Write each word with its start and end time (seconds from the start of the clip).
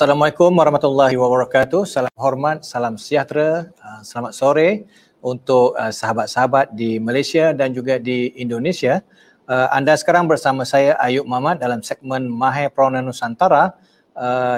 Assalamualaikum 0.00 0.56
warahmatullahi 0.56 1.12
wabarakatuh. 1.12 1.84
Salam 1.84 2.08
hormat, 2.16 2.64
salam 2.64 2.96
sejahtera, 2.96 3.68
uh, 3.84 4.00
selamat 4.00 4.32
sore 4.32 4.88
untuk 5.20 5.76
uh, 5.76 5.92
sahabat-sahabat 5.92 6.72
di 6.72 6.96
Malaysia 6.96 7.52
dan 7.52 7.76
juga 7.76 8.00
di 8.00 8.32
Indonesia. 8.40 9.04
Uh, 9.44 9.68
anda 9.68 9.92
sekarang 10.00 10.24
bersama 10.24 10.64
saya 10.64 10.96
Ayub 11.04 11.28
Muhammad 11.28 11.60
dalam 11.60 11.84
segmen 11.84 12.32
Mahir 12.32 12.72
Prona 12.72 13.04
Nusantara 13.04 13.76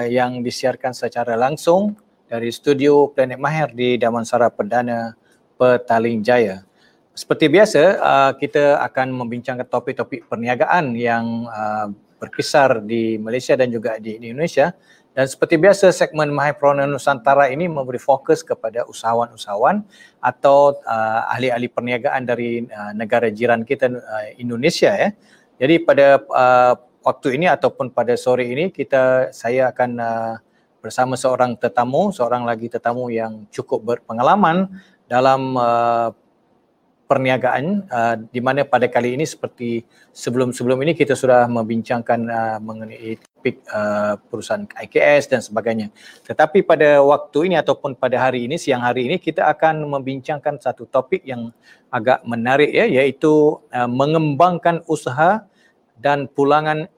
yang 0.07 0.39
disiarkan 0.47 0.95
secara 0.95 1.35
langsung 1.35 1.99
dari 2.31 2.47
studio 2.47 3.11
Planet 3.11 3.35
Mahir 3.35 3.75
di 3.75 3.99
Damansara 3.99 4.47
Perdana 4.47 5.11
Petaling 5.59 6.23
Jaya. 6.23 6.63
Seperti 7.11 7.51
biasa, 7.51 7.83
kita 8.39 8.79
akan 8.79 9.11
membincangkan 9.11 9.67
topik-topik 9.67 10.23
perniagaan 10.31 10.95
yang 10.95 11.51
berkisar 12.15 12.79
di 12.79 13.19
Malaysia 13.19 13.59
dan 13.59 13.67
juga 13.67 13.99
di 13.99 14.15
Indonesia 14.15 14.71
dan 15.13 15.29
seperti 15.29 15.61
biasa 15.61 15.93
segmen 15.93 16.33
Mahir 16.33 16.57
Perona 16.57 16.89
Nusantara 16.89 17.45
ini 17.53 17.69
memberi 17.69 18.01
fokus 18.01 18.41
kepada 18.41 18.81
usahawan-usahawan 18.89 19.85
atau 20.17 20.73
uh, 20.89 21.21
ahli-ahli 21.29 21.69
perniagaan 21.69 22.25
dari 22.25 22.65
uh, 22.65 22.97
negara 22.97 23.29
jiran 23.29 23.61
kita 23.61 23.93
uh, 23.93 24.25
Indonesia 24.41 24.89
ya. 24.89 25.13
Jadi 25.61 25.85
pada 25.85 26.17
uh, 26.17 26.73
waktu 27.05 27.37
ini 27.37 27.45
ataupun 27.45 27.93
pada 27.93 28.17
sore 28.17 28.49
ini 28.49 28.73
kita 28.73 29.29
saya 29.29 29.69
akan 29.69 29.91
uh, 30.01 30.33
bersama 30.81 31.13
seorang 31.13 31.61
tetamu, 31.61 32.09
seorang 32.09 32.41
lagi 32.41 32.73
tetamu 32.73 33.13
yang 33.13 33.45
cukup 33.53 33.85
berpengalaman 33.85 34.65
dalam 35.05 35.53
uh, 35.53 36.09
perniagaan 37.13 37.85
uh, 37.93 38.15
di 38.33 38.41
mana 38.41 38.65
pada 38.65 38.89
kali 38.89 39.13
ini 39.13 39.21
seperti 39.21 39.85
sebelum-sebelum 40.09 40.81
ini 40.81 40.97
kita 40.97 41.13
sudah 41.13 41.45
membincangkan 41.45 42.25
uh, 42.25 42.57
mengenai 42.57 43.21
topik 43.21 43.61
uh, 43.69 44.17
perusahaan 44.33 44.65
IKS 44.65 45.29
dan 45.29 45.45
sebagainya. 45.45 45.93
Tetapi 46.25 46.65
pada 46.65 47.05
waktu 47.05 47.53
ini 47.53 47.55
ataupun 47.61 47.93
pada 47.93 48.17
hari 48.17 48.49
ini 48.49 48.57
siang 48.57 48.81
hari 48.81 49.05
ini 49.05 49.21
kita 49.21 49.45
akan 49.45 49.85
membincangkan 49.85 50.57
satu 50.57 50.89
topik 50.89 51.21
yang 51.21 51.53
agak 51.93 52.25
menarik 52.25 52.73
ya 52.73 52.89
iaitu 52.89 53.61
uh, 53.69 53.85
mengembangkan 53.85 54.81
usaha 54.89 55.45
dan 55.93 56.25
pulangan 56.25 56.89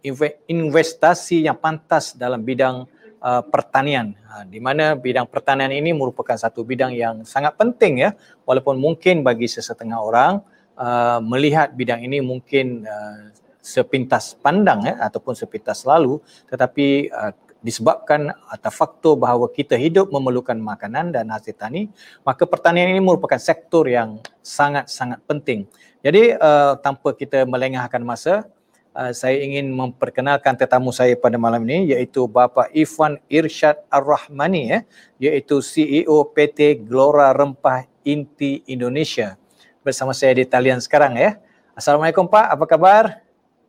investasi 0.47 1.43
yang 1.43 1.59
pantas 1.59 2.15
dalam 2.15 2.39
bidang 2.39 2.87
uh, 3.25 3.41
pertanian 3.41 4.13
uh, 4.29 4.45
di 4.45 4.61
mana 4.61 4.93
bidang 4.93 5.25
pertanian 5.25 5.73
ini 5.73 5.91
merupakan 5.97 6.37
satu 6.37 6.61
bidang 6.61 6.93
yang 6.93 7.25
sangat 7.25 7.57
penting 7.57 8.05
ya 8.05 8.13
walaupun 8.45 8.77
mungkin 8.77 9.25
bagi 9.25 9.49
sesetengah 9.49 9.97
orang 9.97 10.45
uh, 10.77 11.17
melihat 11.25 11.73
bidang 11.73 12.05
ini 12.05 12.21
mungkin 12.21 12.85
uh, 12.85 13.33
sepintas 13.65 14.37
pandang 14.37 14.85
ya 14.85 15.01
ataupun 15.01 15.33
sepintas 15.33 15.81
lalu 15.89 16.21
tetapi 16.45 17.09
uh, 17.09 17.33
disebabkan 17.65 18.29
atau 18.45 18.69
faktor 18.69 19.17
bahawa 19.17 19.49
kita 19.49 19.73
hidup 19.73 20.13
memerlukan 20.13 20.53
makanan 20.53 21.09
dan 21.09 21.33
hasil 21.33 21.57
tani 21.57 21.89
maka 22.21 22.45
pertanian 22.45 22.93
ini 22.93 23.01
merupakan 23.01 23.41
sektor 23.41 23.89
yang 23.89 24.21
sangat-sangat 24.45 25.17
penting. 25.25 25.65
Jadi 26.05 26.37
uh, 26.37 26.77
tanpa 26.77 27.17
kita 27.17 27.49
melengahkan 27.49 28.05
masa 28.05 28.45
uh, 28.95 29.11
saya 29.11 29.43
ingin 29.43 29.69
memperkenalkan 29.75 30.55
tetamu 30.55 30.95
saya 30.95 31.13
pada 31.19 31.35
malam 31.35 31.61
ini 31.67 31.91
iaitu 31.91 32.25
Bapa 32.25 32.71
Ifan 32.71 33.19
Irsyad 33.27 33.83
Ar-Rahmani 33.91 34.63
ya 34.71 34.79
iaitu 35.19 35.59
CEO 35.59 36.23
PT 36.31 36.87
Glora 36.87 37.35
Rempah 37.35 37.83
Inti 38.07 38.63
Indonesia 38.65 39.35
bersama 39.83 40.15
saya 40.15 40.33
di 40.39 40.47
talian 40.47 40.79
sekarang 40.79 41.19
ya. 41.19 41.37
Assalamualaikum 41.75 42.25
Pak, 42.25 42.55
apa 42.55 42.65
kabar? 42.65 43.03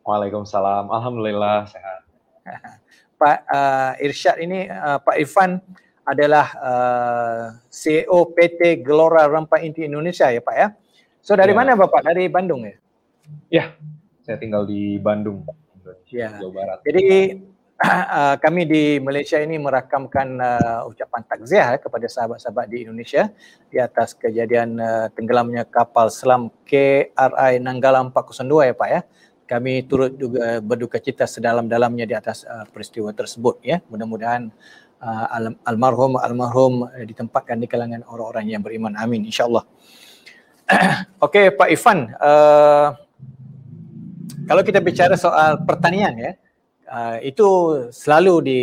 Waalaikumsalam, 0.07 0.87
Alhamdulillah 0.87 1.67
sehat. 1.67 2.01
Pak 3.19 3.37
uh, 3.51 3.91
Irsyad 3.99 4.39
ini 4.39 4.71
uh, 4.71 5.03
Pak 5.03 5.19
Ifan 5.19 5.59
adalah 6.07 6.47
uh, 6.55 7.43
CEO 7.67 8.31
PT 8.31 8.79
Glora 8.79 9.27
Rempah 9.27 9.59
Inti 9.59 9.83
Indonesia 9.83 10.31
ya 10.31 10.39
Pak 10.39 10.55
ya. 10.55 10.67
So 11.19 11.35
dari 11.35 11.51
ya. 11.51 11.59
mana 11.59 11.75
Bapak? 11.75 12.07
Dari 12.07 12.31
Bandung 12.31 12.63
ya? 12.63 12.79
Ya, 13.51 13.65
saya 14.27 14.35
tinggal 14.43 14.67
di 14.67 14.99
Bandung, 14.99 15.47
Indonesia, 15.79 16.11
ya. 16.11 16.29
Jawa 16.35 16.51
Barat. 16.51 16.77
Jadi 16.83 17.07
uh, 17.79 18.35
kami 18.43 18.67
di 18.67 18.83
Malaysia 18.99 19.39
ini 19.39 19.55
merakamkan 19.55 20.35
uh, 20.35 20.83
ucapan 20.91 21.23
takziah 21.23 21.79
kepada 21.79 22.11
sahabat-sahabat 22.11 22.67
di 22.67 22.83
Indonesia 22.83 23.31
di 23.71 23.79
atas 23.79 24.11
kejadian 24.11 24.75
uh, 24.83 25.07
tenggelamnya 25.15 25.63
kapal 25.63 26.11
selam 26.11 26.51
KRI 26.67 27.63
Nanggala 27.63 28.03
402 28.11 28.67
ya 28.67 28.75
Pak 28.75 28.89
ya. 28.91 29.01
Kami 29.47 29.87
turut 29.87 30.11
juga 30.19 30.59
berduka 30.59 30.99
cita 30.99 31.23
sedalam-dalamnya 31.23 32.03
di 32.03 32.11
atas 32.11 32.43
uh, 32.43 32.67
peristiwa 32.67 33.15
tersebut 33.15 33.63
ya. 33.63 33.79
Mudah-mudahan 33.87 34.51
uh, 34.99 35.25
al- 35.31 35.55
almarhum 35.63 36.19
almarhum 36.19 36.83
uh, 36.83 37.05
ditempatkan 37.07 37.63
di 37.63 37.71
kalangan 37.71 38.03
orang-orang 38.11 38.51
yang 38.51 38.59
beriman. 38.59 38.91
Amin 38.99 39.23
insyaallah. 39.23 39.63
Okey 41.23 41.55
Pak 41.55 41.71
Ifan, 41.71 42.11
uh, 42.19 43.06
kalau 44.47 44.61
kita 44.63 44.79
bicara 44.79 45.15
soal 45.15 45.63
pertanian 45.63 46.13
ya, 46.15 46.31
uh, 46.87 47.17
itu 47.23 47.47
selalu 47.91 48.33
di, 48.43 48.61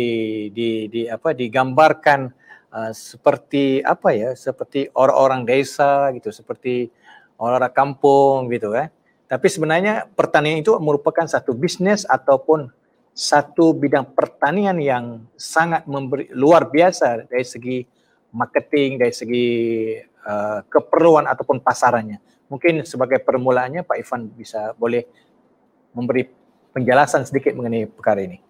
di, 0.53 0.69
di 0.89 1.01
apa 1.09 1.33
digambarkan 1.33 2.33
uh, 2.73 2.91
seperti 2.93 3.81
apa 3.85 4.09
ya, 4.13 4.29
seperti 4.33 4.89
orang-orang 4.93 5.45
desa 5.45 6.09
gitu, 6.13 6.33
seperti 6.33 6.89
orang-orang 7.37 7.73
kampung 7.73 8.49
gitu 8.49 8.73
kan. 8.73 8.89
Tapi 9.25 9.47
sebenarnya 9.49 10.05
pertanian 10.13 10.61
itu 10.61 10.77
merupakan 10.77 11.25
satu 11.25 11.57
bisnis 11.57 12.05
ataupun 12.05 12.69
satu 13.15 13.71
bidang 13.71 14.11
pertanian 14.11 14.77
yang 14.77 15.23
sangat 15.39 15.87
memberi 15.87 16.29
luar 16.35 16.67
biasa 16.67 17.25
dari 17.25 17.47
segi 17.47 17.77
marketing, 18.35 18.99
dari 18.99 19.15
segi 19.15 19.47
uh, 20.27 20.59
keperluan 20.67 21.25
ataupun 21.25 21.63
pasarannya. 21.63 22.19
Mungkin 22.51 22.85
sebagai 22.85 23.23
permulaannya 23.23 23.81
Pak 23.87 23.97
Ivan 23.97 24.29
bisa 24.29 24.75
boleh 24.77 25.07
memberi 25.95 26.27
penjelasan 26.75 27.23
sedikit 27.23 27.55
mengenai 27.55 27.87
perkara 27.87 28.19
ini. 28.19 28.43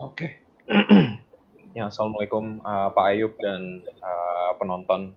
Oke. 0.00 0.40
ya, 1.76 1.92
Assalamualaikum 1.92 2.64
uh, 2.64 2.88
Pak 2.96 3.04
Ayub 3.12 3.36
dan 3.36 3.84
uh, 4.00 4.50
penonton 4.56 5.12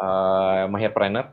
uh, 0.00 0.64
Mahir 0.72 0.96
Trainer 0.96 1.28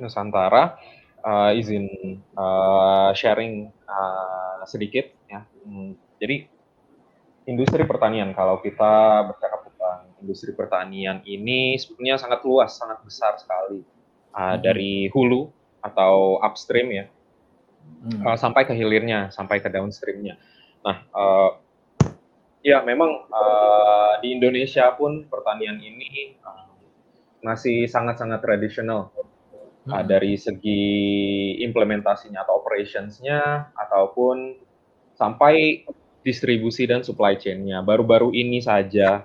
Nusantara. 0.00 0.80
Uh, 1.24 1.56
izin 1.56 1.88
uh, 2.36 3.08
sharing 3.16 3.72
uh, 3.88 4.60
sedikit 4.68 5.08
ya. 5.24 5.40
Hmm, 5.64 5.96
jadi 6.20 6.44
industri 7.48 7.80
pertanian 7.88 8.36
kalau 8.36 8.60
kita 8.60 9.24
bercakap 9.32 9.64
tentang 9.72 10.00
industri 10.20 10.52
pertanian 10.52 11.24
ini 11.24 11.80
sebetulnya 11.80 12.20
sangat 12.20 12.44
luas, 12.44 12.76
sangat 12.76 13.00
besar 13.04 13.40
sekali. 13.40 13.84
Uh, 14.34 14.52
hmm. 14.52 14.58
dari 14.60 15.08
hulu 15.12 15.48
atau 15.80 16.40
upstream 16.40 16.92
ya 16.92 17.04
hmm. 18.04 18.22
uh, 18.22 18.36
sampai 18.36 18.68
ke 18.68 18.76
hilirnya, 18.76 19.32
sampai 19.32 19.64
ke 19.64 19.72
downstreamnya. 19.72 20.36
Nah, 20.84 20.96
uh, 21.16 21.50
ya 22.60 22.84
memang 22.84 23.28
uh, 23.32 24.20
di 24.20 24.36
Indonesia 24.36 24.92
pun 24.92 25.24
pertanian 25.28 25.80
ini 25.80 26.36
uh, 26.44 26.68
masih 27.44 27.88
sangat-sangat 27.88 28.44
tradisional 28.44 29.12
hmm. 29.88 29.92
uh, 29.92 30.04
dari 30.04 30.36
segi 30.36 30.84
implementasinya 31.64 32.44
atau 32.44 32.60
operationsnya 32.60 33.72
ataupun 33.76 34.60
sampai 35.16 35.84
distribusi 36.24 36.88
dan 36.88 37.04
supply 37.04 37.36
chain-nya. 37.36 37.84
Baru-baru 37.84 38.32
ini 38.32 38.60
saja 38.64 39.24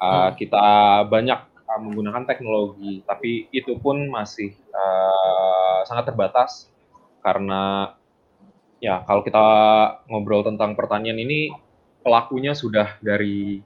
uh, 0.00 0.32
hmm. 0.32 0.36
kita 0.40 0.66
banyak 1.08 1.40
uh, 1.68 1.80
menggunakan 1.80 2.24
teknologi, 2.24 3.04
tapi 3.04 3.52
itu 3.52 3.76
pun 3.76 4.08
masih 4.08 4.56
uh, 4.72 5.84
sangat 5.84 6.12
terbatas 6.12 6.72
karena 7.20 7.92
ya 8.78 9.02
kalau 9.06 9.22
kita 9.26 9.44
ngobrol 10.06 10.46
tentang 10.46 10.78
pertanian 10.78 11.18
ini 11.18 11.50
pelakunya 12.02 12.54
sudah 12.54 12.98
dari 13.02 13.58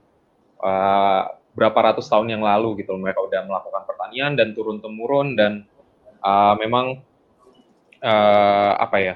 uh, 0.61 1.23
berapa 1.53 1.93
ratus 1.93 2.09
tahun 2.09 2.33
yang 2.33 2.43
lalu 2.43 2.81
gitu 2.81 2.97
mereka 2.97 3.21
udah 3.21 3.45
melakukan 3.45 3.85
pertanian 3.85 4.33
dan 4.35 4.57
turun 4.57 4.81
temurun 4.81 5.37
dan 5.37 5.69
uh, 6.25 6.57
memang 6.57 7.05
uh, 8.01 8.73
apa 8.81 8.97
ya 8.99 9.15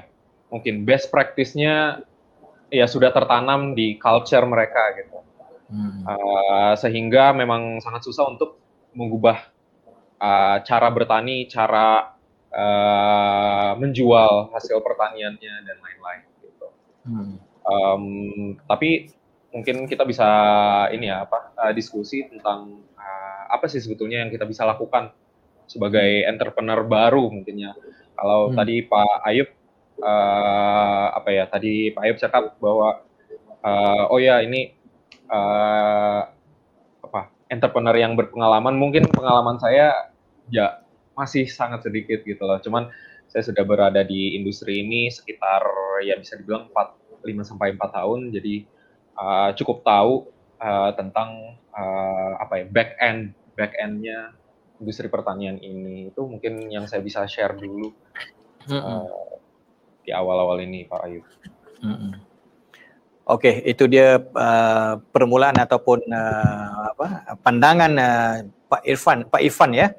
mungkin 0.53 0.85
best 0.85 1.09
practice-nya 1.09 2.05
ya 2.69 2.85
sudah 2.85 3.09
tertanam 3.09 3.73
di 3.73 3.97
culture 3.97 4.45
mereka 4.45 4.95
gitu 5.01 5.17
hmm. 5.73 6.01
uh, 6.05 6.73
sehingga 6.77 7.33
memang 7.33 7.81
sangat 7.81 8.05
susah 8.05 8.29
untuk 8.29 8.61
mengubah 8.93 9.49
uh, 10.21 10.61
cara 10.61 10.87
bertani 10.93 11.49
cara 11.49 12.16
uh, 12.53 13.71
menjual 13.79 14.51
hasil 14.53 14.79
pertaniannya 14.79 15.53
dan 15.65 15.77
lain-lain 15.79 16.23
gitu. 16.43 16.67
Hmm. 17.07 17.33
Um, 17.67 18.03
tapi 18.63 19.11
mungkin 19.51 19.87
kita 19.87 20.03
bisa 20.07 20.27
ini 20.93 21.11
ya 21.11 21.23
apa 21.27 21.51
uh, 21.55 21.73
diskusi 21.75 22.27
tentang 22.27 22.83
uh, 22.95 23.43
apa 23.51 23.65
sih 23.67 23.79
sebetulnya 23.79 24.23
yang 24.23 24.31
kita 24.31 24.47
bisa 24.47 24.63
lakukan 24.67 25.11
sebagai 25.67 26.23
entrepreneur 26.27 26.83
baru 26.87 27.27
mungkinnya. 27.27 27.75
Kalau 28.15 28.51
hmm. 28.51 28.55
tadi 28.55 28.75
Pak 28.87 29.15
Ayub 29.27 29.49
uh, 30.01 31.05
apa 31.11 31.29
ya 31.31 31.43
tadi 31.49 31.91
Pak 31.91 32.01
Ayub 32.07 32.17
cakap 32.17 32.43
bahwa 32.57 33.03
uh, 33.61 34.03
oh 34.11 34.19
ya 34.19 34.39
ini 34.41 34.73
uh, 35.27 36.21
apa 37.03 37.31
entrepreneur 37.51 37.95
yang 37.95 38.15
berpengalaman 38.15 38.75
mungkin 38.75 39.07
pengalaman 39.11 39.59
saya 39.59 40.11
ya 40.47 40.86
masih 41.17 41.49
sangat 41.49 41.81
sedikit 41.81 42.21
gitu 42.21 42.45
loh 42.45 42.61
cuman 42.61 42.93
saya 43.27 43.43
sudah 43.43 43.65
berada 43.65 44.05
di 44.05 44.37
industri 44.37 44.85
ini 44.85 45.09
sekitar 45.09 45.65
ya 46.05 46.15
bisa 46.15 46.37
dibilang 46.37 46.69
4 46.71 47.25
5 47.25 47.49
sampai 47.49 47.73
4 47.75 47.97
tahun 47.97 48.19
jadi 48.31 48.55
uh, 49.17 49.49
cukup 49.57 49.81
tahu 49.81 50.29
uh, 50.61 50.91
tentang 50.93 51.57
uh, 51.73 52.31
apa 52.39 52.63
ya 52.63 52.65
back 52.69 52.89
end 53.01 53.33
back 53.57 53.73
endnya 53.81 54.37
industri 54.77 55.09
pertanian 55.09 55.57
ini 55.57 56.13
itu 56.13 56.21
mungkin 56.21 56.69
yang 56.69 56.85
saya 56.85 57.01
bisa 57.01 57.25
share 57.25 57.57
dulu 57.57 57.89
mm 58.69 58.69
-hmm. 58.69 58.81
uh, 58.85 59.41
di 60.05 60.13
awal-awal 60.15 60.61
ini 60.63 60.87
Pak 60.87 61.01
Ayu. 61.03 61.21
Mm 61.83 61.95
-hmm. 61.97 62.11
Oke, 63.27 63.51
okay, 63.51 63.55
itu 63.67 63.91
dia 63.91 64.23
uh, 64.23 64.93
permulaan 65.11 65.59
ataupun 65.59 65.99
uh, 66.07 66.95
apa 66.95 67.35
pandangan 67.43 67.91
uh, 67.99 68.35
Pak 68.71 68.87
Irfan, 68.87 69.27
Pak 69.27 69.43
Irfan 69.43 69.75
ya, 69.75 69.91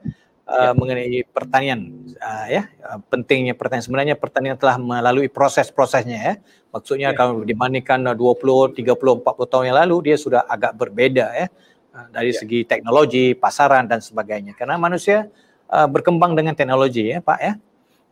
uh, 0.49 0.73
mengenai 0.73 1.23
pertanian 1.29 2.09
uh, 2.17 2.47
ya 2.49 2.67
uh, 2.83 2.99
pentingnya 3.12 3.53
pertanian 3.53 3.85
sebenarnya 3.85 4.15
pertanian 4.17 4.56
telah 4.56 4.81
melalui 4.81 5.29
proses-prosesnya 5.29 6.19
ya. 6.19 6.35
Maksudnya 6.69 7.12
ya. 7.12 7.17
kalau 7.17 7.45
dibandingkan 7.45 8.12
20, 8.12 8.77
30, 8.77 8.77
40 8.77 9.25
tahun 9.25 9.65
yang 9.73 9.79
lalu 9.85 9.97
dia 10.12 10.17
sudah 10.21 10.45
agak 10.45 10.77
berbeda 10.77 11.27
ya 11.37 11.47
uh, 11.93 12.06
dari 12.09 12.33
ya. 12.33 12.41
segi 12.41 12.65
teknologi, 12.65 13.37
pasaran 13.37 13.85
dan 13.85 14.00
sebagainya. 14.00 14.56
Karena 14.56 14.81
manusia 14.81 15.29
uh, 15.69 15.89
berkembang 15.89 16.33
dengan 16.33 16.56
teknologi 16.56 17.12
ya, 17.12 17.21
Pak 17.21 17.41
ya. 17.41 17.55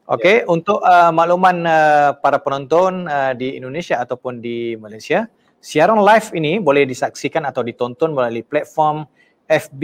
Oke, 0.07 0.23
okay, 0.23 0.37
ya. 0.39 0.47
untuk 0.47 0.79
uh, 0.87 1.11
makluman 1.11 1.67
uh, 1.67 2.11
para 2.23 2.39
penonton 2.39 3.11
uh, 3.11 3.35
di 3.35 3.59
Indonesia 3.59 3.99
ataupun 3.99 4.39
di 4.39 4.79
Malaysia, 4.79 5.27
siaran 5.59 5.99
live 5.99 6.31
ini 6.39 6.63
boleh 6.63 6.87
disaksikan 6.87 7.43
atau 7.43 7.67
ditonton 7.67 8.15
melalui 8.15 8.47
platform 8.47 9.03
FB 9.47 9.83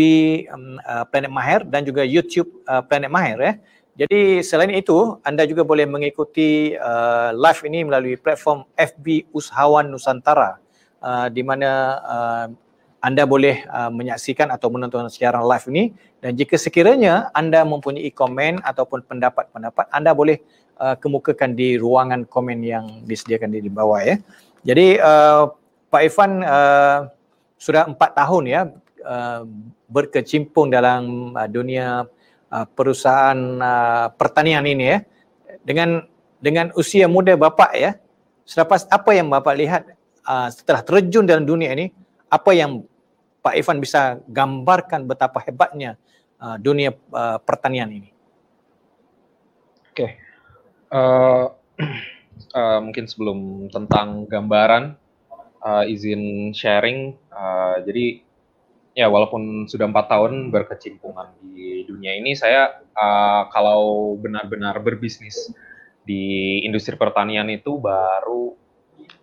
um, 0.50 0.78
uh, 0.82 1.04
Planet 1.06 1.30
Mahir 1.30 1.60
dan 1.66 1.86
juga 1.86 2.02
YouTube 2.02 2.50
uh, 2.66 2.82
Planet 2.82 3.10
Mahir 3.10 3.38
ya. 3.38 3.54
Jadi 3.92 4.40
selain 4.40 4.72
itu, 4.72 5.20
anda 5.20 5.44
juga 5.44 5.68
boleh 5.68 5.84
mengikuti 5.84 6.72
uh, 6.80 7.28
live 7.36 7.60
ini 7.68 7.84
melalui 7.84 8.16
platform 8.16 8.64
FB 8.72 9.28
Usahawan 9.36 9.92
Nusantara 9.92 10.56
uh, 11.04 11.28
di 11.28 11.44
mana 11.44 11.70
uh, 12.00 12.46
anda 13.04 13.28
boleh 13.28 13.66
uh, 13.68 13.92
menyaksikan 13.92 14.48
atau 14.48 14.72
menonton 14.72 15.10
siaran 15.12 15.44
live 15.44 15.66
ini 15.68 15.84
dan 16.24 16.38
jika 16.38 16.54
sekiranya 16.56 17.28
anda 17.36 17.66
mempunyai 17.66 18.08
komen 18.14 18.62
ataupun 18.64 19.04
pendapat-pendapat 19.04 19.90
anda 19.92 20.16
boleh 20.16 20.40
uh, 20.80 20.96
kemukakan 20.96 21.52
di 21.52 21.76
ruangan 21.76 22.24
komen 22.24 22.64
yang 22.64 23.04
disediakan 23.04 23.52
di 23.52 23.68
bawah 23.68 24.00
ya. 24.00 24.16
Jadi 24.64 24.96
uh, 25.02 25.52
Pak 25.92 26.00
Irfan 26.00 26.40
uh, 26.40 27.12
sudah 27.60 27.90
empat 27.90 28.16
tahun 28.16 28.44
ya 28.48 28.60
uh, 29.02 29.43
berkecimpung 29.90 30.70
dalam 30.72 31.34
uh, 31.37 31.49
dunia 31.50 32.08
uh, 32.49 32.66
perusahaan 32.72 33.38
uh, 33.60 34.06
pertanian 34.14 34.64
ini 34.66 34.84
ya. 34.87 34.99
Dengan 35.62 36.06
dengan 36.43 36.75
usia 36.75 37.06
muda 37.06 37.38
Bapak 37.38 37.72
ya. 37.78 37.99
Selepas 38.43 38.90
apa 38.90 39.14
yang 39.14 39.31
Bapak 39.31 39.54
lihat 39.54 39.82
uh, 40.26 40.50
setelah 40.50 40.82
terjun 40.82 41.22
dalam 41.22 41.46
dunia 41.46 41.70
ini, 41.70 41.94
apa 42.26 42.50
yang 42.50 42.82
Pak 43.43 43.54
Ivan 43.58 43.78
bisa 43.82 44.22
gambarkan 44.31 45.06
betapa 45.06 45.43
hebatnya 45.43 45.98
uh, 46.43 46.58
dunia 46.58 46.94
uh, 47.14 47.38
pertanian 47.43 47.90
ini. 47.90 48.10
Oke, 49.93 49.94
okay. 49.94 50.10
uh, 50.90 51.52
uh, 52.55 52.78
mungkin 52.81 53.05
sebelum 53.05 53.69
tentang 53.69 54.25
gambaran, 54.25 54.96
uh, 55.60 55.84
izin 55.84 56.55
sharing. 56.56 57.12
Uh, 57.28 57.82
jadi 57.84 58.25
ya 58.92 59.08
walaupun 59.08 59.64
sudah 59.68 59.88
empat 59.88 60.06
tahun 60.12 60.52
berkecimpungan 60.52 61.32
di 61.40 61.84
dunia 61.88 62.16
ini, 62.16 62.36
saya 62.36 62.84
uh, 62.92 63.48
kalau 63.48 64.14
benar-benar 64.20 64.76
berbisnis 64.84 65.52
di 66.04 66.60
industri 66.66 66.98
pertanian 66.98 67.48
itu 67.48 67.80
baru 67.80 68.52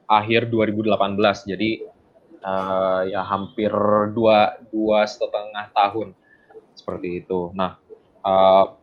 akhir 0.10 0.50
2018. 0.50 1.50
Jadi 1.50 1.86
uh, 2.42 3.02
ya 3.06 3.22
hampir 3.22 3.72
dua 4.14 4.58
dua 4.74 5.06
setengah 5.06 5.70
tahun 5.76 6.18
seperti 6.74 7.26
itu. 7.26 7.54
Nah, 7.54 7.78
uh, 8.26 8.74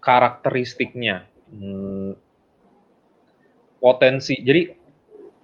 karakteristiknya 0.00 1.28
hmm, 1.52 2.16
potensi. 3.82 4.38
Jadi 4.40 4.62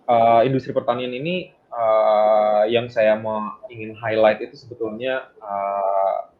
uh, 0.09 0.41
industri 0.47 0.73
pertanian 0.73 1.13
ini 1.13 1.51
uh, 1.75 2.63
yang 2.71 2.87
saya 2.87 3.19
mau 3.19 3.59
ingin 3.67 3.99
highlight 3.99 4.41
itu 4.41 4.55
sebetulnya 4.55 5.29
uh, 5.43 6.31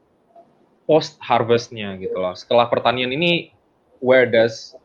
post 0.87 1.19
harvestnya 1.21 1.99
gitu 1.99 2.15
loh. 2.17 2.33
Setelah 2.39 2.71
pertanian 2.71 3.11
ini, 3.11 3.51
where 3.99 4.29
does 4.29 4.79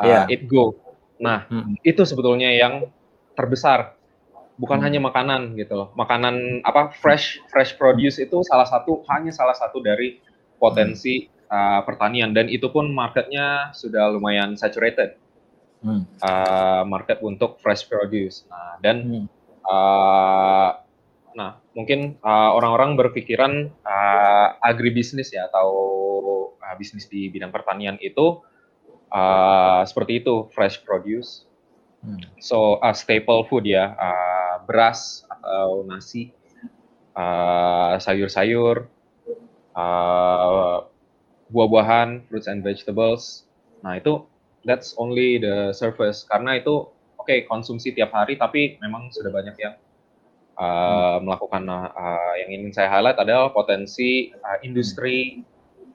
uh, 0.00 0.06
yeah. 0.06 0.24
it 0.32 0.48
go? 0.48 0.74
Nah, 1.20 1.46
hmm. 1.46 1.78
itu 1.84 2.02
sebetulnya 2.02 2.50
yang 2.50 2.88
terbesar 3.36 3.94
bukan 4.54 4.78
hmm. 4.78 4.86
hanya 4.86 5.00
makanan 5.02 5.42
gitu 5.58 5.74
loh. 5.74 5.88
Makanan 5.98 6.62
apa 6.62 6.94
fresh 6.94 7.42
fresh 7.50 7.74
produce 7.74 8.22
itu 8.22 8.42
salah 8.46 8.66
satu 8.66 9.02
hanya 9.10 9.34
salah 9.34 9.54
satu 9.54 9.82
dari 9.82 10.22
potensi 10.58 11.26
uh, 11.50 11.82
pertanian 11.82 12.30
dan 12.30 12.46
itu 12.46 12.70
pun 12.70 12.90
marketnya 12.94 13.74
sudah 13.74 14.14
lumayan 14.14 14.54
saturated. 14.54 15.18
Hmm. 15.84 16.08
Uh, 16.24 16.80
market 16.88 17.20
untuk 17.20 17.60
fresh 17.60 17.84
produce. 17.84 18.48
Nah, 18.48 18.80
dan 18.80 18.96
hmm. 19.04 19.26
Uh, 19.66 20.70
nah 21.34 21.58
mungkin 21.74 22.22
orang-orang 22.22 22.94
uh, 22.94 22.98
berpikiran 23.04 23.52
uh, 23.82 24.48
agribisnis 24.62 25.34
ya 25.34 25.50
atau 25.50 25.68
uh, 26.62 26.74
bisnis 26.78 27.10
di 27.10 27.26
bidang 27.26 27.50
pertanian 27.50 27.98
itu 27.98 28.40
uh, 29.10 29.82
seperti 29.86 30.22
itu 30.22 30.50
fresh 30.54 30.82
produce. 30.86 31.46
Hmm. 32.04 32.20
So 32.38 32.78
uh, 32.78 32.94
staple 32.94 33.46
food 33.48 33.66
ya. 33.66 33.94
Uh, 33.98 34.44
beras 34.64 35.28
atau 35.28 35.84
nasi, 35.84 36.32
uh, 37.12 38.00
sayur-sayur, 38.00 38.88
uh, 39.76 40.88
buah-buahan, 41.52 42.24
fruits 42.26 42.48
and 42.48 42.64
vegetables. 42.64 43.44
Nah 43.84 44.00
itu 44.00 44.24
that's 44.64 44.96
only 44.96 45.36
the 45.36 45.76
surface 45.76 46.24
karena 46.24 46.56
itu 46.56 46.88
oke 47.24 47.32
okay, 47.32 47.48
konsumsi 47.48 47.96
tiap 47.96 48.12
hari 48.12 48.36
tapi 48.36 48.76
memang 48.84 49.08
sudah 49.08 49.32
banyak 49.32 49.56
yang 49.56 49.74
uh, 50.60 51.16
hmm. 51.16 51.24
melakukan 51.24 51.62
uh, 51.72 52.32
yang 52.38 52.50
ingin 52.52 52.70
saya 52.76 52.92
highlight 52.92 53.18
adalah 53.18 53.50
potensi 53.50 54.28
uh, 54.30 54.60
industri 54.60 55.42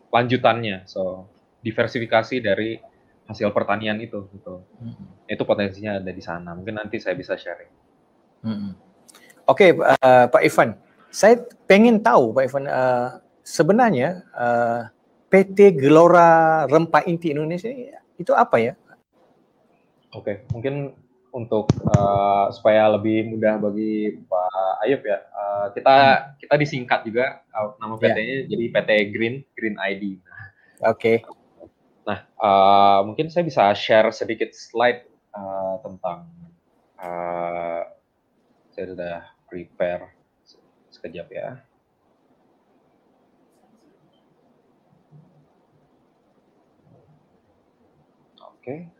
lanjutannya. 0.09 0.89
So 0.89 1.29
diversifikasi 1.61 2.41
dari 2.41 2.79
hasil 3.29 3.53
pertanian 3.53 3.99
itu 4.01 4.25
gitu. 4.33 4.65
Hmm. 4.81 5.05
Itu 5.29 5.45
potensinya 5.45 6.01
ada 6.01 6.11
di 6.11 6.23
sana. 6.23 6.55
Mungkin 6.57 6.79
nanti 6.79 6.97
saya 6.97 7.13
bisa 7.13 7.37
sharing. 7.37 7.71
Hmm. 8.41 8.73
Okey, 9.49 9.77
uh, 9.81 10.25
Pak 10.29 10.41
Ivan, 10.45 10.77
saya 11.09 11.41
pengen 11.65 12.01
tahu 12.05 12.33
Pak 12.37 12.43
Ivan 12.45 12.65
uh, 12.69 13.17
sebenarnya 13.41 14.25
uh, 14.33 14.85
PT 15.29 15.77
Gelora 15.77 16.65
Rempah 16.69 17.05
Inti 17.05 17.33
Indonesia 17.33 17.69
itu 18.17 18.33
apa 18.33 18.61
ya? 18.61 18.73
Oke, 20.09 20.25
okay, 20.25 20.35
mungkin 20.53 20.93
untuk 21.29 21.69
uh, 21.93 22.49
supaya 22.49 22.89
lebih 22.89 23.29
mudah 23.29 23.61
bagi 23.61 24.17
Pak 24.25 24.73
Ayub 24.85 25.01
ya, 25.05 25.19
uh, 25.29 25.67
kita 25.73 25.95
kita 26.41 26.53
disingkat 26.57 27.05
juga 27.05 27.45
uh, 27.53 27.77
nama 27.77 27.95
PT-nya 27.97 28.45
yeah. 28.45 28.47
jadi 28.49 28.65
PT 28.73 28.89
Green 29.13 29.35
Green 29.53 29.77
ID. 29.77 30.17
Oke. 30.85 31.21
Okay. 31.21 31.39
Nah, 32.07 32.25
uh, 32.41 32.99
mungkin 33.05 33.29
saya 33.29 33.45
bisa 33.45 33.69
share 33.77 34.09
sedikit 34.09 34.49
slide 34.55 35.05
uh, 35.35 35.77
tentang 35.85 36.25
uh, 36.97 37.85
saya 38.73 38.85
sudah 38.89 39.15
prepare 39.45 40.09
sekejap 40.89 41.27
ya. 41.29 41.47
Oke. 48.59 48.98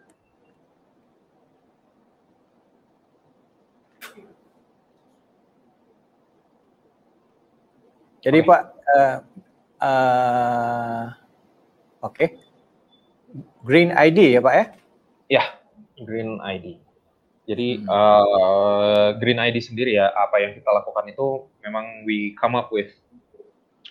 Jadi 8.20 8.40
Pak, 8.44 8.62
uh, 8.84 9.18
uh, 9.80 11.06
oke, 12.04 12.16
okay. 12.16 12.28
Green 13.64 13.96
ID 13.96 14.36
ya 14.36 14.42
Pak 14.44 14.54
ya? 14.56 14.66
Ya, 15.30 15.44
Green 16.04 16.44
ID. 16.44 16.80
Jadi 17.50 17.82
hmm. 17.82 17.88
uh, 17.88 19.16
Green 19.18 19.40
ID 19.40 19.58
sendiri 19.64 19.96
ya, 19.96 20.12
apa 20.12 20.38
yang 20.44 20.52
kita 20.54 20.70
lakukan 20.70 21.08
itu 21.10 21.48
memang 21.64 22.04
we 22.04 22.36
come 22.36 22.60
up 22.60 22.70
with 22.70 22.92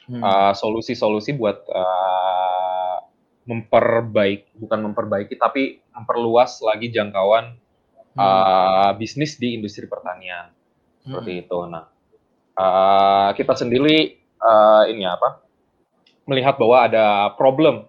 hmm. 0.06 0.20
uh, 0.20 0.52
solusi-solusi 0.52 1.34
buat 1.34 1.64
uh, 1.72 3.02
memperbaiki, 3.48 4.60
bukan 4.60 4.92
memperbaiki, 4.92 5.40
tapi 5.40 5.80
memperluas 5.96 6.60
lagi 6.60 6.92
jangkauan 6.92 7.56
hmm. 8.12 8.20
uh, 8.20 8.92
bisnis 9.00 9.40
di 9.40 9.56
industri 9.56 9.88
pertanian. 9.88 10.52
seperti 10.98 11.32
hmm. 11.32 11.42
itu. 11.46 11.58
Nah, 11.72 11.84
uh, 12.58 13.30
kita 13.38 13.54
sendiri 13.54 14.18
uh, 14.42 14.84
ini 14.90 15.06
apa? 15.06 15.46
Melihat 16.26 16.58
bahwa 16.58 16.84
ada 16.84 17.32
problem 17.38 17.86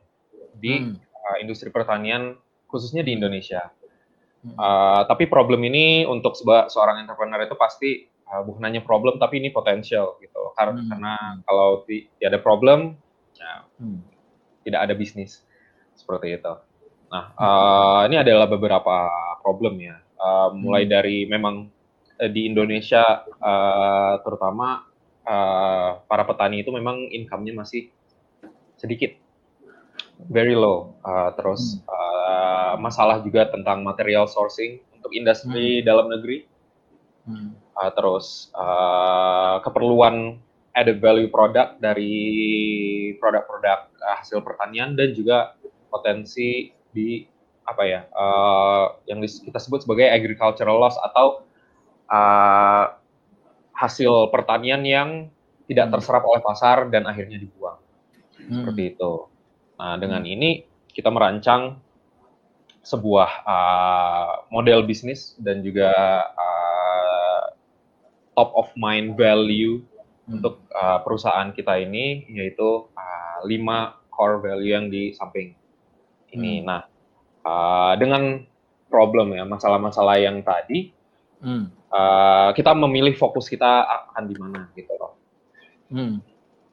di 0.55 0.79
hmm. 0.79 0.95
uh, 1.01 1.35
industri 1.41 1.73
pertanian 1.73 2.37
khususnya 2.69 3.01
di 3.01 3.17
Indonesia. 3.17 3.73
Hmm. 4.39 4.55
Uh, 4.55 5.01
tapi 5.09 5.27
problem 5.27 5.65
ini 5.67 6.07
untuk 6.07 6.37
seorang 6.71 7.03
entrepreneur 7.03 7.43
itu 7.43 7.57
pasti 7.59 8.07
uh, 8.29 8.45
bukan 8.45 8.63
hanya 8.69 8.85
problem 8.85 9.19
tapi 9.19 9.41
ini 9.41 9.49
potensial 9.51 10.15
gitu. 10.23 10.53
Karena, 10.55 10.79
hmm. 10.79 10.89
karena 10.93 11.13
kalau 11.43 11.83
tidak 11.83 12.27
ada 12.29 12.39
problem, 12.39 12.79
ya, 13.35 13.53
hmm. 13.81 13.99
tidak 14.63 14.79
ada 14.87 14.93
bisnis 14.95 15.43
seperti 15.97 16.39
itu. 16.39 16.53
Nah, 17.09 17.25
uh, 17.35 18.01
ini 18.05 18.21
adalah 18.21 18.45
beberapa 18.45 19.09
problem 19.41 19.81
ya. 19.81 19.97
Uh, 20.19 20.51
mulai 20.55 20.83
hmm. 20.87 20.91
dari 20.91 21.17
memang 21.25 21.67
di 22.27 22.51
Indonesia 22.51 23.23
uh, 23.39 24.19
terutama 24.27 24.83
uh, 25.23 26.03
para 26.03 26.23
petani 26.27 26.65
itu 26.65 26.73
memang 26.75 27.07
income-nya 27.07 27.55
masih 27.55 27.87
sedikit, 28.75 29.15
very 30.27 30.55
low. 30.55 30.99
Uh, 31.03 31.31
terus 31.39 31.79
uh, 31.87 32.75
masalah 32.79 33.23
juga 33.23 33.47
tentang 33.47 33.85
material 33.85 34.27
sourcing 34.27 34.83
untuk 34.95 35.15
industri 35.15 35.79
hmm. 35.79 35.85
dalam 35.85 36.07
negeri. 36.11 36.43
Hmm. 37.23 37.55
Uh, 37.75 37.91
terus 37.95 38.51
uh, 38.57 39.63
keperluan 39.63 40.39
added 40.75 40.99
value 41.03 41.31
product 41.31 41.79
dari 41.83 42.15
produk-produk 43.19 43.91
hasil 44.19 44.39
pertanian 44.43 44.95
dan 44.95 45.11
juga 45.11 45.55
potensi 45.91 46.71
di 46.89 47.25
apa 47.69 47.83
ya 47.85 48.01
uh, 48.09 48.97
yang 49.05 49.21
kita 49.21 49.59
sebut 49.61 49.85
sebagai 49.85 50.09
agricultural 50.09 50.81
loss 50.81 50.97
atau 51.05 51.45
uh, 52.09 52.85
hasil 53.73 54.33
pertanian 54.33 54.83
yang 54.83 55.09
tidak 55.69 55.87
hmm. 55.87 55.93
terserap 55.95 56.23
oleh 56.25 56.41
pasar 56.43 56.89
dan 56.89 57.05
akhirnya 57.05 57.37
dibuang 57.39 57.79
hmm. 58.35 58.51
seperti 58.51 58.97
itu. 58.97 59.13
Nah 59.79 59.95
dengan 59.95 60.25
hmm. 60.25 60.33
ini 60.35 60.49
kita 60.91 61.13
merancang 61.13 61.79
sebuah 62.83 63.31
uh, 63.45 64.31
model 64.49 64.83
bisnis 64.83 65.37
dan 65.37 65.61
juga 65.61 65.93
uh, 66.25 67.53
top 68.33 68.49
of 68.55 68.67
mind 68.75 69.13
value 69.15 69.83
hmm. 70.25 70.39
untuk 70.39 70.63
uh, 70.73 70.99
perusahaan 71.05 71.53
kita 71.53 71.79
ini 71.79 72.25
yaitu 72.33 72.89
uh, 72.95 73.39
lima 73.45 73.99
core 74.09 74.43
value 74.43 74.73
yang 74.75 74.87
di 74.91 75.15
samping 75.15 75.55
ini. 76.33 76.59
Hmm. 76.59 76.65
Nah, 76.67 76.81
uh, 77.45 77.93
dengan 77.95 78.43
problem 78.89 79.37
ya 79.37 79.45
masalah-masalah 79.45 80.17
yang 80.19 80.41
tadi, 80.41 80.91
hmm. 81.39 81.78
Uh, 81.91 82.49
kita 82.55 82.71
memilih 82.73 83.13
fokus 83.17 83.49
kita 83.49 83.85
akan 83.85 84.23
di 84.29 84.35
mana 84.37 84.69
gitu 84.73 84.93
loh. 84.95 85.13
Hmm. 85.89 86.21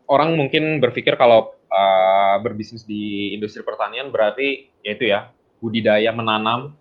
Orang 0.07 0.39
mungkin 0.39 0.79
berpikir 0.79 1.19
kalau 1.19 1.57
uh, 1.69 2.37
berbisnis 2.41 2.87
di 2.87 3.35
industri 3.35 3.67
pertanian 3.67 4.15
berarti 4.15 4.71
yaitu 4.87 5.11
ya 5.11 5.35
budidaya 5.59 6.13
menanam, 6.15 6.79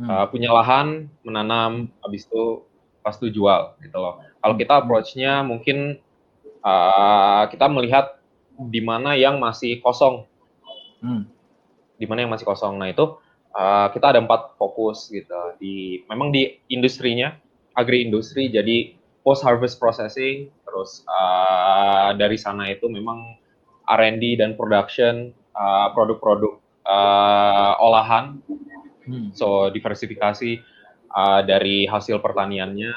hmm. 0.00 0.08
uh, 0.08 0.26
punya 0.28 0.50
lahan 0.50 1.06
menanam, 1.22 1.92
habis 2.02 2.26
itu 2.26 2.64
pas 3.04 3.14
itu 3.14 3.30
jual 3.30 3.76
gitu 3.84 3.96
loh. 4.00 4.24
Kalau 4.40 4.54
kita 4.58 4.82
approach-nya 4.82 5.44
mungkin 5.44 6.00
uh, 6.64 7.44
kita 7.52 7.68
melihat 7.70 8.18
di 8.56 8.80
mana 8.82 9.14
yang 9.14 9.38
masih 9.38 9.78
kosong. 9.84 10.26
Hmm 11.04 11.34
di 11.98 12.06
mana 12.06 12.26
yang 12.26 12.32
masih 12.32 12.46
kosong. 12.46 12.76
Nah 12.78 12.90
itu 12.90 13.18
uh, 13.54 13.88
kita 13.94 14.14
ada 14.14 14.20
empat 14.20 14.58
fokus 14.58 15.08
gitu. 15.08 15.56
Di 15.56 16.02
memang 16.10 16.34
di 16.34 16.58
industrinya 16.68 17.32
agri 17.74 18.06
industri 18.06 18.50
jadi 18.50 18.94
post 19.24 19.42
harvest 19.42 19.80
processing 19.80 20.52
terus 20.68 21.02
uh, 21.08 22.12
dari 22.14 22.36
sana 22.36 22.68
itu 22.70 22.86
memang 22.90 23.38
R&D 23.88 24.40
dan 24.40 24.58
production 24.58 25.32
uh, 25.56 25.88
produk-produk 25.94 26.60
uh, 26.84 27.74
olahan. 27.80 28.38
Hmm. 29.04 29.28
so 29.36 29.68
diversifikasi 29.68 30.64
uh, 31.12 31.44
dari 31.44 31.84
hasil 31.84 32.24
pertaniannya 32.24 32.88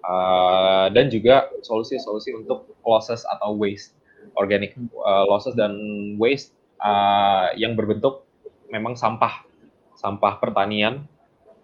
uh, 0.00 0.88
dan 0.88 1.12
juga 1.12 1.52
solusi-solusi 1.60 2.32
untuk 2.32 2.72
losses 2.80 3.28
atau 3.28 3.52
waste 3.60 3.92
organic 4.40 4.72
uh, 5.04 5.28
losses 5.28 5.52
dan 5.52 5.76
waste 6.16 6.56
uh, 6.80 7.52
yang 7.60 7.76
berbentuk 7.76 8.24
memang 8.72 8.96
sampah 8.96 9.44
sampah 10.00 10.40
pertanian 10.40 11.04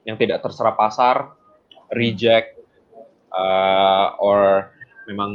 yang 0.04 0.20
tidak 0.20 0.44
terserap 0.44 0.76
pasar, 0.76 1.32
reject, 1.88 2.60
uh, 3.32 4.12
or 4.20 4.68
memang 5.08 5.32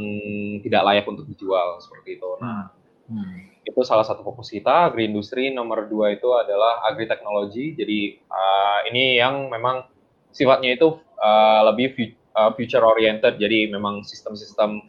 tidak 0.62 0.86
layak 0.86 1.06
untuk 1.10 1.26
dijual 1.26 1.82
seperti 1.82 2.22
itu. 2.22 2.30
Nah, 2.38 2.70
hmm. 3.10 3.66
itu 3.66 3.80
salah 3.82 4.06
satu 4.06 4.22
fokus 4.22 4.54
kita. 4.54 4.94
Agri 4.94 5.10
industri 5.10 5.50
nomor 5.50 5.90
dua 5.90 6.14
itu 6.14 6.30
adalah 6.30 6.86
agri 6.86 7.10
teknologi. 7.10 7.74
Jadi 7.74 8.22
uh, 8.30 8.78
ini 8.86 9.18
yang 9.18 9.50
memang 9.50 9.90
sifatnya 10.30 10.78
itu 10.78 11.02
uh, 11.18 11.60
lebih 11.72 12.14
uh, 12.38 12.54
future 12.54 12.86
oriented. 12.86 13.36
Jadi 13.42 13.66
memang 13.66 14.06
sistem-sistem 14.06 14.84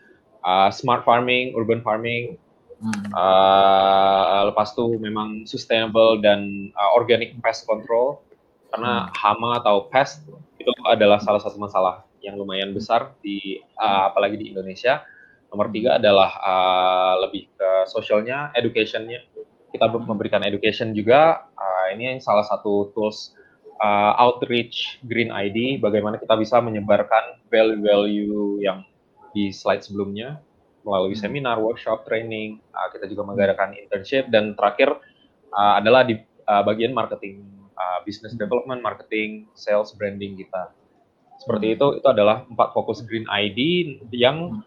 uh, 0.45 0.69
smart 0.69 1.01
farming, 1.07 1.55
urban 1.57 1.81
farming, 1.81 2.37
Hmm. 2.83 3.15
Uh, 3.15 4.51
lepas 4.51 4.75
itu 4.75 4.99
memang 4.99 5.47
sustainable 5.47 6.19
dan 6.19 6.67
uh, 6.75 6.91
organic 6.99 7.31
pest 7.39 7.63
control 7.63 8.19
karena 8.75 9.07
hmm. 9.07 9.09
hama 9.15 9.63
atau 9.63 9.87
pest 9.87 10.27
itu 10.59 10.67
adalah 10.83 11.23
salah 11.23 11.39
satu 11.39 11.55
masalah 11.55 12.03
yang 12.19 12.35
lumayan 12.35 12.75
besar 12.75 13.15
di 13.23 13.63
uh, 13.79 14.11
apalagi 14.11 14.35
di 14.35 14.51
Indonesia. 14.51 14.99
Nomor 15.47 15.71
tiga 15.71 15.95
adalah 15.95 16.35
uh, 16.43 17.13
lebih 17.23 17.47
ke 17.55 17.69
sosialnya, 17.87 18.51
educationnya. 18.51 19.23
Kita 19.71 19.87
memberikan 19.87 20.43
education 20.43 20.91
juga. 20.91 21.47
Uh, 21.55 21.93
ini 21.95 22.19
salah 22.19 22.43
satu 22.43 22.91
tools 22.91 23.31
uh, 23.79 24.17
outreach 24.19 24.99
Green 25.07 25.31
ID. 25.31 25.79
Bagaimana 25.79 26.19
kita 26.19 26.35
bisa 26.35 26.59
menyebarkan 26.59 27.47
value-value 27.47 28.59
yang 28.59 28.83
di 29.31 29.53
slide 29.53 29.85
sebelumnya 29.85 30.41
melalui 30.83 31.15
hmm. 31.15 31.23
seminar, 31.23 31.57
workshop, 31.59 32.03
training. 32.07 32.59
Uh, 32.71 32.87
kita 32.91 33.07
juga 33.09 33.23
mengadakan 33.27 33.75
internship 33.75 34.27
dan 34.29 34.53
terakhir 34.53 34.93
uh, 35.51 35.79
adalah 35.79 36.03
di 36.03 36.19
uh, 36.47 36.63
bagian 36.63 36.91
marketing, 36.91 37.43
uh, 37.75 38.03
business 38.03 38.35
development, 38.35 38.83
marketing, 38.83 39.47
sales, 39.55 39.95
branding 39.95 40.35
kita. 40.37 40.71
Seperti 41.39 41.73
hmm. 41.73 41.75
itu, 41.79 41.87
itu 41.99 42.07
adalah 42.07 42.45
empat 42.45 42.75
fokus 42.75 43.01
Green 43.03 43.25
ID 43.27 43.59
yang 44.13 44.63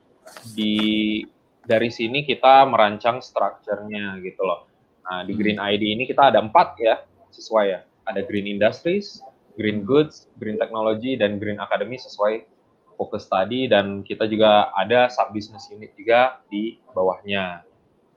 di 0.53 1.23
dari 1.67 1.91
sini 1.91 2.23
kita 2.23 2.67
merancang 2.67 3.19
strukturnya 3.23 4.19
gitu 4.23 4.43
loh. 4.43 4.71
Nah, 5.07 5.23
di 5.23 5.35
Green 5.39 5.59
ID 5.59 5.95
ini 5.99 6.05
kita 6.07 6.35
ada 6.35 6.43
empat 6.43 6.79
ya, 6.83 7.03
sesuai 7.31 7.67
ya. 7.71 7.81
Ada 8.07 8.23
Green 8.23 8.47
Industries, 8.47 9.19
Green 9.59 9.83
Goods, 9.83 10.31
Green 10.39 10.59
Technology, 10.59 11.19
dan 11.19 11.43
Green 11.43 11.59
Academy 11.59 11.99
sesuai 11.99 12.56
fokus 12.97 13.29
tadi 13.29 13.69
dan 13.69 14.03
kita 14.03 14.25
juga 14.27 14.73
ada 14.73 15.07
sub 15.13 15.31
business 15.31 15.69
unit 15.71 15.93
juga 15.95 16.41
di 16.49 16.81
bawahnya. 16.97 17.63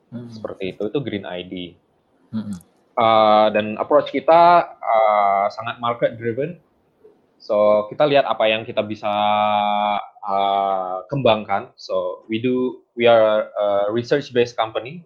Hmm. 0.09 0.31
Seperti 0.31 0.73
itu 0.73 0.89
itu 0.89 0.99
Green 1.03 1.27
ID. 1.27 1.53
Hmm. 2.33 2.57
Uh, 2.99 3.47
dan 3.53 3.79
approach 3.79 4.09
kita 4.09 4.75
uh, 4.79 5.45
sangat 5.53 5.77
market 5.77 6.17
driven. 6.17 6.57
So 7.39 7.87
kita 7.87 8.07
lihat 8.09 8.27
apa 8.27 8.47
yang 8.51 8.67
kita 8.67 8.83
bisa 8.83 9.11
uh, 10.25 11.05
kembangkan. 11.07 11.71
So 11.79 12.25
we 12.27 12.41
do 12.41 12.83
we 12.99 13.07
are 13.07 13.51
a 13.53 13.67
research 13.93 14.31
based 14.35 14.59
company. 14.59 15.05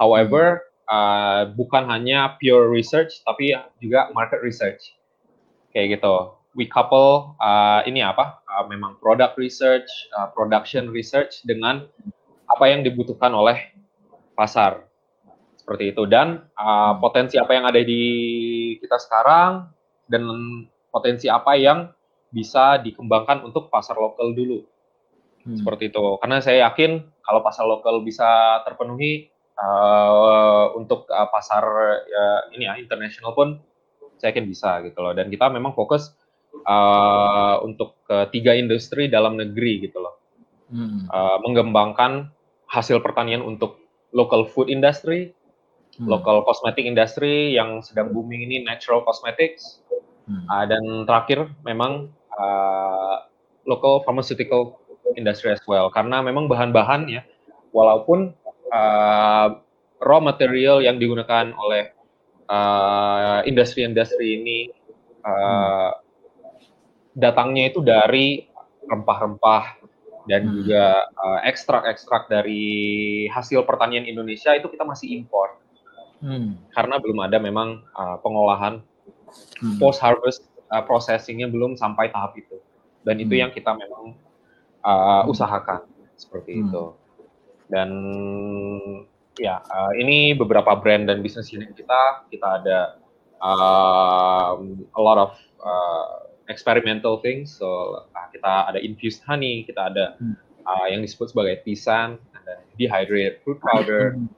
However, 0.00 0.66
uh, 0.90 1.50
bukan 1.54 1.86
hanya 1.86 2.38
pure 2.42 2.66
research 2.70 3.22
tapi 3.22 3.54
juga 3.78 4.10
market 4.14 4.42
research. 4.42 4.94
Kayak 5.70 6.00
gitu 6.00 6.38
we 6.58 6.66
couple 6.66 7.38
uh, 7.38 7.86
ini 7.86 8.02
apa 8.02 8.42
uh, 8.58 8.66
memang 8.66 8.98
product 8.98 9.38
research, 9.38 9.86
uh, 10.18 10.26
production 10.34 10.90
research 10.90 11.46
dengan 11.46 11.86
apa 12.50 12.64
yang 12.66 12.82
dibutuhkan 12.82 13.30
oleh 13.30 13.70
pasar. 14.34 14.82
Seperti 15.54 15.94
itu. 15.94 16.02
Dan 16.10 16.42
uh, 16.58 16.98
potensi 16.98 17.38
apa 17.38 17.54
yang 17.54 17.70
ada 17.70 17.78
di 17.78 18.02
kita 18.82 18.98
sekarang 18.98 19.70
dan 20.10 20.26
potensi 20.90 21.30
apa 21.30 21.54
yang 21.54 21.86
bisa 22.34 22.82
dikembangkan 22.82 23.46
untuk 23.46 23.70
pasar 23.70 23.94
lokal 23.94 24.34
dulu. 24.34 24.66
Hmm. 25.48 25.56
seperti 25.56 25.88
itu. 25.88 26.04
Karena 26.20 26.44
saya 26.44 26.68
yakin 26.68 27.00
kalau 27.24 27.40
pasar 27.40 27.64
lokal 27.64 28.04
bisa 28.04 28.60
terpenuhi 28.68 29.32
uh, 29.56 30.76
untuk 30.76 31.08
uh, 31.08 31.28
pasar 31.32 31.64
uh, 32.04 32.40
ini 32.52 32.68
ya 32.68 32.76
internasional 32.76 33.32
pun 33.32 33.56
saya 34.20 34.36
yakin 34.36 34.44
bisa 34.44 34.84
gitu 34.84 35.00
loh. 35.00 35.16
Dan 35.16 35.32
kita 35.32 35.48
memang 35.48 35.72
fokus 35.72 36.12
uh, 36.64 37.62
untuk 37.62 38.00
ketiga 38.08 38.56
industri 38.56 39.06
dalam 39.06 39.36
negeri 39.36 39.84
gitu 39.86 39.98
loh. 40.00 40.14
Hmm. 40.68 41.08
Uh, 41.08 41.38
mengembangkan 41.44 42.32
hasil 42.68 43.00
pertanian 43.00 43.40
untuk 43.40 43.80
local 44.12 44.44
food 44.48 44.68
industry, 44.68 45.32
hmm. 45.96 46.08
local 46.08 46.44
cosmetic 46.44 46.84
industry 46.84 47.56
yang 47.56 47.80
sedang 47.80 48.12
booming 48.12 48.44
ini 48.44 48.64
natural 48.64 49.04
cosmetics, 49.04 49.80
hmm. 50.28 50.44
uh, 50.48 50.64
dan 50.68 50.82
terakhir 51.08 51.48
memang 51.64 52.12
uh, 52.36 53.28
local 53.68 54.00
pharmaceutical 54.04 54.80
industry 55.16 55.52
as 55.52 55.62
well 55.64 55.88
karena 55.88 56.20
memang 56.20 56.48
bahan-bahan 56.48 57.08
ya 57.08 57.22
walaupun 57.72 58.32
uh, 58.72 59.48
raw 59.98 60.20
material 60.20 60.80
yang 60.84 60.96
digunakan 60.96 61.52
oleh 61.56 61.92
uh, 62.48 63.40
industri-industri 63.44 64.40
ini 64.40 64.58
uh, 65.26 65.92
datangnya 67.18 67.74
itu 67.74 67.82
dari 67.82 68.46
rempah-rempah 68.86 69.82
dan 70.30 70.46
hmm. 70.46 70.52
juga 70.54 71.08
uh, 71.18 71.40
ekstrak-ekstrak 71.42 72.30
dari 72.30 73.26
hasil 73.32 73.66
pertanian 73.66 74.06
Indonesia 74.06 74.54
itu 74.54 74.70
kita 74.70 74.86
masih 74.86 75.10
impor 75.18 75.58
hmm. 76.22 76.70
karena 76.70 76.96
belum 77.02 77.18
ada 77.26 77.42
memang 77.42 77.82
uh, 77.96 78.22
pengolahan 78.22 78.78
hmm. 79.58 79.82
post 79.82 79.98
harvest 79.98 80.46
uh, 80.70 80.84
processingnya 80.86 81.50
belum 81.50 81.74
sampai 81.74 82.12
tahap 82.14 82.38
itu 82.38 82.62
dan 83.02 83.18
hmm. 83.18 83.24
itu 83.26 83.34
yang 83.34 83.50
kita 83.50 83.74
memang 83.74 84.14
uh, 84.86 85.26
usahakan 85.26 85.88
seperti 86.14 86.54
hmm. 86.54 86.62
itu 86.68 86.84
dan 87.68 87.90
ya 89.40 89.58
uh, 89.64 89.92
ini 89.96 90.36
beberapa 90.36 90.76
brand 90.76 91.08
dan 91.08 91.24
bisnis 91.24 91.50
unit 91.50 91.72
kita 91.72 92.28
kita 92.28 92.62
ada 92.62 92.78
um, 93.40 94.86
a 94.92 95.00
lot 95.00 95.18
of 95.18 95.32
uh, 95.64 96.27
experimental 96.48 97.20
things. 97.20 97.54
So 97.54 98.02
uh, 98.12 98.28
kita 98.32 98.72
ada 98.72 98.80
infused 98.80 99.22
honey, 99.24 99.64
kita 99.68 99.92
ada 99.92 100.16
uh, 100.66 100.86
yang 100.90 101.04
disebut 101.04 101.32
sebagai 101.32 101.62
pisan, 101.64 102.20
ada 102.34 102.64
dehydrated 102.76 103.40
fruit 103.44 103.60
powder. 103.60 104.16
Hmm. 104.16 104.28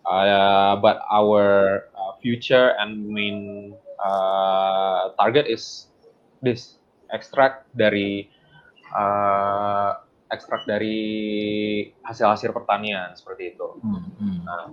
Uh, 0.00 0.74
but 0.80 1.04
our 1.12 1.86
uh, 1.94 2.12
future 2.18 2.74
and 2.82 3.06
main 3.06 3.70
uh, 4.02 5.12
target 5.14 5.46
is 5.46 5.86
this 6.42 6.80
extract 7.12 7.68
dari 7.76 8.26
uh, 8.96 10.00
ekstrak 10.30 10.62
dari 10.64 10.98
hasil-hasil 12.06 12.54
pertanian 12.54 13.12
seperti 13.18 13.54
itu. 13.54 13.68
Hmm, 13.82 14.02
hmm. 14.18 14.38
Nah, 14.46 14.64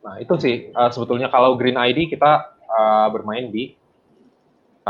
nah 0.00 0.14
itu 0.16 0.34
sih 0.40 0.54
uh, 0.72 0.88
sebetulnya 0.88 1.28
kalau 1.28 1.60
Green 1.60 1.76
ID 1.76 2.08
kita 2.08 2.56
uh, 2.56 3.08
bermain 3.12 3.52
di 3.52 3.76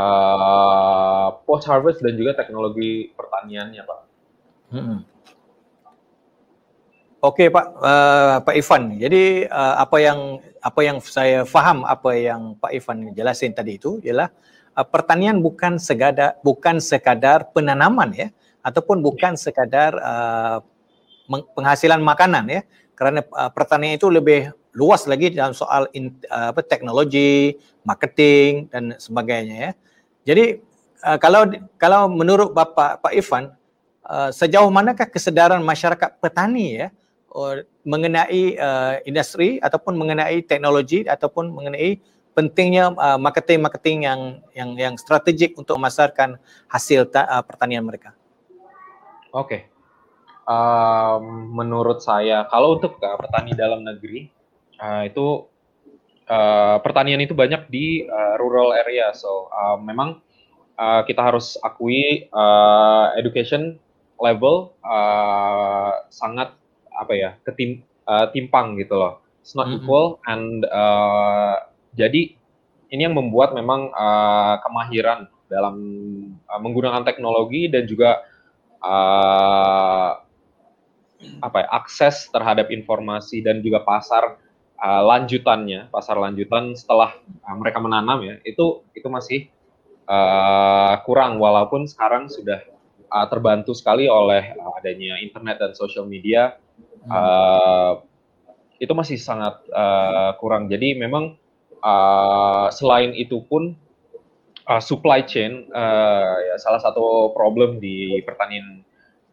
uh, 0.01 1.27
post 1.45 1.69
harvest 1.69 2.01
dan 2.01 2.17
juga 2.17 2.33
teknologi 2.33 3.13
pertaniannya, 3.13 3.81
Pak. 3.85 3.99
Hmm. 4.71 4.99
Oke 7.21 7.53
Pak 7.53 7.65
uh, 7.77 8.41
Pak 8.41 8.55
Ivan. 8.57 8.97
Jadi 8.97 9.45
uh, 9.45 9.75
apa 9.77 10.01
yang 10.01 10.41
apa 10.57 10.79
yang 10.81 10.97
saya 10.97 11.45
faham 11.45 11.85
apa 11.85 12.17
yang 12.17 12.57
Pak 12.57 12.73
Ivan 12.73 13.13
jelasin 13.13 13.53
tadi 13.53 13.77
itu 13.77 14.01
ialah 14.01 14.33
uh, 14.73 14.87
pertanian 14.89 15.37
bukan 15.37 15.77
sekadar 15.77 16.41
bukan 16.41 16.81
sekadar 16.81 17.45
penanaman 17.53 18.09
ya 18.17 18.27
ataupun 18.65 19.05
bukan 19.05 19.37
sekadar 19.37 19.93
uh, 20.01 20.65
penghasilan 21.53 22.01
makanan 22.01 22.49
ya. 22.49 22.61
Kerana 22.97 23.21
uh, 23.37 23.53
pertanian 23.53 24.01
itu 24.01 24.09
lebih 24.09 24.49
luas 24.73 25.05
lagi 25.05 25.29
dalam 25.29 25.53
soal 25.53 25.93
in, 25.93 26.17
uh, 26.25 26.49
apa 26.49 26.65
teknologi, 26.65 27.53
marketing 27.85 28.65
dan 28.73 28.97
sebagainya 28.97 29.55
ya. 29.69 29.71
Jadi 30.21 30.61
uh, 31.01 31.17
kalau 31.17 31.49
kalau 31.81 32.07
menurut 32.11 32.53
Bapak 32.53 33.01
Pak 33.01 33.13
Ivan 33.13 33.53
uh, 34.05 34.29
sejauh 34.29 34.69
manakah 34.69 35.09
kesedaran 35.09 35.61
masyarakat 35.65 36.21
petani 36.21 36.85
ya 36.85 36.87
uh, 37.33 37.65
mengenai 37.81 38.55
uh, 38.57 39.01
industri 39.05 39.57
ataupun 39.57 39.97
mengenai 39.97 40.45
teknologi 40.45 41.05
ataupun 41.09 41.49
mengenai 41.49 41.97
pentingnya 42.31 42.95
uh, 42.95 43.19
marketing-marketing 43.19 44.07
yang 44.07 44.21
yang 44.55 44.69
yang 44.79 44.93
strategik 44.95 45.51
untuk 45.59 45.75
memasarkan 45.75 46.39
hasil 46.71 47.11
ta, 47.11 47.27
uh, 47.27 47.43
pertanian 47.43 47.83
mereka. 47.83 48.15
Oke. 49.35 49.47
Okay. 49.47 49.61
Um, 50.41 51.53
menurut 51.53 52.01
saya 52.01 52.49
kalau 52.49 52.75
untuk 52.81 52.97
uh, 52.99 53.17
petani 53.19 53.53
dalam 53.53 53.85
negeri 53.85 54.27
uh, 54.81 55.05
itu 55.05 55.47
uh, 56.31 56.77
pertanian 56.79 57.19
itu 57.19 57.35
banyak 57.35 57.67
di 57.67 58.07
uh, 58.07 58.39
rural 58.39 58.71
area. 58.71 59.11
So 59.11 59.51
uh, 59.51 59.75
memang 59.75 60.23
uh, 60.79 61.03
kita 61.03 61.19
harus 61.19 61.59
akui 61.59 62.31
uh, 62.31 63.11
education 63.19 63.75
level 64.21 64.71
uh, 64.85 66.07
sangat 66.07 66.55
apa 66.95 67.13
ya 67.17 67.31
ketim 67.43 67.83
uh, 68.07 68.31
timpang 68.31 68.79
gitu 68.79 68.95
loh. 68.95 69.19
It's 69.43 69.57
not 69.57 69.67
mm-hmm. 69.67 69.83
equal 69.83 70.21
and 70.29 70.63
uh, 70.69 71.67
jadi 71.97 72.37
ini 72.91 73.01
yang 73.07 73.17
membuat 73.17 73.57
memang 73.57 73.89
uh, 73.91 74.61
kemahiran 74.61 75.27
dalam 75.49 75.75
uh, 76.47 76.59
menggunakan 76.61 77.03
teknologi 77.03 77.67
dan 77.67 77.89
juga 77.89 78.21
uh, 78.85 80.21
apa 81.41 81.57
ya, 81.61 81.67
akses 81.73 82.29
terhadap 82.29 82.69
informasi 82.69 83.41
dan 83.41 83.61
juga 83.61 83.81
pasar 83.81 84.37
uh, 84.81 85.01
lanjutannya, 85.05 85.93
pasar 85.93 86.17
lanjutan 86.17 86.73
setelah 86.73 87.13
uh, 87.45 87.55
mereka 87.55 87.77
menanam 87.77 88.25
ya, 88.25 88.35
itu 88.41 88.81
itu 88.97 89.07
masih 89.07 89.47
uh, 90.09 90.97
kurang 91.05 91.37
walaupun 91.37 91.85
sekarang 91.85 92.27
sudah 92.27 92.65
uh, 93.13 93.27
terbantu 93.29 93.77
sekali 93.77 94.09
oleh 94.09 94.57
uh, 94.57 94.73
adanya 94.81 95.21
internet 95.21 95.61
dan 95.61 95.71
social 95.77 96.09
media. 96.09 96.57
Uh, 97.01 98.05
itu 98.81 98.93
masih 98.97 99.17
sangat 99.21 99.61
uh, 99.73 100.33
kurang. 100.41 100.65
Jadi 100.65 100.97
memang 100.97 101.37
uh, 101.85 102.67
selain 102.73 103.13
itu 103.13 103.45
pun 103.45 103.77
uh, 104.65 104.81
supply 104.81 105.21
chain 105.25 105.69
uh, 105.69 106.33
ya 106.49 106.55
salah 106.57 106.81
satu 106.81 107.29
problem 107.33 107.77
di 107.77 108.21
pertanian 108.25 108.81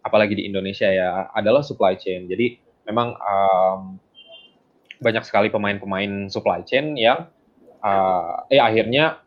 apalagi 0.04 0.36
di 0.36 0.44
Indonesia 0.48 0.88
ya 0.88 1.32
adalah 1.32 1.64
supply 1.64 1.96
chain. 1.96 2.28
Jadi 2.28 2.60
memang 2.88 3.16
um, 3.16 3.80
banyak 4.98 5.24
sekali 5.26 5.48
pemain-pemain 5.48 6.30
supply 6.30 6.62
chain 6.66 6.98
yang 6.98 7.30
uh, 7.82 8.44
eh 8.50 8.58
akhirnya 8.58 9.22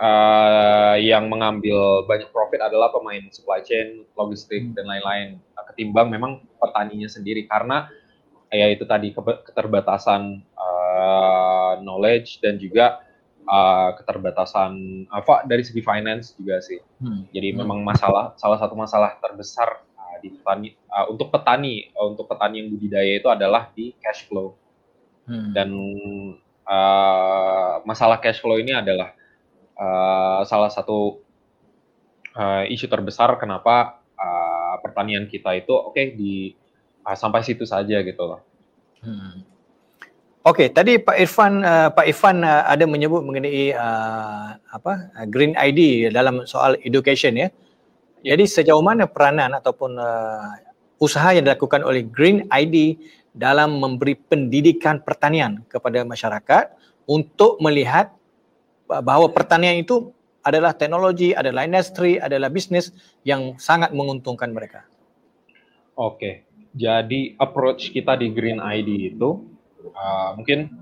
uh, 0.00 0.96
yang 0.96 1.28
mengambil 1.28 2.08
banyak 2.08 2.32
profit 2.32 2.64
adalah 2.64 2.88
pemain 2.88 3.22
supply 3.30 3.60
chain, 3.60 4.04
logistik 4.16 4.72
dan 4.72 4.88
lain-lain 4.88 5.40
ketimbang 5.78 6.10
memang 6.10 6.42
petaninya 6.58 7.06
sendiri 7.06 7.46
karena 7.46 7.86
ya 8.50 8.66
itu 8.72 8.82
tadi 8.88 9.14
keterbatasan 9.14 10.42
uh, 10.56 11.78
knowledge 11.84 12.40
dan 12.42 12.56
juga 12.58 13.04
uh, 13.46 13.94
keterbatasan 13.94 15.04
apa 15.06 15.32
uh, 15.32 15.46
dari 15.46 15.62
segi 15.62 15.84
finance 15.84 16.34
juga 16.34 16.58
sih. 16.58 16.82
Hmm. 16.98 17.30
Jadi 17.30 17.54
hmm. 17.54 17.58
memang 17.62 17.78
masalah 17.86 18.34
salah 18.34 18.58
satu 18.58 18.74
masalah 18.74 19.20
terbesar 19.22 19.86
uh, 19.94 20.16
di 20.18 20.34
petani 20.34 20.74
uh, 20.90 21.06
untuk 21.12 21.30
petani 21.30 21.92
uh, 21.94 22.10
untuk 22.10 22.26
petani 22.26 22.64
yang 22.64 22.68
budidaya 22.74 23.12
itu 23.22 23.28
adalah 23.30 23.70
di 23.76 23.94
cash 24.02 24.26
flow. 24.26 24.58
Hmm. 25.28 25.52
Dan 25.52 25.68
uh, 26.64 27.84
masalah 27.84 28.16
cash 28.18 28.40
flow 28.40 28.56
ini 28.56 28.72
adalah 28.72 29.12
uh, 29.76 30.40
salah 30.48 30.72
satu 30.72 31.20
uh, 32.32 32.64
isu 32.64 32.88
terbesar 32.88 33.36
kenapa 33.36 34.00
uh, 34.16 34.80
pertanian 34.80 35.28
kita 35.28 35.52
itu 35.52 35.76
oke 35.76 35.92
okay, 35.92 36.16
di 36.16 36.56
uh, 37.04 37.12
sampai 37.12 37.44
situ 37.44 37.68
saja 37.68 38.00
gitu 38.00 38.22
loh. 38.24 38.40
Hmm. 39.04 39.44
Oke, 40.48 40.64
okay, 40.64 40.68
tadi 40.72 40.96
Pak 40.96 41.16
Irfan 41.20 41.60
uh, 41.60 41.92
Pak 41.92 42.08
Irfan 42.08 42.40
uh, 42.40 42.64
ada 42.64 42.88
menyebut 42.88 43.20
mengenai 43.20 43.76
uh, 43.76 44.56
apa 44.56 45.12
Green 45.28 45.52
ID 45.52 46.08
dalam 46.08 46.48
soal 46.48 46.80
education 46.80 47.36
ya. 47.36 47.52
Jadi 48.24 48.48
sejauh 48.48 48.80
mana 48.82 49.04
peranan 49.04 49.52
ataupun 49.54 49.94
uh, 50.00 50.50
usaha 50.98 51.36
yang 51.36 51.46
dilakukan 51.46 51.84
oleh 51.86 52.02
Green 52.08 52.48
ID 52.50 52.98
dalam 53.38 53.78
memberi 53.78 54.18
pendidikan 54.18 54.98
pertanian 54.98 55.62
kepada 55.70 56.02
masyarakat 56.02 56.74
untuk 57.06 57.62
melihat 57.62 58.10
bahawa 58.90 59.30
pertanian 59.30 59.78
itu 59.78 60.10
adalah 60.42 60.74
teknologi, 60.74 61.30
adalah 61.30 61.62
industri, 61.62 62.18
adalah 62.18 62.50
bisnis 62.50 62.90
yang 63.22 63.54
sangat 63.62 63.94
menguntungkan 63.94 64.50
mereka. 64.50 64.82
Oke, 65.94 66.46
jadi 66.74 67.38
approach 67.38 67.94
kita 67.94 68.18
di 68.18 68.34
Green 68.34 68.58
ID 68.58 69.14
itu 69.14 69.44
uh, 69.94 70.30
mungkin 70.34 70.72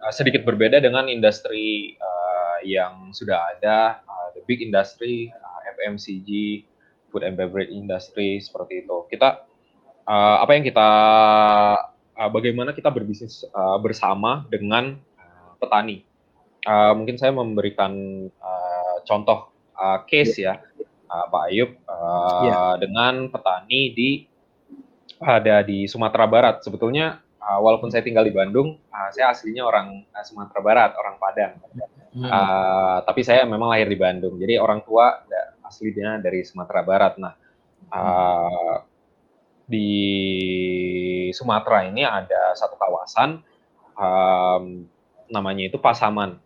uh, 0.00 0.12
sedikit 0.12 0.48
berbeda 0.48 0.80
dengan 0.80 1.08
industri 1.12 1.96
uh, 2.00 2.58
yang 2.64 3.12
sudah 3.12 3.56
ada, 3.56 4.00
uh, 4.04 4.28
the 4.32 4.42
big 4.48 4.64
industry, 4.64 5.28
uh, 5.32 5.60
FMCG, 5.76 6.62
food 7.10 7.24
and 7.24 7.36
beverage 7.36 7.72
industry 7.72 8.38
seperti 8.38 8.84
itu. 8.84 9.08
Kita 9.08 9.44
uh, 10.06 10.36
apa 10.40 10.50
yang 10.56 10.64
kita 10.64 10.88
uh, 12.16 12.30
bagaimana 12.32 12.72
kita 12.72 12.88
berbisnis 12.88 13.44
uh, 13.52 13.76
bersama 13.82 14.46
dengan 14.48 14.96
uh, 15.18 15.52
petani. 15.58 16.06
Uh, 16.66 16.98
mungkin 16.98 17.14
saya 17.14 17.30
memberikan 17.30 17.94
uh, 18.42 18.96
contoh 19.06 19.54
uh, 19.78 20.02
case 20.06 20.42
ya, 20.42 20.58
uh, 21.06 21.26
Pak 21.30 21.42
Ayub, 21.50 21.70
uh, 21.86 22.42
yeah. 22.42 22.72
dengan 22.80 23.30
petani 23.30 23.94
di 23.94 24.10
ada 25.22 25.62
di 25.62 25.86
Sumatera 25.86 26.26
Barat. 26.26 26.66
Sebetulnya 26.66 27.22
uh, 27.38 27.62
walaupun 27.62 27.94
saya 27.94 28.02
tinggal 28.02 28.26
di 28.26 28.34
Bandung, 28.34 28.82
uh, 28.90 29.08
saya 29.14 29.30
aslinya 29.30 29.62
orang 29.62 30.02
uh, 30.10 30.24
Sumatera 30.26 30.58
Barat, 30.58 30.90
orang 30.98 31.16
Padang. 31.22 31.54
Hmm. 32.16 32.26
Uh, 32.26 32.98
tapi 33.06 33.22
saya 33.22 33.46
memang 33.46 33.70
lahir 33.70 33.86
di 33.86 33.98
Bandung. 34.00 34.34
Jadi 34.40 34.58
orang 34.58 34.82
tua 34.82 35.22
aslinya 35.62 36.18
dari 36.18 36.42
Sumatera 36.42 36.82
Barat. 36.82 37.14
Nah, 37.22 37.34
uh, 37.94 38.76
di 39.66 39.90
Sumatera 41.34 41.90
ini 41.90 42.06
ada 42.06 42.54
satu 42.54 42.78
kawasan 42.78 43.42
um, 43.98 44.86
namanya 45.26 45.66
itu 45.66 45.78
Pasaman. 45.78 46.38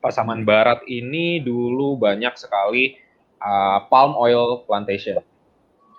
Pasaman 0.00 0.48
Barat 0.48 0.80
ini 0.88 1.44
dulu 1.44 2.00
banyak 2.00 2.32
sekali 2.40 2.96
uh, 3.36 3.84
palm 3.92 4.16
oil 4.16 4.64
plantation. 4.64 5.20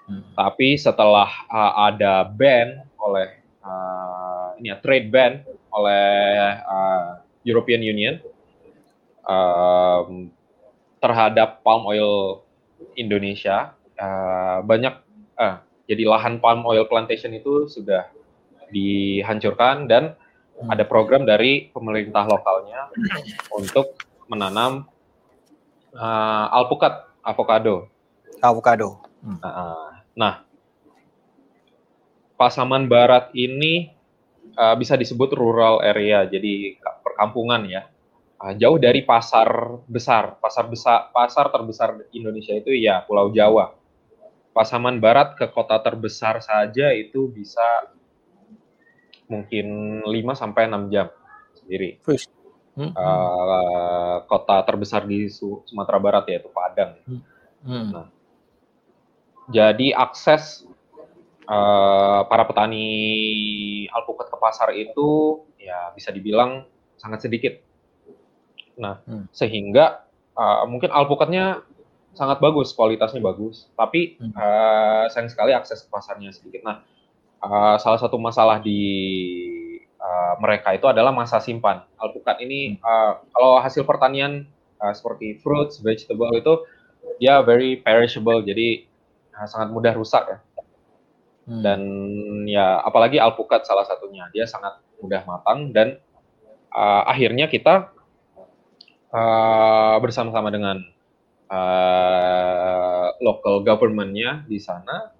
Hmm. 0.10 0.26
Tapi 0.34 0.74
setelah 0.82 1.30
uh, 1.46 1.94
ada 1.94 2.26
ban 2.26 2.82
oleh 2.98 3.38
uh, 3.62 4.58
ini 4.58 4.74
ya 4.74 4.82
trade 4.82 5.14
ban 5.14 5.46
oleh 5.70 6.58
uh, 6.66 7.22
European 7.46 7.86
Union 7.86 8.18
um, 9.26 10.34
terhadap 10.98 11.62
palm 11.62 11.86
oil 11.86 12.42
Indonesia 12.98 13.78
uh, 14.02 14.66
banyak 14.66 14.98
uh, 15.38 15.62
jadi 15.86 16.04
lahan 16.08 16.42
palm 16.42 16.66
oil 16.68 16.86
plantation 16.86 17.34
itu 17.34 17.70
sudah 17.70 18.10
dihancurkan 18.72 19.86
dan 19.86 20.16
ada 20.70 20.86
program 20.86 21.26
dari 21.26 21.74
pemerintah 21.74 22.26
lokalnya 22.30 22.94
untuk 23.58 23.98
menanam 24.30 24.86
uh, 25.96 26.46
alpukat 26.54 27.10
avocado. 27.26 27.90
Avocado. 28.42 29.02
Hmm. 29.22 29.38
Uh, 29.42 29.90
nah, 30.18 30.46
Pasaman 32.38 32.90
Barat 32.90 33.30
ini 33.38 33.94
uh, 34.58 34.74
bisa 34.74 34.98
disebut 34.98 35.34
rural 35.38 35.82
area, 35.86 36.26
jadi 36.26 36.78
perkampungan 37.06 37.70
ya. 37.70 37.86
Uh, 38.42 38.58
jauh 38.58 38.82
dari 38.82 39.06
pasar 39.06 39.78
besar, 39.86 40.42
pasar 40.42 40.66
besar, 40.66 41.14
pasar 41.14 41.54
terbesar 41.54 41.90
Indonesia 42.10 42.58
itu 42.58 42.74
ya 42.74 43.06
Pulau 43.06 43.30
Jawa. 43.30 43.78
Pasaman 44.52 45.00
Barat 45.00 45.40
ke 45.40 45.48
kota 45.48 45.80
terbesar 45.80 46.44
saja 46.44 46.92
itu 46.92 47.32
bisa 47.32 47.64
mungkin 49.32 49.68
5 50.04 50.12
sampai 50.36 50.68
6 50.68 50.92
jam 50.92 51.08
sendiri. 51.56 52.04
Hmm. 52.72 52.92
Uh, 52.96 54.24
kota 54.28 54.64
terbesar 54.68 55.08
di 55.08 55.32
Sumatera 55.68 56.00
Barat 56.00 56.28
yaitu 56.28 56.52
Padang. 56.52 57.00
Hmm. 57.08 57.22
Hmm. 57.64 57.88
Nah, 57.96 58.08
jadi 59.48 59.96
akses 59.96 60.68
uh, 61.48 62.28
para 62.28 62.44
petani 62.48 62.88
alpukat 63.92 64.28
ke 64.32 64.38
pasar 64.40 64.76
itu 64.76 65.42
ya 65.60 65.96
bisa 65.96 66.12
dibilang 66.12 66.68
sangat 67.00 67.28
sedikit. 67.28 67.60
Nah, 68.80 69.04
hmm. 69.04 69.32
sehingga 69.36 70.08
uh, 70.36 70.64
mungkin 70.68 70.90
alpukatnya 70.90 71.64
sangat 72.12 72.44
bagus, 72.44 72.76
kualitasnya 72.76 73.24
bagus, 73.24 73.72
tapi 73.76 74.20
hmm. 74.20 74.36
uh, 74.36 75.06
sayang 75.12 75.32
sekali 75.32 75.56
akses 75.56 75.88
ke 75.88 75.90
pasarnya 75.90 76.32
sedikit. 76.36 76.64
Nah, 76.68 76.84
uh, 77.40 77.76
salah 77.80 78.00
satu 78.00 78.20
masalah 78.20 78.60
di 78.60 78.82
uh, 79.96 80.36
mereka 80.44 80.76
itu 80.76 80.86
adalah 80.92 81.16
masa 81.16 81.40
simpan. 81.40 81.84
Alpukat 81.96 82.44
ini 82.44 82.78
uh, 82.84 83.24
kalau 83.32 83.64
hasil 83.64 83.88
pertanian 83.88 84.48
uh, 84.84 84.92
seperti 84.92 85.40
fruits, 85.40 85.80
vegetable 85.80 86.32
itu 86.36 86.54
dia 87.18 87.40
very 87.42 87.80
perishable, 87.80 88.44
jadi 88.44 88.86
uh, 89.36 89.48
sangat 89.48 89.72
mudah 89.72 89.94
rusak 89.96 90.24
ya. 90.28 90.38
Hmm. 91.48 91.62
Dan 91.64 91.82
ya 92.46 92.84
apalagi 92.84 93.18
alpukat 93.18 93.64
salah 93.64 93.88
satunya, 93.88 94.28
dia 94.36 94.46
sangat 94.46 94.78
mudah 95.02 95.26
matang 95.26 95.74
dan 95.74 95.98
uh, 96.76 97.04
akhirnya 97.08 97.50
kita 97.50 97.90
uh, 99.10 99.96
bersama-sama 99.98 100.54
dengan 100.54 100.86
uh, 101.52 103.08
local 103.20 103.62
governmentnya 103.62 104.48
di 104.48 104.58
sana, 104.58 105.12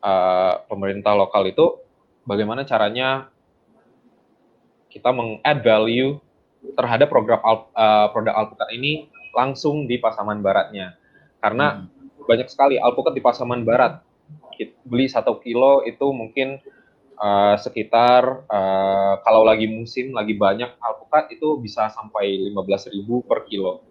uh, 0.00 0.64
pemerintah 0.66 1.12
lokal 1.12 1.44
itu 1.46 1.78
bagaimana 2.24 2.64
caranya 2.64 3.28
kita 4.88 5.12
meng-add 5.12 5.60
value 5.60 6.16
terhadap 6.74 7.12
program 7.12 7.38
al, 7.44 7.68
uh, 7.76 8.08
produk 8.10 8.34
alpukat 8.34 8.68
ini 8.72 9.12
langsung 9.36 9.84
di 9.84 10.00
Pasaman 10.00 10.40
Baratnya, 10.40 10.96
karena 11.38 11.84
hmm. 11.84 12.24
banyak 12.24 12.48
sekali 12.48 12.80
alpukat 12.80 13.12
di 13.14 13.22
Pasaman 13.22 13.62
Barat 13.62 14.00
beli 14.82 15.06
satu 15.06 15.38
kilo 15.38 15.86
itu 15.86 16.02
mungkin 16.10 16.58
uh, 17.20 17.54
sekitar 17.60 18.42
uh, 18.50 19.14
kalau 19.22 19.46
lagi 19.46 19.70
musim 19.70 20.10
lagi 20.10 20.34
banyak 20.34 20.74
alpukat 20.82 21.30
itu 21.30 21.58
bisa 21.62 21.92
sampai 21.94 22.50
15.000 22.50 22.90
per 23.22 23.46
kilo. 23.46 23.86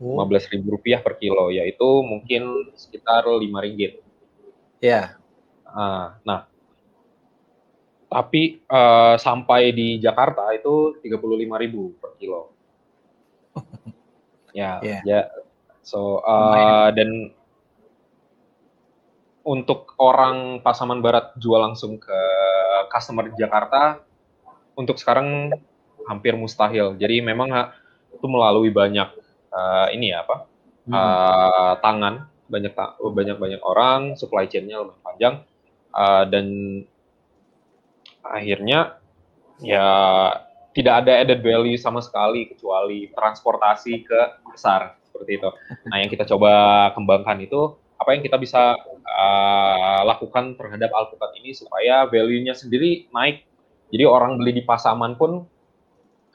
Oh. 0.00 0.16
15.000 0.24 0.64
rupiah 0.64 1.04
per 1.04 1.20
kilo, 1.20 1.52
yaitu 1.52 1.84
mungkin 2.00 2.72
sekitar 2.72 3.28
5 3.28 3.36
ringgit. 3.36 4.00
Ya. 4.80 4.88
Yeah. 4.88 5.06
Uh, 5.68 6.16
nah, 6.24 6.48
tapi 8.08 8.64
uh, 8.66 9.20
sampai 9.20 9.70
di 9.76 10.00
Jakarta 10.00 10.50
itu 10.56 10.98
35.000 11.04 12.00
per 12.00 12.10
kilo. 12.16 12.50
ya, 14.56 14.80
yeah. 14.80 15.00
ya. 15.04 15.22
So, 15.84 16.24
uh, 16.24 16.88
dan 16.96 17.36
untuk 19.44 19.94
orang 20.00 20.64
Pasaman 20.64 21.04
Barat 21.04 21.36
jual 21.36 21.60
langsung 21.60 22.00
ke 22.00 22.18
customer 22.88 23.28
di 23.30 23.36
Jakarta 23.36 24.00
untuk 24.74 24.96
sekarang 24.96 25.54
hampir 26.08 26.34
mustahil. 26.34 26.96
Jadi 26.96 27.20
memang 27.20 27.52
itu 28.10 28.26
melalui 28.26 28.74
banyak 28.74 29.06
uh, 29.54 29.86
ini 29.94 30.14
ya 30.14 30.26
apa 30.26 30.36
hmm. 30.86 30.92
uh, 30.94 31.72
tangan 31.82 32.14
banyak 32.50 32.74
banyak 32.98 33.36
banyak 33.38 33.62
orang 33.62 34.18
supply 34.18 34.50
chainnya 34.50 34.82
lebih 34.82 34.98
panjang 35.06 35.34
uh, 35.94 36.24
dan 36.26 36.46
akhirnya 38.26 38.98
ya 39.62 39.86
tidak 40.70 41.04
ada 41.06 41.12
added 41.22 41.40
value 41.42 41.78
sama 41.78 41.98
sekali 42.02 42.46
kecuali 42.50 43.10
transportasi 43.10 43.92
ke 44.06 44.20
besar 44.54 44.94
seperti 45.02 45.42
itu. 45.42 45.50
Nah 45.90 45.96
yang 45.98 46.10
kita 46.10 46.24
coba 46.26 46.52
kembangkan 46.94 47.42
itu 47.42 47.74
apa 48.00 48.16
yang 48.16 48.22
kita 48.24 48.40
bisa 48.40 48.78
uh, 49.04 50.00
lakukan 50.06 50.56
terhadap 50.56 50.88
alpukat 50.94 51.36
ini 51.42 51.52
supaya 51.52 52.06
value-nya 52.08 52.56
sendiri 52.56 53.10
naik. 53.12 53.44
Jadi 53.90 54.04
orang 54.06 54.38
beli 54.38 54.62
di 54.62 54.64
Pasaman 54.64 55.18
pun 55.18 55.44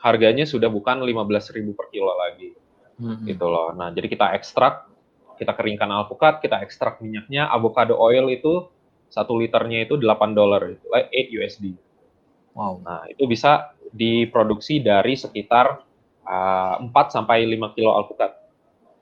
harganya 0.04 0.46
sudah 0.46 0.68
bukan 0.70 1.02
15.000 1.02 1.74
per 1.74 1.88
kilo 1.90 2.12
lagi. 2.14 2.54
Hmm. 2.96 3.28
Gitu 3.28 3.46
loh. 3.46 3.76
Nah, 3.76 3.92
jadi 3.92 4.08
kita 4.08 4.32
ekstrak, 4.36 4.88
kita 5.36 5.52
keringkan 5.52 5.92
alpukat, 5.92 6.40
kita 6.40 6.64
ekstrak 6.64 7.04
minyaknya, 7.04 7.48
avocado 7.52 8.00
oil 8.00 8.32
itu 8.32 8.72
satu 9.12 9.36
liternya 9.40 9.88
itu 9.88 10.00
8 10.00 10.36
dolar, 10.36 10.76
8 10.92 11.36
USD. 11.36 11.76
Wow. 12.56 12.80
Nah, 12.84 13.04
itu 13.12 13.28
bisa 13.28 13.76
diproduksi 13.92 14.80
dari 14.80 15.16
sekitar 15.20 15.84
uh, 16.24 16.76
4 16.80 16.92
sampai 17.12 17.44
5 17.48 17.76
kilo 17.76 17.92
alpukat. 17.96 18.32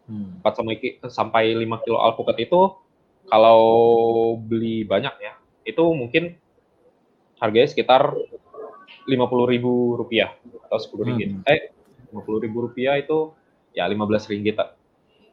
Hmm. 0.09 0.41
4 0.41 0.57
sampai 0.57 0.75
sampai 1.07 1.43
5 1.55 1.83
kilo 1.85 1.97
alpukat 2.01 2.37
itu 2.41 2.73
kalau 3.29 3.61
beli 4.35 4.83
banyak 4.83 5.15
ya, 5.21 5.33
itu 5.63 5.83
mungkin 5.95 6.35
harganya 7.39 7.69
sekitar 7.71 8.11
50 9.07 9.51
ribu 9.51 9.95
rupiah 9.95 10.35
atau 10.67 10.77
10 10.77 11.07
ringgit. 11.07 11.29
Hmm. 11.39 11.43
Eh, 11.47 11.71
50 12.11 12.43
ribu 12.43 12.67
rupiah 12.67 12.99
itu 12.99 13.31
ya 13.73 13.89
15 13.89 14.31
ringgit. 14.31 14.57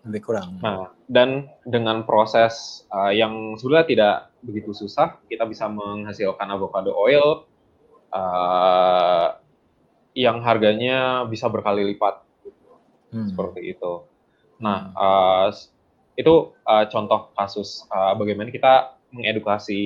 Lebih 0.00 0.20
kurang. 0.24 0.56
Nah, 0.64 0.96
dan 1.04 1.52
dengan 1.68 2.08
proses 2.08 2.84
uh, 2.88 3.12
yang 3.12 3.60
sebenarnya 3.60 3.86
tidak 3.86 4.16
begitu 4.40 4.72
susah, 4.72 5.20
kita 5.28 5.44
bisa 5.44 5.68
menghasilkan 5.68 6.48
avocado 6.48 6.96
oil 6.96 7.44
uh, 8.16 9.36
yang 10.16 10.40
harganya 10.40 11.28
bisa 11.28 11.52
berkali 11.52 11.84
lipat. 11.84 12.24
Hmm. 13.12 13.28
Seperti 13.28 13.76
itu. 13.76 14.08
Nah, 14.56 14.92
uh, 14.96 15.48
itu 16.16 16.56
uh, 16.64 16.84
contoh 16.88 17.32
kasus 17.36 17.84
uh, 17.92 18.16
bagaimana 18.16 18.48
kita 18.48 18.96
mengedukasi 19.12 19.82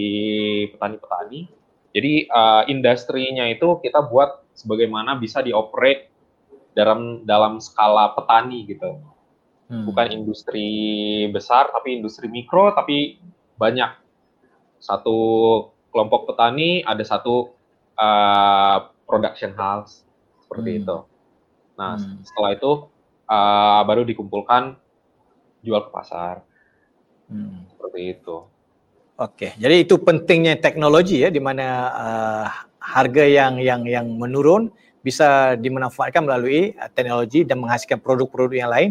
petani-petani. 0.74 1.50
Jadi 1.94 2.26
uh, 2.26 2.62
industrinya 2.66 3.46
itu 3.46 3.78
kita 3.82 4.02
buat 4.10 4.42
sebagaimana 4.54 5.18
bisa 5.18 5.42
dioperate 5.42 6.13
dalam 6.74 7.22
dalam 7.24 7.62
skala 7.62 8.12
petani 8.12 8.66
gitu. 8.66 9.00
Hmm. 9.70 9.88
Bukan 9.88 10.12
industri 10.12 10.68
besar 11.30 11.72
tapi 11.72 12.02
industri 12.02 12.28
mikro 12.28 12.74
tapi 12.74 13.18
banyak. 13.56 13.90
Satu 14.82 15.16
kelompok 15.94 16.28
petani 16.28 16.84
ada 16.84 17.00
satu 17.00 17.54
uh, 17.96 18.90
production 19.06 19.54
house 19.56 20.04
seperti 20.44 20.70
hmm. 20.76 20.80
itu. 20.84 20.98
Nah, 21.78 21.96
hmm. 21.96 22.22
setelah 22.26 22.50
itu 22.54 22.72
uh, 23.30 23.80
baru 23.86 24.02
dikumpulkan 24.04 24.76
jual 25.64 25.88
ke 25.88 25.90
pasar. 25.94 26.44
Hmm. 27.30 27.64
Seperti 27.72 28.00
itu. 28.20 28.36
Oke, 29.14 29.54
jadi 29.54 29.86
itu 29.86 29.94
pentingnya 30.02 30.58
teknologi 30.58 31.22
ya, 31.22 31.30
di 31.30 31.38
mana 31.38 31.66
uh, 31.94 32.46
harga 32.82 33.22
yang 33.22 33.62
yang 33.62 33.86
yang 33.86 34.10
menurun 34.10 34.74
bisa 35.04 35.54
dimanfaatkan 35.60 36.24
melalui 36.24 36.72
uh, 36.80 36.88
teknologi 36.88 37.44
dan 37.44 37.60
menghasilkan 37.60 38.00
produk-produk 38.00 38.56
yang 38.56 38.72
lain 38.72 38.88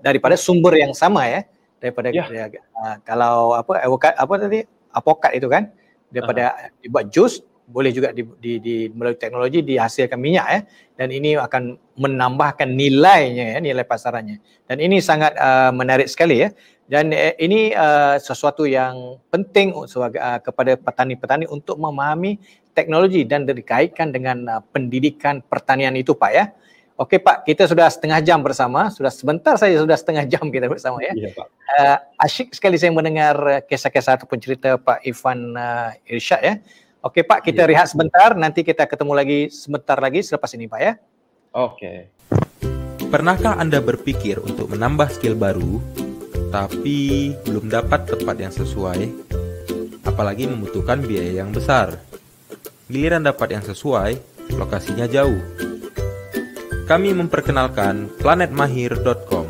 daripada 0.00 0.34
sumber 0.34 0.80
yang 0.80 0.96
sama 0.96 1.28
ya. 1.28 1.40
daripada 1.82 2.14
yeah. 2.14 2.48
uh, 2.78 2.96
kalau 3.04 3.58
apa 3.58 3.82
avokat 3.84 4.14
apa 4.16 4.34
tadi 4.38 4.60
apokat 4.94 5.32
itu 5.34 5.50
kan 5.50 5.68
daripada 6.08 6.54
uh-huh. 6.54 6.78
dibuat 6.78 7.06
jus 7.10 7.42
boleh 7.72 7.94
juga 7.94 8.12
di, 8.12 8.26
di, 8.42 8.52
di 8.60 8.76
melalui 8.92 9.16
teknologi 9.16 9.64
dihasilkan 9.64 10.20
minyak 10.20 10.46
ya 10.46 10.60
dan 10.98 11.08
ini 11.08 11.40
akan 11.40 11.78
menambahkan 11.96 12.68
nilainya 12.68 13.56
ya 13.56 13.58
nilai 13.62 13.86
pasarannya 13.86 14.42
dan 14.68 14.76
ini 14.82 15.00
sangat 15.00 15.32
uh, 15.40 15.72
menarik 15.72 16.10
sekali 16.10 16.42
ya 16.42 16.48
dan 16.92 17.08
uh, 17.08 17.32
ini 17.40 17.72
uh, 17.72 18.20
sesuatu 18.20 18.68
yang 18.68 19.16
penting 19.32 19.72
sebagai 19.88 20.20
uh, 20.20 20.36
kepada 20.44 20.76
petani-petani 20.76 21.48
untuk 21.48 21.80
memahami 21.80 22.36
teknologi 22.76 23.24
dan 23.24 23.48
dikaitkan 23.48 24.12
dengan 24.12 24.44
uh, 24.44 24.60
pendidikan 24.60 25.40
pertanian 25.40 25.96
itu 25.96 26.12
Pak 26.12 26.32
ya. 26.36 26.52
Okey 27.00 27.24
Pak, 27.24 27.48
kita 27.48 27.64
sudah 27.64 27.88
setengah 27.88 28.20
jam 28.20 28.44
bersama, 28.44 28.92
sudah 28.92 29.08
sebentar 29.08 29.56
saja 29.56 29.80
sudah 29.80 29.96
setengah 29.96 30.28
jam 30.28 30.44
kita 30.52 30.68
bersama 30.68 31.00
ya. 31.00 31.16
Iya 31.16 31.32
Pak. 31.32 31.46
Uh, 31.72 31.96
asyik 32.28 32.52
sekali 32.52 32.76
saya 32.76 32.92
mendengar 32.92 33.64
kisah-kisah 33.64 34.20
ataupun 34.20 34.36
cerita 34.36 34.76
Pak 34.76 35.00
Ivan 35.08 35.56
uh, 35.56 35.96
Irsyad 36.04 36.44
ya. 36.44 36.54
Okey 37.08 37.24
Pak, 37.24 37.48
kita 37.48 37.64
ya. 37.64 37.68
rehat 37.72 37.88
sebentar. 37.88 38.36
Nanti 38.36 38.60
kita 38.60 38.84
ketemu 38.84 39.16
lagi 39.16 39.40
sebentar 39.48 39.96
lagi 39.96 40.20
selepas 40.20 40.52
ini 40.52 40.68
Pak 40.68 40.80
ya. 40.84 40.92
Okey. 41.56 42.12
Pernahkah 43.08 43.56
Anda 43.56 43.80
berpikir 43.80 44.40
untuk 44.40 44.72
menambah 44.72 45.08
skill 45.12 45.36
baru, 45.36 45.80
tapi 46.52 47.32
belum 47.48 47.72
dapat 47.72 48.12
tempat 48.12 48.36
yang 48.36 48.52
sesuai, 48.52 49.00
apalagi 50.04 50.44
membutuhkan 50.44 51.00
biaya 51.00 51.40
yang 51.40 51.48
besar? 51.48 51.96
Giliran 52.92 53.24
dapat 53.24 53.56
yang 53.56 53.64
sesuai, 53.64 54.20
lokasinya 54.52 55.08
jauh. 55.08 55.40
Kami 56.84 57.16
memperkenalkan 57.16 58.12
planetmahir.com 58.20 59.48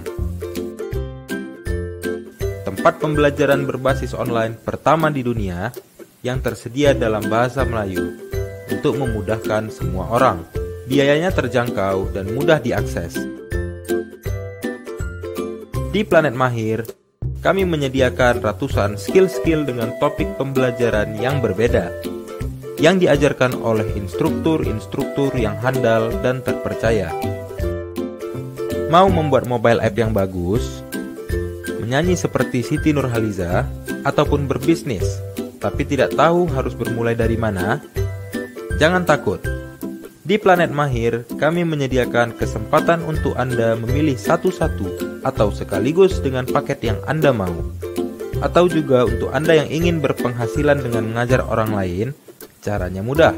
Tempat 2.63 3.03
pembelajaran 3.03 3.67
berbasis 3.67 4.15
online 4.15 4.55
pertama 4.55 5.11
di 5.11 5.27
dunia 5.27 5.75
yang 6.23 6.39
tersedia 6.39 6.95
dalam 6.95 7.27
bahasa 7.27 7.67
Melayu 7.67 8.15
untuk 8.71 8.95
memudahkan 8.95 9.75
semua 9.75 10.07
orang. 10.07 10.47
Biayanya 10.87 11.35
terjangkau 11.35 12.15
dan 12.15 12.31
mudah 12.31 12.63
diakses. 12.63 13.19
Di 15.93 16.09
Planet 16.09 16.33
Mahir, 16.33 16.89
kami 17.45 17.69
menyediakan 17.69 18.41
ratusan 18.41 18.97
skill-skill 18.97 19.69
dengan 19.69 19.93
topik 20.01 20.41
pembelajaran 20.41 21.21
yang 21.21 21.45
berbeda 21.45 21.93
yang 22.81 22.97
diajarkan 22.97 23.61
oleh 23.61 23.85
instruktur-instruktur 24.01 25.37
yang 25.37 25.53
handal 25.61 26.09
dan 26.25 26.41
terpercaya. 26.41 27.13
Mau 28.89 29.13
membuat 29.13 29.45
mobile 29.45 29.85
app 29.85 29.93
yang 29.93 30.17
bagus, 30.17 30.81
menyanyi 31.85 32.17
seperti 32.17 32.65
Siti 32.65 32.97
Nurhaliza, 32.97 33.69
ataupun 34.09 34.49
berbisnis 34.49 35.21
tapi 35.61 35.85
tidak 35.85 36.17
tahu 36.17 36.49
harus 36.57 36.73
bermulai 36.73 37.13
dari 37.13 37.37
mana? 37.37 37.85
Jangan 38.81 39.05
takut. 39.05 39.45
Di 40.25 40.41
Planet 40.41 40.73
Mahir, 40.73 41.29
kami 41.37 41.69
menyediakan 41.69 42.33
kesempatan 42.33 43.05
untuk 43.05 43.37
Anda 43.37 43.77
memilih 43.77 44.17
satu-satu 44.17 45.12
atau 45.23 45.51
sekaligus 45.55 46.19
dengan 46.23 46.47
paket 46.47 46.83
yang 46.83 46.99
Anda 47.07 47.35
mau. 47.35 47.55
Atau 48.43 48.67
juga 48.67 49.07
untuk 49.07 49.31
Anda 49.31 49.63
yang 49.63 49.71
ingin 49.71 50.03
berpenghasilan 50.03 50.83
dengan 50.83 51.11
mengajar 51.15 51.47
orang 51.47 51.75
lain, 51.75 52.15
caranya 52.63 53.03
mudah. 53.03 53.35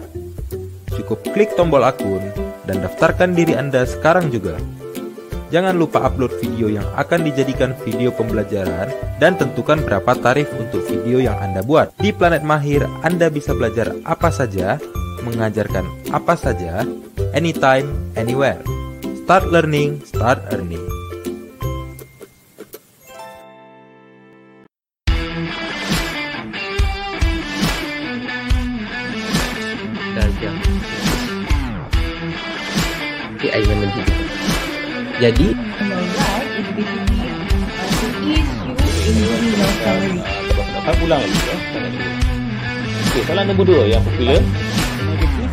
Cukup 0.97 1.21
klik 1.37 1.53
tombol 1.57 1.85
akun 1.85 2.23
dan 2.65 2.81
daftarkan 2.81 3.37
diri 3.37 3.53
Anda 3.57 3.85
sekarang 3.85 4.33
juga. 4.33 4.57
Jangan 5.53 5.77
lupa 5.77 6.03
upload 6.03 6.35
video 6.41 6.67
yang 6.67 6.89
akan 6.99 7.31
dijadikan 7.31 7.77
video 7.85 8.11
pembelajaran 8.11 8.91
dan 9.23 9.39
tentukan 9.39 9.79
berapa 9.85 10.17
tarif 10.19 10.51
untuk 10.57 10.83
video 10.89 11.21
yang 11.21 11.37
Anda 11.39 11.63
buat. 11.63 11.95
Di 12.01 12.11
Planet 12.11 12.43
Mahir, 12.43 12.83
Anda 13.07 13.31
bisa 13.31 13.55
belajar 13.55 13.95
apa 14.03 14.35
saja, 14.35 14.83
mengajarkan 15.23 15.85
apa 16.11 16.35
saja, 16.35 16.83
anytime, 17.37 17.87
anywhere. 18.19 18.59
Start 19.25 19.47
learning, 19.53 20.03
start 20.05 20.43
earning. 20.51 20.94
Jadi 33.55 35.47
Kan 40.85 41.01
ulang 41.01 41.23
lagi 41.23 41.39
ya. 41.49 41.57
Okey, 43.09 43.23
soalan 43.25 43.49
nombor 43.49 43.65
dua 43.65 43.89
yang 43.89 44.05
popular. 44.05 44.37
Negatif. 44.37 45.49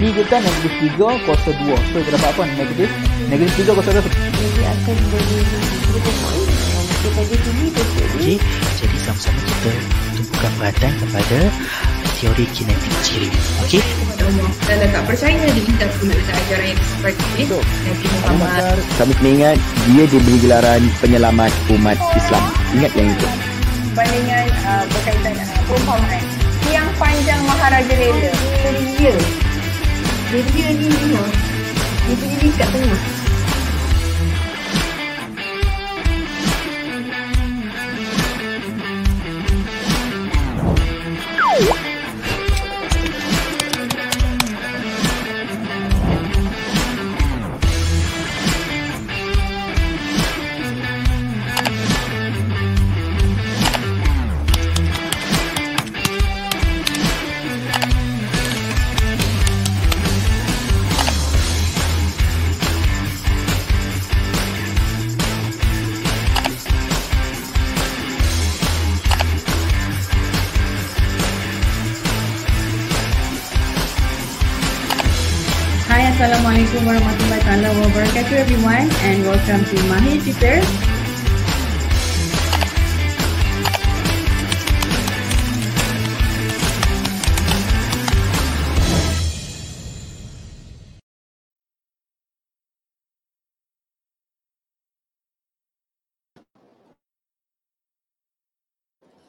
Tiga 0.00 0.22
kan 0.26 0.40
negatif 0.42 0.72
tiga 0.82 1.06
kuasa 1.22 1.50
dua. 1.54 1.76
So, 1.92 2.02
kita 2.02 2.18
dapat 2.18 2.34
apa? 2.34 2.42
Negatif. 2.50 2.90
Negatif 3.30 3.54
tiga 3.62 3.78
kuasa 3.78 3.90
dua. 3.94 4.02
Jadi, 4.02 4.64
akan 4.66 4.96
jadi, 7.94 8.32
jadi 8.80 8.96
sama-sama 9.06 9.38
kita 9.38 9.70
tumpukan 10.18 10.52
perhatian 10.58 10.92
kepada 10.98 11.38
teori 12.22 12.46
kinetik 12.54 12.94
ciri. 13.02 13.28
Okey? 13.66 13.82
Dan 14.70 14.78
tak 14.94 15.02
percaya 15.10 15.34
dia 15.34 15.62
minta 15.66 15.90
guna 15.98 16.14
ajaran 16.14 16.66
yang 16.70 16.78
seperti 16.86 17.24
ini. 17.34 17.44
Nabi 17.58 18.06
Muhammad. 18.14 18.78
Kami 18.94 19.12
kena 19.18 19.30
ingat 19.34 19.56
dia 19.90 20.04
diberi 20.06 20.38
gelaran 20.38 20.82
penyelamat 21.02 21.50
umat 21.74 21.98
Islam. 22.14 22.44
Ingat 22.78 22.92
yang 22.94 23.10
itu. 23.10 23.28
Bandingan 23.98 24.46
uh, 24.62 24.84
berkaitan 24.86 25.34
dengan 25.34 25.50
uh, 25.50 25.62
perumpamaan. 25.66 26.22
Yang 26.70 26.88
panjang 27.02 27.40
Maharaja 27.42 27.94
Rela. 27.98 28.30
Dia. 28.70 29.14
Dia 30.30 30.68
ni. 30.78 30.88
Dia 30.94 32.14
punya 32.14 32.50
kat 32.54 32.68
tengah. 32.70 33.21
Wabarakatuh 78.32 78.48
everyone 78.48 78.88
and 79.04 79.18
welcome 79.28 79.62
to 79.68 79.76
Mahir 79.92 80.16
Tutor. 80.24 80.58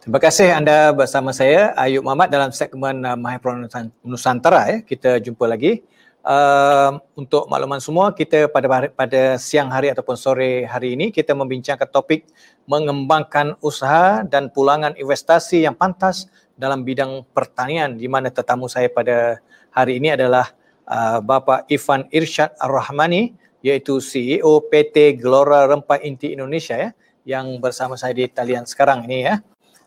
Terima 0.03 0.19
kasih 0.19 0.51
anda 0.51 0.91
bersama 0.91 1.31
saya 1.31 1.71
Ayub 1.79 2.03
Muhammad 2.03 2.27
dalam 2.31 2.51
segmen 2.51 3.03
uh, 3.03 3.19
Mahir 3.19 3.39
Nusantara 4.03 4.67
ya. 4.67 4.77
Kita 4.83 5.19
jumpa 5.19 5.47
lagi 5.47 5.83
uh, 6.23 6.97
untuk 7.13 7.45
makluman 7.51 7.79
semua 7.83 8.15
kita 8.15 8.47
pada 8.49 8.89
pada 8.89 9.21
siang 9.37 9.69
hari 9.69 9.91
ataupun 9.91 10.15
sore 10.15 10.65
hari 10.65 10.95
ini 10.95 11.11
kita 11.11 11.35
membincangkan 11.35 11.87
topik 11.91 12.25
mengembangkan 12.65 13.59
usaha 13.59 14.23
dan 14.23 14.49
pulangan 14.49 14.95
investasi 14.95 15.67
yang 15.67 15.75
pantas 15.75 16.31
dalam 16.55 16.87
bidang 16.87 17.27
pertanian 17.35 17.99
di 17.99 18.07
mana 18.07 18.31
tetamu 18.31 18.71
saya 18.71 18.87
pada 18.87 19.43
hari 19.69 19.99
ini 19.99 20.15
adalah 20.15 20.51
uh, 20.87 21.19
Bapa 21.19 21.67
Ivan 21.67 22.07
Irsyad 22.09 22.55
Ar-Rahmani 22.57 23.35
iaitu 23.63 23.99
CEO 24.03 24.63
PT 24.67 25.19
Gelora 25.19 25.67
Rempah 25.67 25.99
Inti 26.03 26.35
Indonesia 26.35 26.75
ya 26.75 26.89
yang 27.23 27.59
bersama 27.63 27.95
saya 27.95 28.11
di 28.11 28.27
talian 28.27 28.67
sekarang 28.67 29.07
ini 29.07 29.27
ya. 29.27 29.39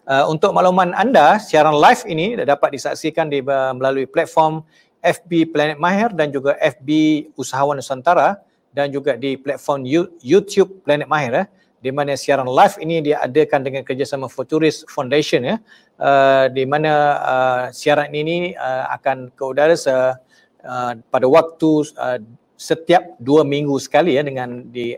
Uh, 0.07 0.23
untuk 0.31 0.55
makluman 0.55 0.95
anda, 0.95 1.35
siaran 1.43 1.75
live 1.75 2.07
ini 2.07 2.39
dapat 2.39 2.79
disaksikan 2.79 3.27
di 3.27 3.43
melalui 3.43 4.07
platform 4.07 4.63
FB 5.07 5.55
Planet 5.55 5.79
Mahir 5.79 6.11
dan 6.11 6.35
juga 6.35 6.59
FB 6.59 6.91
Usahawan 7.39 7.79
Nusantara 7.79 8.43
dan 8.75 8.91
juga 8.91 9.15
di 9.15 9.39
platform 9.39 9.87
YouTube 10.21 10.83
Planet 10.83 11.07
Mahir 11.07 11.33
eh, 11.45 11.47
di 11.81 11.95
mana 11.95 12.19
siaran 12.19 12.51
live 12.51 12.77
ini 12.83 12.99
diadakan 12.99 13.63
dengan 13.63 13.83
kerjasama 13.87 14.27
Futurist 14.27 14.91
Foundation 14.91 15.47
ya 15.47 15.57
uh, 16.03 16.51
di 16.51 16.65
mana 16.67 16.93
uh, 17.21 17.63
siaran 17.71 18.11
ini 18.11 18.57
uh, 18.57 18.91
akan 18.97 19.31
ke 19.31 19.43
udara 19.45 19.77
se, 19.77 19.93
uh, 19.93 20.93
pada 20.99 21.27
waktu 21.31 21.71
uh, 21.95 22.19
setiap 22.57 23.15
dua 23.21 23.45
minggu 23.45 23.77
sekali 23.77 24.17
ya 24.17 24.25
dengan 24.25 24.67
di 24.67 24.97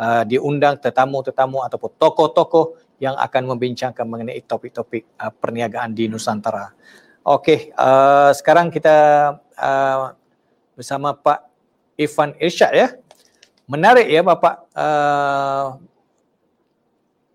uh, 0.00 0.24
diundang 0.26 0.80
tetamu-tetamu 0.80 1.62
ataupun 1.68 1.90
tokoh-tokoh 2.00 2.80
yang 2.98 3.14
akan 3.20 3.54
membincangkan 3.54 4.06
mengenai 4.08 4.40
topik-topik 4.42 5.04
uh, 5.20 5.30
perniagaan 5.30 5.92
di 5.92 6.08
Nusantara. 6.08 6.72
Okey, 7.24 7.72
uh, 7.76 8.32
sekarang 8.36 8.68
kita 8.68 8.96
uh, 9.58 10.14
bersama 10.74 11.14
Pak 11.14 11.46
Ivan 11.98 12.34
Irsyad 12.38 12.72
ya. 12.74 12.88
Menarik 13.64 14.06
ya 14.12 14.20
Bapak 14.20 14.68
uh, 14.76 15.80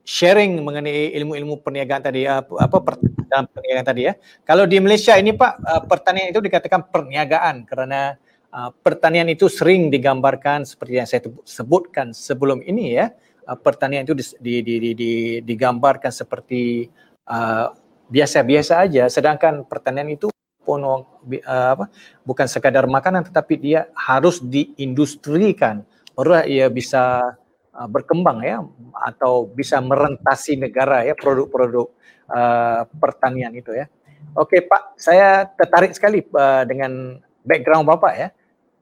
sharing 0.06 0.62
mengenai 0.62 1.14
ilmu-ilmu 1.18 1.62
perniagaan 1.62 2.02
tadi 2.06 2.30
apa, 2.30 2.50
apa 2.58 2.78
dalam 3.26 3.46
perniagaan 3.50 3.88
tadi 3.88 4.02
ya. 4.10 4.14
Kalau 4.46 4.70
di 4.70 4.78
Malaysia 4.78 5.18
ini 5.18 5.34
Pak 5.34 5.54
uh, 5.62 5.82
pertanian 5.90 6.30
itu 6.30 6.42
dikatakan 6.42 6.86
perniagaan 6.90 7.66
kerana 7.66 8.18
uh, 8.54 8.70
pertanian 8.86 9.26
itu 9.30 9.50
sering 9.50 9.90
digambarkan 9.90 10.66
seperti 10.66 10.94
yang 11.02 11.08
saya 11.10 11.22
sebutkan 11.46 12.14
sebelum 12.14 12.62
ini 12.62 12.98
ya. 12.98 13.10
Uh, 13.50 13.58
pertanian 13.58 14.06
itu 14.06 14.14
di, 14.14 14.26
di, 14.38 14.56
di, 14.62 14.76
di, 14.78 14.92
di, 14.94 15.14
digambarkan 15.42 16.14
seperti 16.14 16.86
uh, 17.26 17.74
biasa-biasa 18.10 18.90
aja 18.90 19.06
sedangkan 19.06 19.66
pertanian 19.70 20.10
itu 20.10 20.34
uh, 20.78 21.70
apa 21.74 21.90
bukan 22.22 22.46
sekadar 22.46 22.86
makanan 22.86 23.26
tetapi 23.26 23.58
dia 23.58 23.90
harus 23.96 24.38
diindustrikan 24.44 25.82
baru 26.20 26.44
ia 26.44 26.68
bisa 26.68 27.34
uh, 27.72 27.88
berkembang 27.88 28.44
ya 28.44 28.60
atau 29.08 29.48
bisa 29.48 29.80
merentasi 29.80 30.60
negara 30.60 31.08
ya 31.08 31.16
produk-produk 31.16 31.88
uh, 32.28 32.84
pertanian 33.00 33.56
itu 33.56 33.72
ya. 33.72 33.88
Okey 34.36 34.68
Pak, 34.68 35.00
saya 35.00 35.48
tertarik 35.48 35.96
sekali 35.96 36.22
uh, 36.36 36.68
dengan 36.68 37.18
background 37.48 37.88
Bapak 37.88 38.14
ya. 38.20 38.30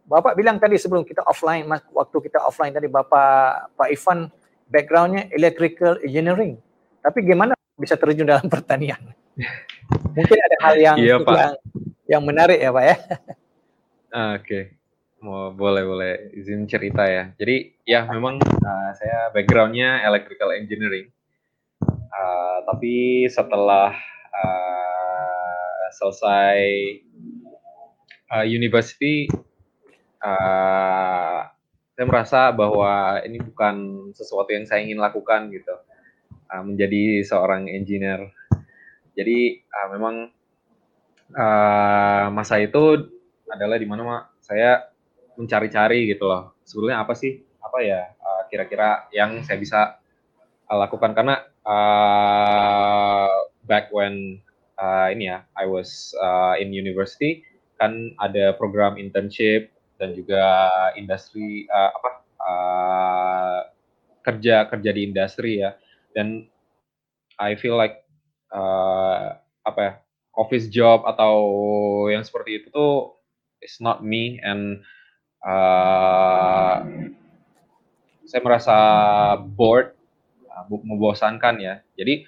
Bapak 0.08 0.34
bilang 0.34 0.58
tadi 0.58 0.80
sebelum 0.82 1.06
kita 1.06 1.22
offline 1.30 1.68
waktu 1.94 2.18
kita 2.26 2.42
offline 2.42 2.74
tadi 2.74 2.90
Bapak 2.90 3.76
Pak 3.78 3.88
Ivan 3.92 4.34
backgroundnya 4.66 5.30
electrical 5.30 6.02
engineering. 6.02 6.58
Tapi 7.04 7.22
gimana 7.22 7.54
bisa 7.78 7.96
terjun 7.96 8.26
dalam 8.26 8.50
pertanian? 8.54 9.14
Mungkin 10.18 10.38
ada 10.42 10.58
hal 10.66 10.76
yang 10.92 10.98
iya, 10.98 11.18
yang, 11.22 11.54
yang 12.10 12.24
menarik 12.26 12.58
ya 12.58 12.70
Pak 12.74 12.84
ya. 12.84 12.96
Oke. 12.98 14.42
Okay. 14.42 14.64
Mau 15.18 15.50
boleh 15.50 15.82
boleh 15.82 16.14
izin 16.38 16.70
cerita 16.70 17.10
ya. 17.10 17.34
Jadi 17.42 17.74
ya 17.86 18.06
memang 18.06 18.38
uh, 18.42 18.92
saya 18.94 19.34
backgroundnya 19.34 20.06
electrical 20.06 20.54
engineering. 20.54 21.10
Uh, 21.84 22.66
tapi 22.66 23.26
setelah 23.30 23.94
uh, 24.34 25.82
selesai 25.98 26.62
uh, 28.30 28.46
university, 28.46 29.26
uh, 30.22 31.50
saya 31.98 32.06
merasa 32.06 32.54
bahwa 32.54 33.18
ini 33.26 33.42
bukan 33.42 34.10
sesuatu 34.14 34.54
yang 34.54 34.70
saya 34.70 34.86
ingin 34.86 35.02
lakukan 35.02 35.50
gitu. 35.50 35.74
Uh, 36.48 36.62
menjadi 36.62 37.26
seorang 37.26 37.68
engineer. 37.68 38.30
Jadi 39.18 39.66
uh, 39.66 39.88
memang 39.98 40.16
uh, 41.34 42.26
masa 42.30 42.62
itu 42.62 43.10
adalah 43.50 43.82
di 43.82 43.90
mana 43.90 44.30
saya 44.38 44.94
mencari-cari 45.36 46.06
gitu 46.14 46.30
loh. 46.30 46.54
Sebetulnya 46.62 47.02
apa 47.02 47.18
sih? 47.18 47.42
Apa 47.58 47.82
ya 47.82 48.14
uh, 48.22 48.42
kira-kira 48.54 49.10
yang 49.10 49.42
saya 49.42 49.58
bisa 49.58 49.98
uh, 50.70 50.78
lakukan? 50.78 51.18
Karena 51.18 51.42
uh, 51.66 53.34
back 53.66 53.90
when 53.90 54.38
uh, 54.78 55.10
ini 55.10 55.34
ya 55.34 55.44
I 55.58 55.66
was 55.66 56.14
uh, 56.22 56.56
in 56.62 56.72
university 56.72 57.42
kan 57.78 58.14
ada 58.22 58.58
program 58.58 58.98
internship 58.98 59.70
dan 60.02 60.14
juga 60.18 60.70
industri 60.98 61.70
uh, 61.70 61.92
apa 61.94 62.10
uh, 62.42 63.60
kerja 64.26 64.66
kerja 64.70 64.92
di 64.94 65.02
industri 65.10 65.62
ya. 65.66 65.74
Dan 66.14 66.50
I 67.38 67.54
feel 67.54 67.78
like 67.78 68.07
uh, 68.54 69.38
apa 69.64 69.80
ya 69.80 69.94
office 70.38 70.70
job 70.70 71.04
atau 71.10 71.36
yang 72.14 72.22
seperti 72.22 72.62
itu 72.62 72.68
tuh 72.70 73.18
is 73.60 73.82
not 73.82 74.06
me 74.06 74.38
and 74.46 74.86
uh, 75.42 76.86
saya 78.28 78.42
merasa 78.44 78.78
bored, 79.40 79.96
uh, 80.52 80.68
membosankan 80.68 81.56
ya. 81.64 81.76
Jadi 81.96 82.28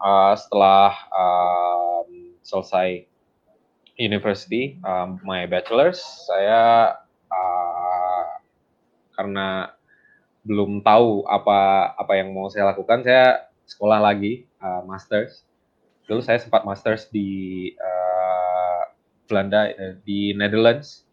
uh, 0.00 0.34
setelah 0.34 0.96
um, 1.12 2.34
selesai 2.40 3.04
university, 4.00 4.80
um, 4.82 5.20
my 5.22 5.44
bachelor's, 5.44 6.00
saya 6.26 6.96
uh, 7.28 8.24
karena 9.14 9.70
belum 10.44 10.80
tahu 10.84 11.24
apa 11.28 11.92
apa 11.96 12.12
yang 12.18 12.32
mau 12.32 12.48
saya 12.48 12.72
lakukan, 12.72 13.04
saya 13.04 13.48
sekolah 13.68 14.00
lagi 14.00 14.48
uh, 14.58 14.80
masters. 14.88 15.44
Dulu 16.04 16.20
saya 16.20 16.36
sempat 16.40 16.68
masters 16.68 17.08
di 17.08 17.72
uh, 17.76 18.82
Belanda 19.24 19.72
di 20.04 20.36
Netherlands 20.36 21.04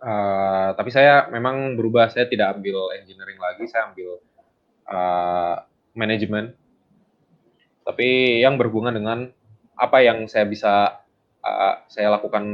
Uh, 0.00 0.72
tapi 0.80 0.88
saya 0.88 1.28
memang 1.28 1.76
berubah, 1.76 2.08
saya 2.08 2.24
tidak 2.24 2.56
ambil 2.56 2.88
engineering 2.96 3.36
lagi, 3.36 3.68
saya 3.68 3.92
ambil 3.92 4.16
uh, 4.88 5.60
manajemen. 5.92 6.56
Tapi 7.84 8.40
yang 8.40 8.56
berhubungan 8.56 8.96
dengan 8.96 9.28
apa 9.76 10.00
yang 10.00 10.24
saya 10.24 10.48
bisa 10.48 11.04
uh, 11.44 11.74
saya 11.84 12.16
lakukan 12.16 12.44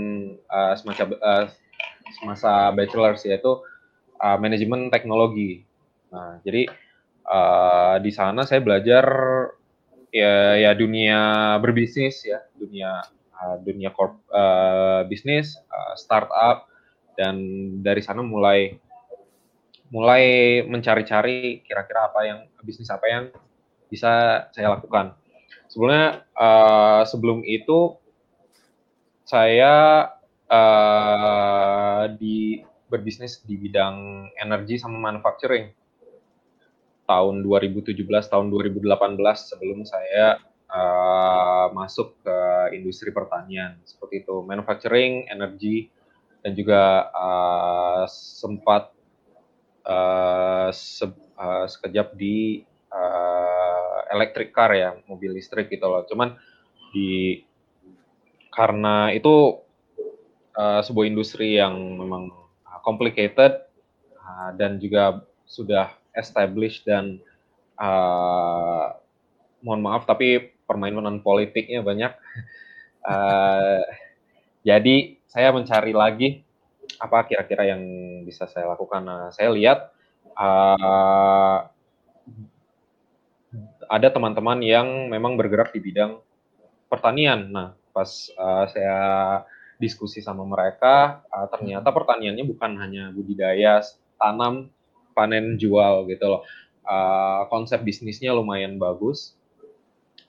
uh, 0.50 0.74
semasa 0.74 1.06
uh, 1.06 1.46
semasa 2.18 2.74
bachelor's 2.74 3.22
yaitu 3.22 3.62
uh, 4.18 4.36
manajemen 4.42 4.90
teknologi. 4.90 5.62
Nah, 6.10 6.42
jadi 6.42 6.66
uh, 7.30 8.02
di 8.02 8.10
sana 8.10 8.42
saya 8.42 8.58
belajar 8.58 9.06
ya 10.16 10.56
ya 10.56 10.70
dunia 10.72 11.20
berbisnis 11.60 12.24
ya, 12.24 12.40
dunia 12.56 13.04
uh, 13.36 13.56
dunia 13.60 13.92
corp 13.92 14.16
uh, 14.32 15.04
bisnis, 15.04 15.60
uh, 15.68 15.94
startup 16.00 16.64
dan 17.20 17.36
dari 17.84 18.00
sana 18.00 18.24
mulai 18.24 18.76
mulai 19.92 20.24
mencari-cari 20.66 21.62
kira-kira 21.62 22.10
apa 22.10 22.20
yang 22.26 22.38
bisnis 22.64 22.90
apa 22.90 23.06
yang 23.06 23.24
bisa 23.92 24.46
saya 24.50 24.72
lakukan. 24.72 25.14
Sebelumnya 25.70 26.26
uh, 26.34 27.04
sebelum 27.06 27.44
itu 27.46 27.94
saya 29.26 30.06
uh, 30.50 32.02
di 32.18 32.62
berbisnis 32.86 33.42
di 33.42 33.58
bidang 33.58 34.30
energi 34.38 34.78
sama 34.78 34.98
manufacturing 34.98 35.70
tahun 37.06 37.46
2017 37.46 37.96
tahun 38.04 38.46
2018 38.50 39.16
sebelum 39.38 39.86
saya 39.86 40.42
uh, 40.70 41.70
masuk 41.72 42.18
ke 42.22 42.38
industri 42.74 43.14
pertanian. 43.14 43.78
Seperti 43.86 44.26
itu 44.26 44.42
manufacturing 44.42 45.30
energi 45.30 45.88
dan 46.42 46.52
juga 46.54 47.10
uh, 47.10 48.04
sempat 48.10 48.90
uh, 49.86 50.70
se 50.74 51.06
uh, 51.38 51.66
sekejap 51.66 52.14
di 52.18 52.62
uh, 52.90 53.98
electric 54.14 54.54
car 54.54 54.70
ya 54.74 54.94
mobil 55.06 55.34
listrik 55.34 55.70
gitu 55.70 55.86
loh. 55.86 56.06
Cuman 56.06 56.34
di 56.90 57.42
karena 58.50 59.12
itu 59.12 59.60
uh, 60.56 60.80
sebuah 60.80 61.06
industri 61.06 61.60
yang 61.60 61.76
memang 61.76 62.32
complicated 62.86 63.66
uh, 64.22 64.50
dan 64.54 64.78
juga 64.78 65.26
sudah 65.46 65.90
established 66.16 66.88
dan 66.88 67.20
uh, 67.78 68.96
mohon 69.60 69.84
maaf 69.84 70.08
tapi 70.08 70.56
permainan 70.66 71.22
politiknya 71.22 71.84
banyak 71.84 72.12
uh, 73.12 73.84
jadi 74.66 75.14
saya 75.30 75.54
mencari 75.54 75.94
lagi 75.94 76.42
apa 76.98 77.22
kira-kira 77.28 77.70
yang 77.70 77.82
bisa 78.24 78.50
saya 78.50 78.72
lakukan. 78.72 79.02
Nah, 79.04 79.30
saya 79.30 79.52
lihat 79.52 79.94
uh, 80.34 81.58
ada 83.86 84.08
teman-teman 84.10 84.58
yang 84.64 85.06
memang 85.06 85.38
bergerak 85.38 85.70
di 85.70 85.78
bidang 85.78 86.18
pertanian. 86.90 87.46
Nah, 87.52 87.68
pas 87.94 88.10
uh, 88.34 88.64
saya 88.66 88.98
diskusi 89.76 90.24
sama 90.24 90.42
mereka, 90.42 91.22
uh, 91.30 91.46
ternyata 91.52 91.92
pertaniannya 91.92 92.44
bukan 92.48 92.72
hanya 92.80 93.12
budidaya, 93.12 93.84
tanam, 94.16 94.72
panen, 95.16 95.56
jual 95.56 96.04
gitu 96.12 96.28
loh. 96.28 96.42
Uh, 96.86 97.48
konsep 97.50 97.82
bisnisnya 97.82 98.30
lumayan 98.30 98.78
bagus 98.78 99.34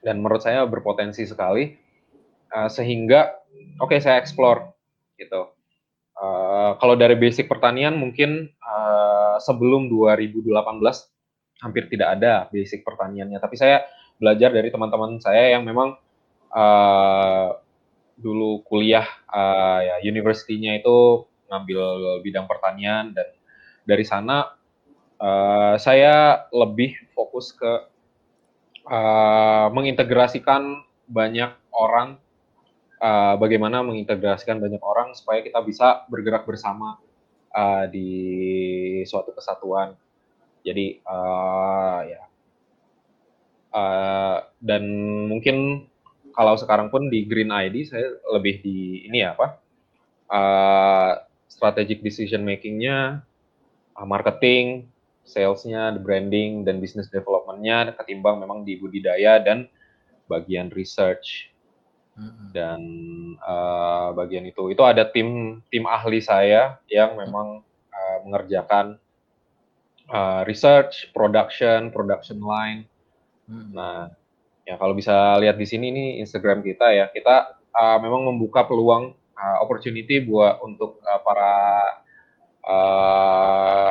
dan 0.01 0.23
menurut 0.23 0.41
saya 0.41 0.63
berpotensi 0.63 1.27
sekali. 1.27 1.75
Uh, 2.47 2.71
sehingga, 2.71 3.35
oke 3.83 3.91
okay, 3.91 3.99
saya 3.99 4.23
explore 4.23 4.71
gitu. 5.19 5.51
Uh, 6.17 6.79
kalau 6.79 6.95
dari 6.97 7.13
basic 7.19 7.45
pertanian 7.45 7.93
mungkin 7.99 8.49
uh, 8.63 9.37
sebelum 9.37 9.91
2018 9.91 10.49
hampir 11.61 11.91
tidak 11.91 12.17
ada 12.17 12.47
basic 12.49 12.81
pertaniannya. 12.87 13.37
Tapi 13.37 13.55
saya 13.59 13.85
belajar 14.17 14.49
dari 14.49 14.73
teman-teman 14.73 15.21
saya 15.21 15.53
yang 15.53 15.67
memang 15.67 15.93
uh, 16.55 17.53
dulu 18.17 18.65
kuliah 18.65 19.05
uh, 19.29 19.77
ya 19.77 19.95
universitinya 20.09 20.73
itu 20.73 21.29
ngambil 21.47 21.81
bidang 22.25 22.49
pertanian 22.49 23.13
dan 23.13 23.29
dari 23.85 24.03
sana 24.03 24.57
uh, 25.21 25.75
saya 25.77 26.45
lebih 26.49 26.97
fokus 27.13 27.53
ke 27.53 27.71
uh, 28.89 29.67
mengintegrasikan 29.73 30.83
banyak 31.07 31.53
orang 31.71 32.17
uh, 32.99 33.35
bagaimana 33.39 33.83
mengintegrasikan 33.85 34.57
banyak 34.59 34.81
orang 34.81 35.13
supaya 35.13 35.43
kita 35.45 35.61
bisa 35.63 36.07
bergerak 36.09 36.43
bersama 36.43 36.97
uh, 37.53 37.85
di 37.87 38.09
suatu 39.05 39.31
kesatuan. 39.33 39.95
Jadi 40.65 40.99
uh, 41.07 41.99
ya 42.03 42.21
uh, 43.71 44.37
dan 44.59 44.83
mungkin 45.31 45.87
kalau 46.35 46.53
sekarang 46.53 46.93
pun 46.93 47.09
di 47.09 47.25
Green 47.25 47.49
ID 47.49 47.87
saya 47.87 48.13
lebih 48.35 48.61
di 48.61 49.07
ini 49.09 49.25
ya 49.25 49.33
apa 49.33 49.47
uh, 50.29 51.11
strategic 51.47 52.03
decision 52.03 52.45
makingnya, 52.45 53.23
uh, 53.97 54.05
marketing, 54.05 54.85
salesnya, 55.27 55.91
the 55.91 55.99
branding 55.99 56.63
dan 56.63 56.79
business 56.79 57.11
developmentnya 57.11 57.91
ketimbang 57.99 58.39
memang 58.39 58.63
di 58.63 58.79
budidaya 58.79 59.43
dan 59.43 59.67
bagian 60.31 60.71
research. 60.71 61.51
Dan 62.49 62.81
uh, 63.45 64.09
bagian 64.17 64.41
itu 64.49 64.73
itu 64.73 64.81
ada 64.81 65.05
tim 65.05 65.61
tim 65.69 65.85
ahli 65.85 66.17
saya 66.17 66.81
yang 66.89 67.13
memang 67.13 67.61
uh, 67.93 68.17
mengerjakan 68.25 68.97
uh, 70.09 70.41
research, 70.49 71.13
production, 71.13 71.93
production 71.93 72.41
line. 72.41 72.89
Nah, 73.47 74.09
ya 74.65 74.81
kalau 74.81 74.97
bisa 74.97 75.37
lihat 75.37 75.61
di 75.61 75.69
sini 75.69 75.93
nih 75.93 76.09
Instagram 76.25 76.65
kita 76.65 76.89
ya, 76.89 77.05
kita 77.13 77.61
uh, 77.69 78.01
memang 78.01 78.25
membuka 78.33 78.65
peluang 78.65 79.13
uh, 79.37 79.57
opportunity 79.61 80.17
buat 80.25 80.57
untuk 80.65 80.97
uh, 81.05 81.21
para 81.21 81.53
uh, 82.65 83.89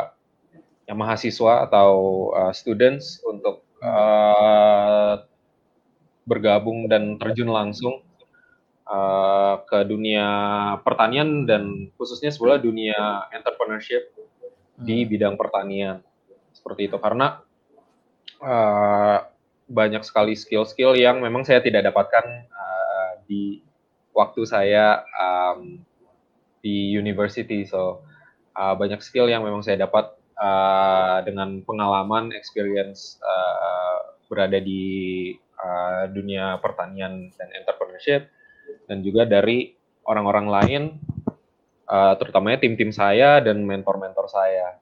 yang 0.87 0.99
mahasiswa 1.03 1.67
atau 1.67 1.91
uh, 2.31 2.53
students 2.55 3.19
untuk 3.27 3.67
uh, 3.83 5.19
bergabung 6.27 6.87
dan 6.87 7.19
terjun 7.19 7.51
langsung 7.51 8.03
uh, 8.87 9.63
ke 9.67 9.83
dunia 9.87 10.27
pertanian 10.83 11.47
dan 11.47 11.91
khususnya 11.99 12.31
sebelah 12.31 12.59
dunia 12.63 13.27
entrepreneurship 13.35 14.15
di 14.79 15.03
hmm. 15.03 15.09
bidang 15.11 15.35
pertanian 15.35 16.03
seperti 16.55 16.91
itu 16.91 16.99
karena 16.99 17.43
uh, 18.43 19.19
banyak 19.67 20.07
sekali 20.07 20.39
skill-skill 20.39 20.95
yang 20.95 21.19
memang 21.19 21.43
saya 21.43 21.59
tidak 21.59 21.91
dapatkan 21.91 22.27
uh, 22.51 23.11
di 23.27 23.63
waktu 24.15 24.47
saya 24.47 25.03
um, 25.19 25.83
di 26.63 26.95
university 26.95 27.67
so 27.67 28.07
uh, 28.55 28.75
banyak 28.79 29.03
skill 29.03 29.27
yang 29.27 29.43
memang 29.43 29.67
saya 29.67 29.83
dapat 29.83 30.15
uh, 30.41 31.19
dengan 31.25 31.61
pengalaman 31.65 32.33
experience 32.33 33.21
uh, 33.25 34.17
berada 34.29 34.59
di 34.61 35.33
uh, 35.57 36.11
dunia 36.11 36.59
pertanian 36.61 37.31
dan 37.37 37.49
entrepreneurship 37.57 38.29
dan 38.87 39.03
juga 39.03 39.27
dari 39.27 39.75
orang-orang 40.07 40.47
lain, 40.47 40.83
uh, 41.91 42.15
terutamanya 42.19 42.63
tim-tim 42.63 42.95
saya 42.95 43.43
dan 43.43 43.63
mentor-mentor 43.67 44.27
saya. 44.31 44.79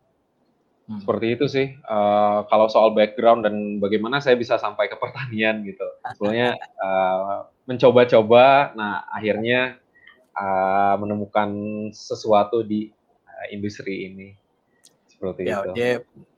Hmm. 0.84 1.00
Seperti 1.00 1.26
itu 1.32 1.46
sih. 1.48 1.66
Uh, 1.88 2.44
kalau 2.52 2.68
soal 2.68 2.92
background 2.92 3.48
dan 3.48 3.80
bagaimana 3.80 4.20
saya 4.20 4.36
bisa 4.36 4.60
sampai 4.60 4.92
ke 4.92 5.00
pertanian 5.00 5.64
gitu. 5.64 5.84
Sebenarnya 6.16 6.60
uh, 6.76 7.48
mencoba-coba, 7.64 8.76
nah 8.76 9.08
akhirnya 9.08 9.80
uh, 10.36 10.94
menemukan 11.00 11.48
sesuatu 11.96 12.60
di 12.60 12.92
uh, 13.24 13.46
industri 13.48 14.12
ini. 14.12 14.36
Seperti 15.24 15.42
ya, 15.48 15.56
itu. 15.64 15.70
Dia 15.72 15.90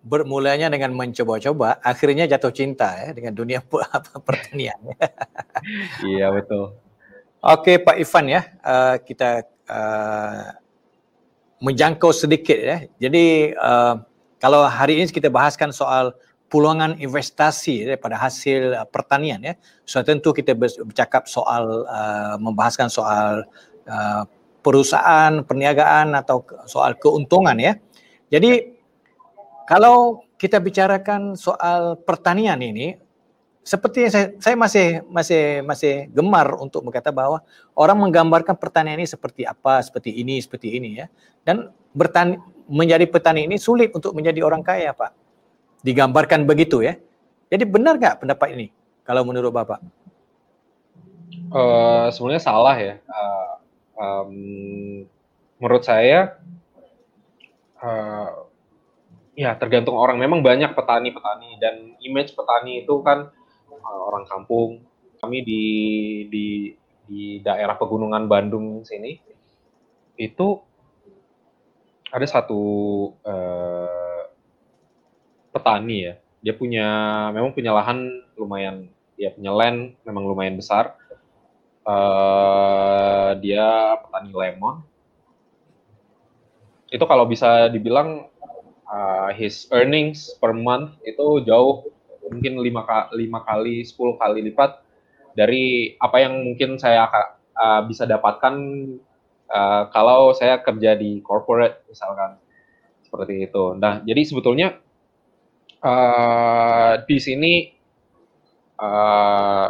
bermulanya 0.07 0.71
dengan 0.71 0.95
mencoba-coba, 0.95 1.83
akhirnya 1.83 2.31
jatuh 2.31 2.55
cinta 2.55 2.95
ya 2.95 3.11
dengan 3.11 3.35
dunia 3.35 3.59
pertanian. 4.27 4.79
iya 6.07 6.31
betul. 6.31 6.79
Oke 7.43 7.83
Pak 7.83 7.99
Ivan 7.99 8.27
ya, 8.31 8.43
uh, 8.63 8.95
kita 9.03 9.43
uh, 9.67 10.55
menjangkau 11.59 12.15
sedikit 12.15 12.55
ya. 12.55 12.87
Jadi 13.03 13.55
uh, 13.59 13.99
kalau 14.39 14.63
hari 14.71 15.03
ini 15.03 15.11
kita 15.11 15.27
bahaskan 15.27 15.75
soal 15.75 16.15
peluangan 16.47 16.95
investasi 17.03 17.91
daripada 17.91 18.15
hasil 18.15 18.79
uh, 18.79 18.87
pertanian 18.87 19.43
ya. 19.43 19.55
So 19.83 20.03
tentu 20.07 20.31
kita 20.31 20.55
bercakap 20.55 21.27
soal 21.27 21.83
uh, 21.91 22.39
membahaskan 22.39 22.87
soal 22.87 23.43
uh, 23.91 24.23
perusahaan, 24.63 25.43
perniagaan 25.43 26.15
atau 26.15 26.43
soal 26.67 26.95
keuntungan 26.99 27.59
ya. 27.59 27.79
Jadi 28.31 28.76
kalau 29.67 30.23
kita 30.39 30.63
bicarakan 30.63 31.35
soal 31.35 31.99
pertanian 31.99 32.63
ini, 32.63 32.95
seperti 33.67 34.07
saya, 34.07 34.31
saya 34.39 34.55
masih 34.55 35.03
masih 35.11 35.43
masih 35.67 35.95
gemar 36.15 36.55
untuk 36.63 36.87
berkata 36.87 37.11
bahwa 37.11 37.43
orang 37.75 37.99
menggambarkan 37.99 38.55
pertanian 38.55 39.03
ini 39.03 39.11
seperti 39.11 39.43
apa, 39.43 39.83
seperti 39.83 40.15
ini, 40.23 40.39
seperti 40.39 40.79
ini 40.79 41.03
ya. 41.03 41.11
Dan 41.43 41.75
bertani 41.91 42.39
menjadi 42.71 43.11
petani 43.11 43.51
ini 43.51 43.59
sulit 43.59 43.91
untuk 43.91 44.15
menjadi 44.15 44.47
orang 44.47 44.63
kaya, 44.63 44.95
Pak. 44.95 45.11
Digambarkan 45.83 46.47
begitu 46.47 46.87
ya. 46.87 46.95
Jadi 47.51 47.67
benar 47.67 47.99
nggak 47.99 48.23
pendapat 48.23 48.55
ini 48.55 48.71
kalau 49.03 49.27
menurut 49.27 49.51
Bapak? 49.51 49.83
Uh, 51.51 52.07
sebenarnya 52.15 52.43
salah 52.43 52.77
ya. 52.79 52.95
Uh, 53.11 53.53
um, 53.99 54.33
menurut 55.59 55.83
saya 55.83 56.39
uh, 57.83 58.46
ya 59.37 59.55
tergantung 59.61 59.95
orang. 59.95 60.17
Memang 60.17 60.41
banyak 60.41 60.73
petani-petani 60.73 61.61
dan 61.61 61.95
image 62.01 62.33
petani 62.33 62.83
itu 62.83 63.05
kan 63.05 63.29
uh, 63.71 64.01
orang 64.09 64.25
kampung. 64.27 64.83
Kami 65.21 65.45
di 65.45 65.65
di 66.33 66.47
di 67.07 67.23
daerah 67.45 67.77
pegunungan 67.79 68.27
Bandung 68.27 68.83
sini 68.83 69.21
itu 70.17 70.59
ada 72.09 72.27
satu 72.27 72.63
uh, 73.23 74.25
petani 75.53 75.97
ya. 76.11 76.15
Dia 76.41 76.55
punya 76.57 76.89
memang 77.31 77.53
punya 77.53 77.77
lahan 77.77 78.25
lumayan 78.41 78.89
ya 79.17 79.33
punya 79.33 79.53
land 79.53 80.01
memang 80.03 80.25
lumayan 80.25 80.57
besar. 80.57 80.97
Uh, 81.87 83.39
dia 83.39 83.95
petani 84.03 84.33
lemon. 84.35 84.83
Itu 86.91 87.03
kalau 87.07 87.27
bisa 87.27 87.67
dibilang 87.71 88.31
uh, 88.91 89.31
his 89.35 89.67
earnings 89.75 90.35
per 90.39 90.55
month 90.55 90.99
itu 91.07 91.43
jauh 91.47 91.87
mungkin 92.27 92.59
lima, 92.59 92.83
lima 93.15 93.41
kali, 93.47 93.87
sepuluh 93.87 94.19
kali 94.19 94.43
lipat 94.43 94.83
dari 95.37 95.95
apa 96.01 96.17
yang 96.23 96.43
mungkin 96.43 96.81
saya 96.81 97.07
uh, 97.55 97.81
bisa 97.87 98.09
dapatkan 98.09 98.55
uh, 99.53 99.83
kalau 99.93 100.33
saya 100.35 100.59
kerja 100.65 100.97
di 100.99 101.21
corporate 101.23 101.87
misalkan 101.87 102.41
seperti 103.07 103.47
itu. 103.47 103.79
Nah, 103.79 104.03
jadi 104.03 104.23
sebetulnya 104.27 104.81
uh, 105.85 107.05
di 107.07 107.19
sini 107.23 107.53
uh, 108.81 109.69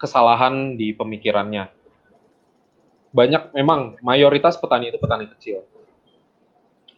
kesalahan 0.00 0.76
di 0.76 0.92
pemikirannya. 0.96 1.72
Banyak 3.16 3.56
memang 3.56 3.96
mayoritas 4.04 4.60
petani 4.60 4.92
itu 4.92 5.00
petani 5.00 5.24
kecil. 5.24 5.64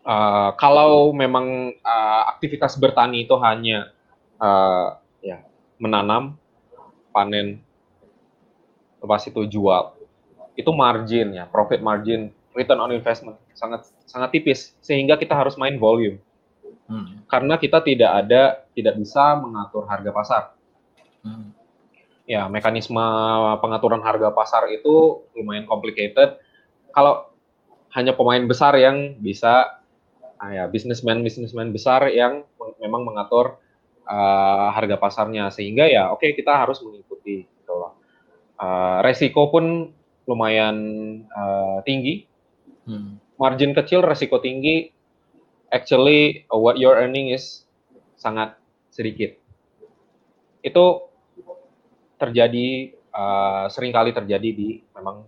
Uh, 0.09 0.57
kalau 0.57 1.13
memang 1.13 1.77
uh, 1.85 2.23
aktivitas 2.33 2.81
bertani 2.81 3.29
itu 3.29 3.37
hanya 3.45 3.93
uh, 4.41 4.97
ya 5.21 5.45
menanam, 5.77 6.41
panen, 7.13 7.61
lepas 9.05 9.29
itu 9.29 9.45
jual. 9.45 9.93
Itu 10.57 10.73
margin 10.73 11.37
ya, 11.37 11.45
profit 11.45 11.85
margin, 11.85 12.33
return 12.57 12.81
on 12.81 12.97
investment 12.97 13.37
sangat 13.53 13.91
sangat 14.07 14.33
tipis 14.33 14.73
sehingga 14.81 15.19
kita 15.21 15.35
harus 15.37 15.61
main 15.61 15.77
volume. 15.77 16.23
Hmm. 16.89 17.21
Karena 17.29 17.61
kita 17.61 17.85
tidak 17.85 18.11
ada 18.25 18.65
tidak 18.73 18.97
bisa 18.97 19.37
mengatur 19.37 19.85
harga 19.85 20.11
pasar. 20.15 20.43
Hmm. 21.21 21.53
Ya, 22.25 22.49
mekanisme 22.49 23.03
pengaturan 23.61 24.01
harga 24.01 24.33
pasar 24.33 24.73
itu 24.73 25.27
lumayan 25.37 25.69
complicated. 25.69 26.41
Kalau 26.97 27.29
hanya 27.93 28.17
pemain 28.17 28.45
besar 28.45 28.77
yang 28.77 29.17
bisa 29.21 29.78
ya 30.47 30.64
bisnismen 30.70 31.26
bisnismen 31.26 31.74
besar 31.74 32.07
yang 32.14 32.47
memang 32.78 33.03
mengatur 33.03 33.59
uh, 34.07 34.68
harga 34.72 34.97
pasarnya 34.97 35.51
sehingga 35.51 35.91
ya 35.91 36.14
oke 36.14 36.22
okay, 36.22 36.30
kita 36.39 36.55
harus 36.55 36.78
mengikuti 36.80 37.45
gitu 37.45 37.72
loh. 37.74 37.99
Uh, 38.59 39.03
resiko 39.03 39.51
pun 39.51 39.91
lumayan 40.28 40.76
uh, 41.32 41.80
tinggi. 41.82 42.28
Hmm. 42.84 43.20
Margin 43.41 43.72
kecil, 43.72 44.05
resiko 44.05 44.41
tinggi. 44.41 44.93
Actually, 45.68 46.49
uh, 46.53 46.61
what 46.61 46.80
you're 46.80 46.97
earning 46.97 47.32
is 47.32 47.64
sangat 48.20 48.57
sedikit. 48.93 49.36
Itu 50.64 51.09
terjadi 52.18 52.99
uh, 53.14 53.70
sering 53.70 53.95
kali 53.95 54.11
terjadi 54.11 54.49
di 54.53 54.82
memang 54.93 55.22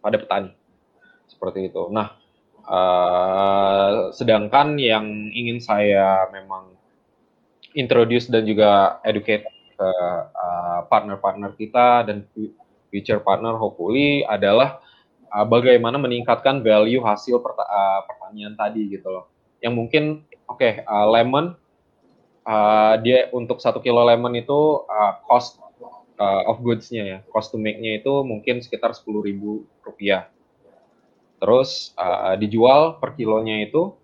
pada 0.00 0.16
petani 0.16 0.50
seperti 1.28 1.68
itu. 1.68 1.90
Nah, 1.92 2.19
uh, 2.70 4.14
sedangkan 4.14 4.78
yang 4.78 5.04
ingin 5.34 5.58
saya 5.58 6.30
memang 6.30 6.70
introduce 7.74 8.30
dan 8.30 8.46
juga 8.46 9.02
educate 9.02 9.46
ke 9.74 9.90
uh, 10.30 10.86
partner-partner 10.86 11.54
kita 11.58 12.06
dan 12.06 12.26
future 12.90 13.22
partner 13.22 13.54
hopefully 13.58 14.22
adalah 14.26 14.78
uh, 15.34 15.46
bagaimana 15.46 15.96
meningkatkan 15.98 16.62
value 16.62 17.02
hasil 17.02 17.38
perta 17.42 17.64
uh, 17.66 18.00
pertanian 18.06 18.54
tadi 18.58 18.90
gitu 18.90 19.08
loh. 19.10 19.24
Yang 19.62 19.74
mungkin 19.76 20.04
oke 20.50 20.58
okay, 20.58 20.72
uh, 20.84 21.06
lemon 21.08 21.54
uh, 22.44 22.94
dia 23.00 23.30
untuk 23.30 23.62
satu 23.62 23.78
kilo 23.78 24.02
lemon 24.02 24.34
itu 24.34 24.84
uh, 24.90 25.22
cost 25.24 25.62
uh, 26.18 26.42
of 26.50 26.60
goods-nya 26.60 27.02
ya, 27.06 27.18
cost 27.30 27.54
to 27.54 27.58
make-nya 27.58 28.02
itu 28.02 28.12
mungkin 28.26 28.60
sekitar 28.60 28.92
sepuluh 28.92 29.24
ribu 29.24 29.64
rupiah. 29.86 30.28
Terus 31.40 31.96
uh, 31.96 32.36
dijual 32.36 33.00
per 33.00 33.16
kilonya 33.16 33.64
itu 33.64 33.96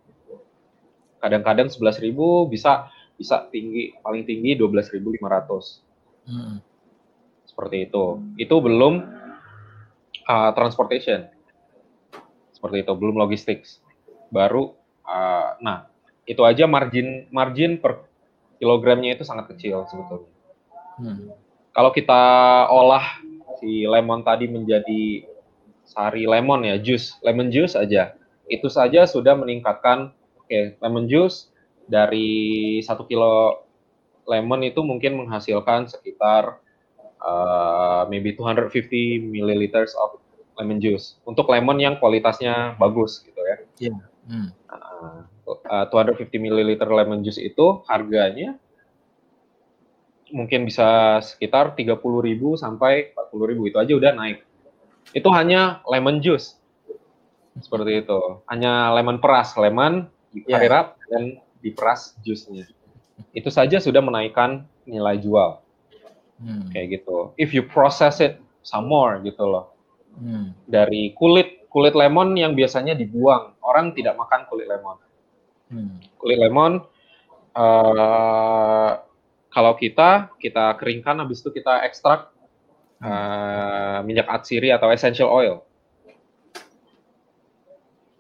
kadang-kadang 1.21 1.69
sebelas 1.69 2.01
ribu 2.01 2.49
bisa 2.49 2.89
bisa 3.17 3.49
tinggi 3.49 3.97
paling 4.01 4.25
tinggi 4.25 4.57
dua 4.57 4.73
belas 4.73 4.89
ribu 4.93 5.13
lima 5.13 5.29
ratus. 5.31 5.85
Hmm. 6.27 6.59
seperti 7.47 7.87
itu. 7.89 8.21
Itu 8.37 8.59
belum 8.59 9.01
uh, 10.27 10.51
transportation. 10.53 11.31
Seperti 12.51 12.83
itu 12.83 12.93
belum 12.99 13.17
logistik 13.17 13.63
baru 14.31 14.75
uh, 15.07 15.55
nah 15.63 15.87
itu 16.27 16.43
aja 16.43 16.67
margin 16.67 17.31
margin 17.31 17.79
per 17.79 18.03
kilogramnya 18.59 19.15
itu 19.15 19.23
sangat 19.23 19.55
kecil 19.55 19.87
sebetulnya. 19.87 20.33
Hmm. 20.97 21.29
kalau 21.77 21.93
kita 21.93 22.23
olah 22.73 23.21
si 23.61 23.85
lemon 23.85 24.25
tadi 24.25 24.49
menjadi 24.49 25.29
sari 25.87 26.27
lemon 26.27 26.67
ya 26.67 26.77
jus 26.83 27.17
lemon 27.23 27.49
juice 27.49 27.79
aja 27.79 28.19
itu 28.51 28.67
saja 28.67 29.07
sudah 29.07 29.39
meningkatkan 29.39 30.13
oke 30.39 30.47
okay, 30.47 30.75
lemon 30.83 31.07
juice 31.07 31.51
dari 31.87 32.79
satu 32.83 33.07
kilo 33.07 33.67
lemon 34.27 34.67
itu 34.67 34.83
mungkin 34.83 35.23
menghasilkan 35.23 35.87
sekitar 35.87 36.59
uh, 37.23 38.03
maybe 38.11 38.35
250 38.35 39.23
milliliters 39.23 39.95
of 39.95 40.19
lemon 40.59 40.83
juice 40.83 41.23
untuk 41.23 41.47
lemon 41.47 41.79
yang 41.79 41.95
kualitasnya 42.03 42.75
bagus 42.77 43.23
gitu 43.23 43.39
ya. 43.39 43.57
Yeah. 43.79 44.01
Hmm. 44.27 44.51
Uh, 45.47 45.87
250 45.95 46.27
milliliter 46.43 46.91
lemon 46.91 47.23
juice 47.23 47.39
itu 47.39 47.87
harganya 47.87 48.59
mungkin 50.35 50.67
bisa 50.67 51.23
sekitar 51.23 51.79
30.000 51.79 52.03
sampai 52.59 53.15
40.000 53.15 53.71
itu 53.71 53.77
aja 53.79 53.93
udah 53.95 54.13
naik. 54.19 54.39
Itu 55.13 55.29
hanya 55.35 55.85
lemon 55.87 56.19
juice. 56.23 56.57
Seperti 57.61 58.05
itu. 58.05 58.21
Hanya 58.51 58.93
lemon 58.93 59.21
peras, 59.23 59.57
lemon, 59.57 60.11
yeah. 60.33 60.93
dan 61.09 61.41
diperas 61.65 62.17
jusnya. 62.23 62.69
Itu 63.33 63.49
saja 63.49 63.81
sudah 63.81 64.05
menaikkan 64.05 64.69
nilai 64.85 65.17
jual. 65.21 65.61
Hmm. 66.37 66.69
Kayak 66.73 67.01
gitu. 67.01 67.33
If 67.41 67.57
you 67.57 67.65
process 67.65 68.21
it 68.21 68.37
some 68.61 68.93
more 68.93 69.17
gitu 69.25 69.45
loh. 69.49 69.73
Hmm. 70.17 70.53
Dari 70.69 71.17
kulit 71.17 71.69
kulit 71.73 71.93
lemon 71.93 72.37
yang 72.37 72.57
biasanya 72.57 72.97
dibuang, 72.97 73.57
orang 73.65 73.93
tidak 73.97 74.17
makan 74.17 74.45
kulit 74.49 74.69
lemon. 74.69 74.97
Hmm. 75.73 75.97
Kulit 76.21 76.39
lemon 76.41 76.85
uh, 77.57 78.91
kalau 79.49 79.73
kita 79.81 80.37
kita 80.37 80.77
keringkan 80.77 81.25
habis 81.25 81.41
itu 81.41 81.53
kita 81.57 81.85
ekstrak 81.89 82.36
uh, 83.03 83.99
minyak 84.05 84.29
atsiri 84.29 84.73
atau 84.73 84.89
essential 84.93 85.29
oil. 85.29 85.65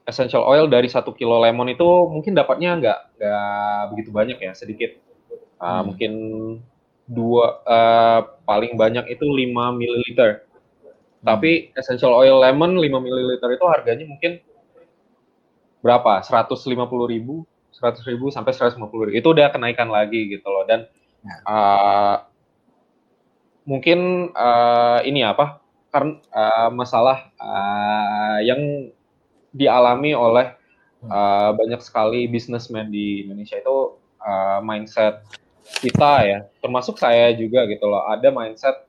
Essential 0.06 0.46
oil 0.46 0.70
dari 0.70 0.86
satu 0.86 1.10
kilo 1.16 1.42
lemon 1.42 1.66
itu 1.72 1.86
mungkin 2.06 2.36
dapatnya 2.36 2.70
nggak 2.78 2.98
nggak 3.18 3.80
begitu 3.94 4.10
banyak 4.14 4.38
ya 4.38 4.52
sedikit. 4.54 4.94
Uh, 5.56 5.64
hmm. 5.64 5.82
mungkin 5.88 6.12
dua 7.08 7.64
uh, 7.64 8.20
paling 8.44 8.76
banyak 8.76 9.08
itu 9.08 9.24
5 9.24 9.56
ml 9.56 10.04
hmm. 10.12 10.36
tapi 11.24 11.72
essential 11.72 12.12
oil 12.12 12.42
lemon 12.44 12.76
5 12.76 12.82
ml 12.82 13.40
itu 13.40 13.66
harganya 13.70 14.04
mungkin 14.04 14.42
berapa? 15.80 16.20
150 16.20 16.66
ribu 17.08 17.46
100 17.76 18.08
ribu 18.08 18.32
sampai 18.32 18.56
150 18.56 18.80
ribu. 18.80 19.12
Itu 19.12 19.36
udah 19.36 19.52
kenaikan 19.52 19.92
lagi 19.92 20.32
gitu 20.32 20.48
loh. 20.48 20.64
Dan 20.64 20.88
uh, 21.44 22.24
mungkin 23.66 24.30
uh, 24.32 25.02
ini 25.02 25.26
apa 25.26 25.60
karena 25.90 26.22
uh, 26.30 26.70
masalah 26.70 27.34
uh, 27.36 28.38
yang 28.40 28.90
dialami 29.50 30.14
oleh 30.14 30.54
uh, 31.10 31.50
banyak 31.52 31.82
sekali 31.82 32.30
bisnismen 32.30 32.88
di 32.88 33.26
Indonesia 33.26 33.58
itu 33.58 33.98
uh, 34.22 34.60
mindset 34.62 35.26
kita 35.82 36.12
ya, 36.22 36.38
termasuk 36.62 36.96
saya 36.96 37.34
juga 37.34 37.66
gitu 37.66 37.90
loh. 37.90 38.06
Ada 38.06 38.30
mindset 38.30 38.86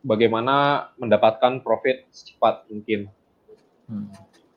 bagaimana 0.00 0.88
mendapatkan 0.96 1.60
profit 1.60 2.08
secepat 2.08 2.64
mungkin, 2.72 3.12
hmm. 3.92 4.08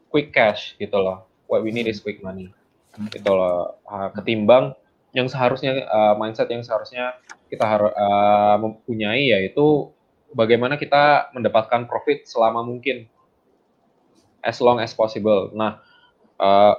quick 0.08 0.32
cash 0.32 0.80
gitu 0.80 0.96
loh. 0.96 1.28
What 1.52 1.68
we 1.68 1.76
need 1.76 1.92
is 1.92 2.00
quick 2.00 2.24
money, 2.24 2.56
hmm. 2.96 3.12
gitu 3.12 3.36
loh. 3.36 3.82
Uh, 3.84 4.08
ketimbang 4.16 4.80
yang 5.12 5.28
seharusnya 5.28 5.86
uh, 5.88 6.16
mindset 6.16 6.48
yang 6.48 6.64
seharusnya 6.64 7.20
kita 7.52 7.68
harus 7.68 7.92
uh, 7.92 8.56
mempunyai 8.60 9.28
yaitu 9.28 9.92
bagaimana 10.32 10.80
kita 10.80 11.32
mendapatkan 11.36 11.84
profit 11.88 12.24
selama 12.24 12.64
mungkin 12.64 13.12
as 14.42 14.58
long 14.64 14.80
as 14.80 14.96
possible. 14.96 15.52
Nah, 15.52 15.84
uh, 16.40 16.76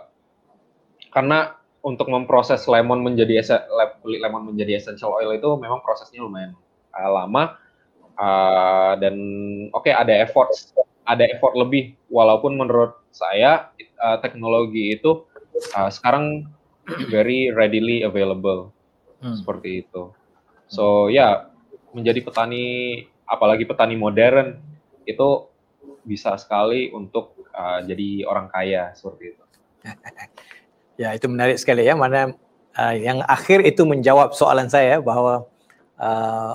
karena 1.12 1.61
untuk 1.83 2.09
memproses 2.09 2.64
lemon 2.70 3.03
menjadi 3.03 3.43
lemon 4.07 4.55
menjadi 4.55 4.78
essential 4.78 5.12
oil 5.18 5.35
itu 5.35 5.51
memang 5.59 5.83
prosesnya 5.83 6.22
lumayan 6.22 6.55
uh, 6.95 7.11
lama 7.11 7.59
uh, 8.16 8.95
dan 8.97 9.14
oke 9.74 9.85
okay, 9.85 9.93
ada 9.93 10.14
effort 10.22 10.49
ada 11.03 11.26
effort 11.26 11.59
lebih 11.59 11.99
walaupun 12.07 12.55
menurut 12.55 12.95
saya 13.11 13.74
uh, 13.99 14.16
teknologi 14.22 14.95
itu 14.95 15.26
uh, 15.74 15.91
sekarang 15.91 16.47
very 17.11 17.51
readily 17.55 18.03
available 18.03 18.74
hmm. 19.22 19.39
seperti 19.39 19.87
itu. 19.87 20.11
So 20.66 21.09
ya 21.09 21.16
yeah, 21.16 21.33
menjadi 21.93 22.24
petani 22.24 22.66
apalagi 23.28 23.64
petani 23.68 23.95
modern 23.95 24.59
itu 25.05 25.49
bisa 26.03 26.35
sekali 26.39 26.91
untuk 26.91 27.47
uh, 27.55 27.80
jadi 27.87 28.26
orang 28.26 28.51
kaya 28.51 28.91
seperti 28.97 29.37
itu. 29.37 29.45
ya 31.03 31.14
itu 31.14 31.26
menarik 31.30 31.59
sekali 31.59 31.87
ya 31.87 31.95
mana 31.95 32.35
uh, 32.76 32.95
yang 32.95 33.22
akhir 33.26 33.62
itu 33.64 33.87
menjawab 33.87 34.35
soalan 34.35 34.66
saya 34.66 34.99
bahwa 34.99 35.47
uh, 36.01 36.55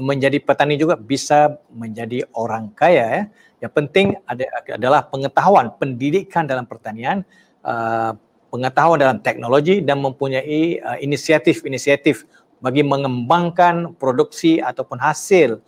menjadi 0.00 0.40
petani 0.40 0.80
juga 0.80 0.96
bisa 0.96 1.60
menjadi 1.68 2.24
orang 2.32 2.72
kaya 2.72 3.04
ya. 3.04 3.22
Yang 3.58 3.72
penting 3.74 4.06
ada, 4.22 4.46
adalah 4.70 5.00
pengetahuan, 5.10 5.74
pendidikan 5.82 6.46
dalam 6.46 6.62
pertanian, 6.62 7.26
uh, 7.66 8.14
pengetahuan 8.48 8.98
dalam 9.00 9.18
teknologi 9.20 9.84
dan 9.84 10.00
mempunyai 10.00 10.80
uh, 10.80 10.98
inisiatif-inisiatif 11.00 12.24
bagi 12.58 12.82
mengembangkan 12.82 13.94
produksi 13.94 14.58
ataupun 14.58 14.98
hasil 14.98 15.62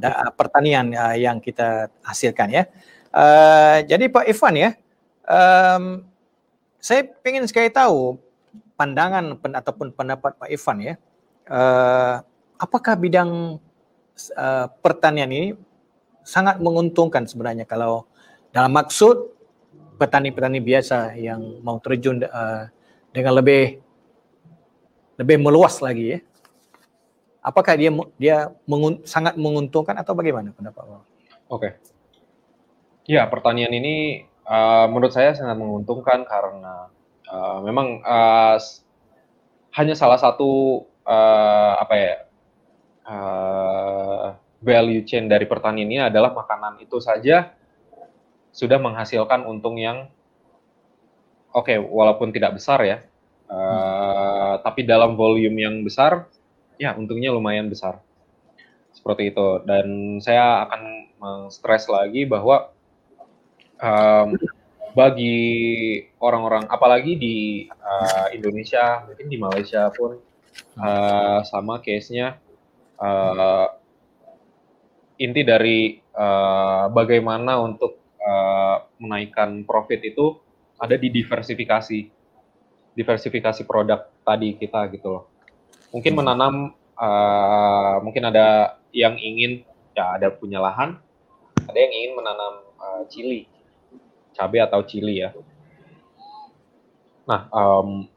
da, 0.00 0.32
pertanian 0.32 0.92
uh, 0.96 1.16
yang 1.16 1.36
kita 1.40 1.92
hasilkan 2.00 2.48
ya. 2.48 2.64
Jadi 3.88 4.12
Pak 4.12 4.28
Ivan 4.28 4.54
ya, 4.54 4.70
saya 6.78 7.00
ingin 7.24 7.48
sekali 7.48 7.72
tahu 7.72 8.20
pandangan 8.76 9.40
ataupun 9.40 9.96
pendapat 9.96 10.36
Pak 10.36 10.48
Ivan 10.52 10.78
ya, 10.84 10.94
apakah 12.60 12.94
bidang 13.00 13.56
pertanian 14.84 15.32
ini 15.32 15.56
sangat 16.20 16.60
menguntungkan 16.60 17.24
sebenarnya 17.24 17.64
kalau 17.64 18.04
dalam 18.52 18.76
maksud 18.76 19.37
petani-petani 19.98 20.62
biasa 20.62 21.18
yang 21.18 21.58
mau 21.66 21.82
terjun 21.82 22.22
uh, 22.22 22.70
dengan 23.10 23.34
lebih 23.42 23.82
lebih 25.18 25.36
meluas 25.42 25.82
lagi 25.82 26.16
ya. 26.16 26.18
Apakah 27.42 27.74
dia 27.74 27.90
dia 28.14 28.36
mengun, 28.70 29.02
sangat 29.02 29.34
menguntungkan 29.34 29.98
atau 29.98 30.14
bagaimana 30.14 30.54
pendapat 30.54 30.82
Pak? 30.86 30.94
Oke. 30.94 31.04
Okay. 31.50 31.72
Ya, 33.08 33.24
pertanian 33.26 33.72
ini 33.72 34.28
uh, 34.46 34.86
menurut 34.86 35.10
saya 35.10 35.32
sangat 35.34 35.56
menguntungkan 35.56 36.28
karena 36.28 36.92
uh, 37.26 37.58
memang 37.64 38.04
uh, 38.04 38.56
hanya 39.74 39.94
salah 39.96 40.20
satu 40.20 40.84
uh, 41.08 41.72
apa 41.80 41.94
ya 41.96 42.14
uh, 43.08 44.26
value 44.60 45.02
chain 45.08 45.26
dari 45.26 45.48
pertanian 45.48 45.88
ini 45.88 45.98
adalah 46.04 46.36
makanan 46.36 46.82
itu 46.84 47.00
saja 47.00 47.57
sudah 48.58 48.82
menghasilkan 48.82 49.46
untung 49.46 49.78
yang 49.78 50.10
oke 51.54 51.70
okay, 51.70 51.78
walaupun 51.78 52.34
tidak 52.34 52.58
besar 52.58 52.82
ya 52.82 52.98
Uh, 53.48 54.60
tapi 54.60 54.84
dalam 54.84 55.16
volume 55.16 55.56
yang 55.56 55.80
besar, 55.80 56.28
ya 56.76 56.92
untungnya 56.92 57.32
lumayan 57.32 57.72
besar. 57.72 58.04
Seperti 58.92 59.32
itu. 59.32 59.64
Dan 59.64 60.20
saya 60.20 60.68
akan 60.68 60.82
meng-stress 61.16 61.88
lagi 61.88 62.28
bahwa 62.28 62.68
um, 63.80 64.36
bagi 64.92 65.40
orang-orang, 66.20 66.68
apalagi 66.68 67.16
di 67.16 67.36
uh, 67.72 68.28
Indonesia, 68.36 69.08
mungkin 69.08 69.26
di 69.32 69.38
Malaysia 69.40 69.88
pun 69.96 70.20
uh, 70.76 71.40
sama 71.48 71.80
case-nya. 71.80 72.36
Uh, 73.00 73.72
inti 75.16 75.40
dari 75.40 76.04
uh, 76.14 76.92
bagaimana 76.92 77.64
untuk 77.64 77.96
uh, 78.28 78.84
menaikkan 79.00 79.64
profit 79.64 80.04
itu 80.04 80.36
ada 80.76 80.94
di 81.00 81.08
diversifikasi 81.08 82.12
diversifikasi 82.92 83.62
produk 83.64 84.10
tadi 84.26 84.58
kita 84.60 84.90
gitu 84.92 85.08
loh. 85.08 85.24
Mungkin 85.94 86.12
hmm. 86.12 86.20
menanam 86.20 86.54
uh, 87.00 87.96
mungkin 88.04 88.28
ada 88.28 88.76
yang 88.92 89.16
ingin 89.16 89.64
ya 89.96 90.20
ada 90.20 90.28
punya 90.28 90.60
lahan, 90.60 91.00
ada 91.64 91.78
yang 91.78 91.92
ingin 91.94 92.12
menanam 92.18 92.54
uh, 92.76 93.02
cili, 93.08 93.48
cabai 94.36 94.60
atau 94.62 94.84
cili 94.84 95.24
ya. 95.24 95.32
Nah, 97.28 97.46
um, 97.52 98.08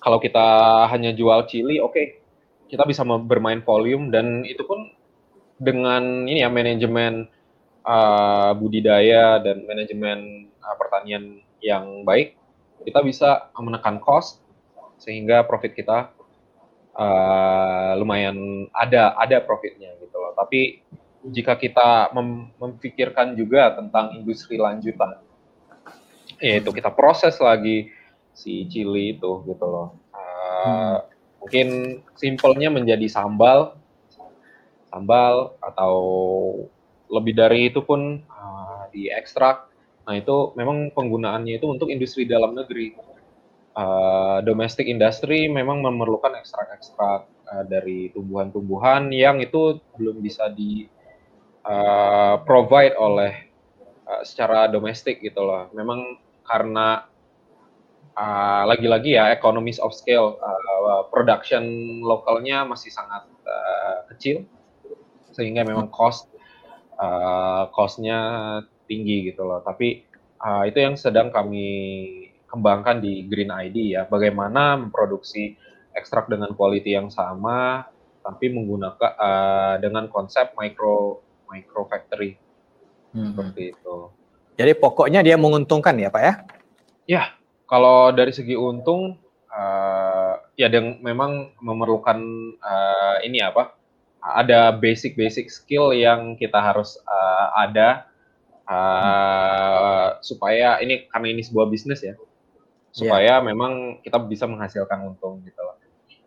kalau 0.00 0.18
kita 0.18 0.46
hanya 0.88 1.12
jual 1.12 1.44
cili, 1.44 1.78
oke, 1.78 1.92
okay, 1.92 2.06
kita 2.72 2.84
bisa 2.88 3.04
bermain 3.04 3.60
volume 3.60 4.08
dan 4.08 4.44
itu 4.48 4.64
pun 4.64 4.88
dengan 5.58 6.24
ini 6.24 6.40
ya 6.42 6.48
manajemen 6.48 7.26
uh, 7.88 8.52
budidaya 8.52 9.40
dan 9.40 9.64
manajemen 9.64 10.52
uh, 10.60 10.76
pertanian 10.76 11.40
yang 11.64 12.04
baik, 12.04 12.36
kita 12.84 13.00
bisa 13.00 13.48
menekan 13.56 13.98
cost 13.98 14.44
sehingga 15.00 15.46
profit 15.48 15.72
kita 15.72 16.12
uh, 16.92 17.92
lumayan 17.96 18.68
ada 18.76 19.16
ada 19.16 19.40
profitnya 19.40 19.96
gitu 20.04 20.16
loh. 20.20 20.36
Tapi 20.36 20.84
jika 21.32 21.58
kita 21.58 22.14
mem 22.14 22.52
memikirkan 22.60 23.34
juga 23.34 23.74
tentang 23.74 24.14
industri 24.14 24.60
lanjutan, 24.60 25.18
yaitu 26.38 26.70
kita 26.70 26.92
proses 26.94 27.40
lagi 27.42 27.90
si 28.36 28.68
chili 28.70 29.18
itu 29.18 29.42
gitu 29.48 29.66
loh. 29.66 29.88
Uh, 30.14 30.22
hmm. 30.62 30.96
Mungkin 31.38 31.68
simpelnya 32.18 32.68
menjadi 32.70 33.06
sambal, 33.10 33.78
sambal 34.90 35.58
atau 35.58 35.94
lebih 37.08 37.34
dari 37.36 37.72
itu 37.72 37.80
pun 37.84 38.20
uh, 38.28 38.88
diekstrak 38.92 39.68
Nah 40.08 40.16
itu 40.16 40.56
memang 40.56 40.88
penggunaannya 40.96 41.60
itu 41.60 41.68
untuk 41.68 41.92
industri 41.92 42.24
dalam 42.24 42.56
negeri. 42.56 42.96
Uh, 43.76 44.40
domestic 44.42 44.88
industry 44.90 45.46
memang 45.46 45.84
memerlukan 45.84 46.34
ekstrak-ekstrak 46.34 47.28
uh, 47.28 47.64
dari 47.68 48.10
tumbuhan-tumbuhan 48.16 49.12
yang 49.12 49.38
itu 49.38 49.78
belum 50.00 50.18
bisa 50.18 50.50
di 50.50 50.88
uh, 51.62 52.42
provide 52.42 52.96
oleh 52.98 53.52
uh, 54.08 54.24
secara 54.24 54.66
domestik 54.72 55.20
gitu 55.20 55.44
loh. 55.44 55.68
Memang 55.76 56.16
karena 56.48 57.04
lagi-lagi 58.66 59.14
uh, 59.14 59.18
ya 59.22 59.24
economies 59.30 59.78
of 59.78 59.94
scale 59.94 60.40
uh, 60.42 61.06
production 61.12 61.62
lokalnya 62.02 62.66
masih 62.66 62.90
sangat 62.90 63.28
uh, 63.46 64.08
kecil 64.10 64.42
sehingga 65.30 65.62
memang 65.62 65.86
cost 65.92 66.26
uh, 66.98 67.70
costnya 67.72 68.18
tinggi 68.90 69.30
gitu 69.32 69.46
loh. 69.46 69.62
Tapi 69.62 70.04
uh, 70.42 70.66
itu 70.66 70.78
yang 70.82 70.98
sedang 70.98 71.30
kami 71.30 71.66
kembangkan 72.50 73.00
di 73.00 73.24
Green 73.30 73.54
ID 73.54 73.94
ya. 73.94 74.02
Bagaimana 74.04 74.76
memproduksi 74.76 75.54
ekstrak 75.94 76.30
dengan 76.30 76.54
quality 76.54 76.94
yang 76.94 77.08
sama 77.10 77.86
tapi 78.22 78.52
menggunakan 78.52 79.12
uh, 79.16 79.74
dengan 79.80 80.04
konsep 80.12 80.52
micro 80.60 81.24
micro 81.48 81.88
factory 81.88 82.36
hmm. 83.16 83.32
seperti 83.32 83.72
itu. 83.72 83.96
Jadi 84.58 84.72
pokoknya 84.76 85.24
dia 85.24 85.38
menguntungkan 85.38 85.96
ya 85.96 86.12
Pak 86.12 86.22
ya? 86.22 86.34
Ya, 87.08 87.22
kalau 87.64 88.12
dari 88.12 88.34
segi 88.34 88.58
untung 88.58 89.16
uh, 89.48 90.34
ya 90.60 90.68
dan 90.68 91.00
memang 91.00 91.56
memerlukan 91.62 92.18
uh, 92.60 93.16
ini 93.24 93.40
apa? 93.40 93.77
Ada 94.18 94.74
basic-basic 94.74 95.46
skill 95.48 95.94
yang 95.94 96.34
kita 96.34 96.58
harus 96.58 96.98
uh, 97.06 97.46
ada 97.54 98.08
uh, 98.68 100.18
supaya 100.20 100.78
ini 100.82 101.08
karena 101.08 101.26
ini 101.32 101.42
sebuah 101.42 101.66
bisnis 101.70 102.04
ya 102.04 102.14
supaya 102.92 103.38
yeah. 103.38 103.44
memang 103.44 104.02
kita 104.02 104.18
bisa 104.26 104.44
menghasilkan 104.48 105.06
untung 105.06 105.40
gitu 105.44 105.60
loh 105.60 105.76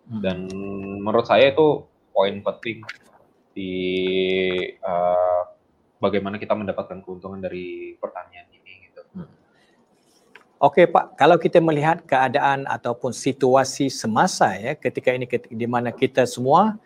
hmm. 0.08 0.22
dan 0.24 0.38
menurut 1.02 1.28
saya 1.28 1.52
itu 1.52 1.84
poin 2.16 2.40
penting 2.40 2.86
di 3.52 3.74
uh, 4.80 5.44
bagaimana 6.00 6.40
kita 6.40 6.56
mendapatkan 6.56 7.04
keuntungan 7.04 7.44
dari 7.44 7.96
pertanian 8.00 8.48
ini 8.52 8.88
gitu. 8.88 9.02
Hmm. 9.12 9.30
Oke 10.62 10.88
Pak, 10.88 11.20
kalau 11.20 11.36
kita 11.36 11.60
melihat 11.60 12.04
keadaan 12.08 12.64
ataupun 12.70 13.12
situasi 13.12 13.92
semasa 13.92 14.56
ya 14.56 14.74
ketika 14.80 15.12
ini 15.12 15.28
di 15.52 15.68
mana 15.68 15.92
kita 15.92 16.24
semua 16.24 16.80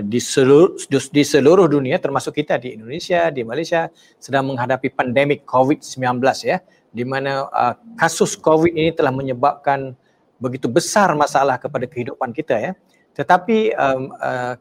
di 0.00 0.16
seluruh 0.16 0.80
di 0.88 1.22
seluruh 1.24 1.68
dunia 1.68 2.00
termasuk 2.00 2.40
kita 2.40 2.56
di 2.56 2.72
Indonesia, 2.72 3.28
di 3.28 3.44
Malaysia 3.44 3.92
sedang 4.16 4.48
menghadapi 4.48 4.88
pandemik 4.88 5.44
COVID-19 5.44 6.00
ya 6.48 6.64
di 6.92 7.04
mana 7.08 7.48
uh, 7.48 7.74
kasus 7.96 8.36
COVID 8.36 8.72
ini 8.72 8.92
telah 8.92 9.12
menyebabkan 9.12 9.96
begitu 10.36 10.68
besar 10.68 11.12
masalah 11.16 11.56
kepada 11.56 11.88
kehidupan 11.88 12.36
kita 12.36 12.56
ya. 12.60 12.72
Tetapi 13.16 13.76
um, 13.76 14.12
uh, 14.16 14.54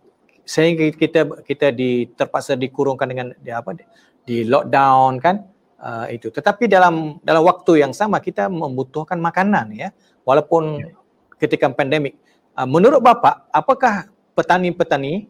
sehingga 0.48 0.92
kita 0.96 1.22
kita 1.44 1.72
di 1.72 2.08
terpaksa 2.12 2.60
dikurungkan 2.60 3.08
dengan 3.08 3.28
di 3.36 3.52
apa 3.52 3.76
di 4.24 4.44
lockdown 4.48 5.20
kan 5.20 5.36
uh, 5.80 6.08
itu. 6.12 6.32
Tetapi 6.32 6.72
dalam 6.72 7.20
dalam 7.24 7.44
waktu 7.44 7.84
yang 7.84 7.92
sama 7.92 8.24
kita 8.24 8.48
membutuhkan 8.48 9.20
makanan 9.20 9.72
ya. 9.76 9.90
Walaupun 10.28 10.64
ya. 10.84 10.92
ketika 11.40 11.72
pandemik. 11.72 12.16
Uh, 12.52 12.68
menurut 12.68 13.00
Bapak, 13.00 13.48
apakah 13.52 14.11
petani-petani 14.38 15.28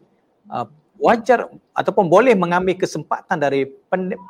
uh, 0.50 0.66
wajar 1.02 1.50
ataupun 1.74 2.06
boleh 2.06 2.38
mengambil 2.38 2.78
kesempatan 2.78 3.36
dari 3.40 3.66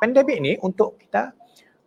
pandemik 0.01 0.37
ini 0.41 0.53
untuk 0.61 0.97
kita 0.97 1.33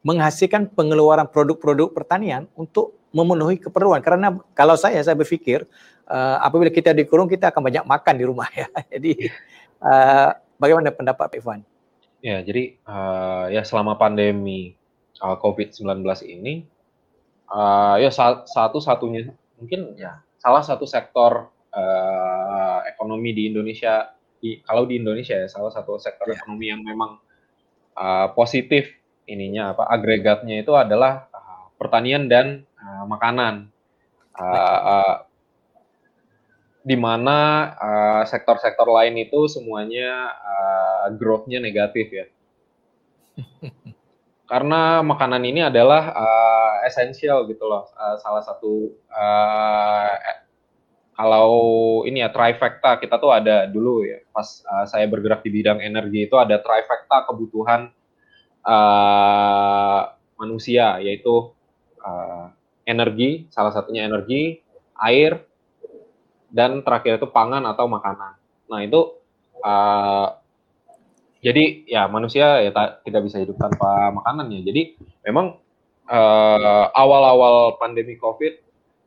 menghasilkan 0.07 0.70
pengeluaran 0.70 1.26
produk-produk 1.26 1.91
pertanian 1.91 2.47
untuk 2.55 2.95
memenuhi 3.11 3.59
keperluan 3.59 3.99
karena 3.99 4.39
kalau 4.55 4.78
saya 4.78 5.03
saya 5.03 5.18
berfikir 5.18 5.66
uh, 6.07 6.39
apabila 6.39 6.70
kita 6.70 6.95
dikurung 6.95 7.26
kita 7.26 7.51
akan 7.51 7.66
banyak 7.66 7.82
makan 7.82 8.14
di 8.14 8.24
rumah 8.28 8.47
ya 8.55 8.70
jadi 8.95 9.12
uh, 9.82 10.30
bagaimana 10.62 10.95
pendapat 10.95 11.43
Pak? 11.43 11.59
Ya 12.22 12.39
jadi 12.43 12.78
uh, 12.87 13.51
ya 13.51 13.66
selama 13.66 13.99
pandemi 13.99 14.78
uh, 15.18 15.37
COVID-19 15.43 16.07
ini 16.26 16.66
uh, 17.51 17.97
ya 17.99 18.11
satu-satunya 18.47 19.34
mungkin 19.59 19.97
ya 19.97 20.22
salah 20.41 20.62
satu 20.62 20.84
sektor 20.84 21.51
uh, 21.72 22.16
ekonomi 23.07 23.31
di 23.31 23.47
Indonesia 23.47 24.11
di 24.43 24.59
kalau 24.67 24.83
di 24.83 24.99
Indonesia 24.99 25.39
ya 25.39 25.47
salah 25.47 25.71
satu 25.71 25.95
sektor 26.03 26.27
yeah. 26.27 26.43
ekonomi 26.43 26.67
yang 26.75 26.83
memang 26.83 27.23
uh, 27.95 28.35
positif 28.35 28.91
ininya 29.31 29.79
apa 29.79 29.87
agregatnya 29.95 30.59
itu 30.59 30.75
adalah 30.75 31.31
uh, 31.31 31.71
pertanian 31.79 32.27
dan 32.27 32.67
uh, 32.83 33.07
makanan. 33.07 33.71
Uh, 34.37 34.81
uh, 34.85 35.17
di 36.87 36.93
mana 36.93 37.73
uh, 37.81 38.23
sektor-sektor 38.29 38.87
lain 38.87 39.17
itu 39.19 39.49
semuanya 39.49 40.35
uh, 40.39 41.07
growth-nya 41.15 41.63
negatif 41.63 42.07
ya. 42.11 42.27
Karena 44.51 45.01
makanan 45.03 45.43
ini 45.43 45.67
adalah 45.67 46.15
uh, 46.15 46.75
esensial 46.87 47.49
gitu 47.49 47.67
loh 47.67 47.91
uh, 47.97 48.21
salah 48.21 48.45
satu 48.45 48.93
uh, 49.09 50.15
kalau 51.17 51.49
ini 52.05 52.21
ya 52.21 52.29
trifecta 52.29 53.01
kita 53.01 53.17
tuh 53.17 53.33
ada 53.33 53.64
dulu 53.64 54.05
ya 54.05 54.21
pas 54.29 54.61
uh, 54.69 54.85
saya 54.85 55.09
bergerak 55.09 55.41
di 55.41 55.49
bidang 55.49 55.81
energi 55.81 56.29
itu 56.29 56.37
ada 56.37 56.61
trifecta 56.61 57.25
kebutuhan 57.25 57.89
uh, 58.61 60.12
manusia 60.37 61.01
yaitu 61.01 61.57
uh, 62.05 62.53
energi 62.85 63.49
salah 63.49 63.73
satunya 63.73 64.05
energi 64.05 64.61
air 65.01 65.41
dan 66.53 66.85
terakhir 66.85 67.19
itu 67.19 67.29
pangan 67.33 67.64
atau 67.64 67.89
makanan. 67.89 68.37
Nah 68.69 68.81
itu 68.85 69.17
uh, 69.64 70.37
jadi 71.41 71.89
ya 71.89 72.12
manusia 72.12 72.61
ya 72.61 72.71
tidak 73.03 73.25
bisa 73.25 73.41
hidup 73.41 73.57
tanpa 73.57 74.12
makanan 74.12 74.53
ya 74.53 74.61
jadi 74.69 74.83
memang 75.25 75.57
awal-awal 76.07 76.93
uh, 76.93 76.93
awal 76.93 77.23
-awal 77.25 77.57
pandemi 77.81 78.21
covid 78.21 78.66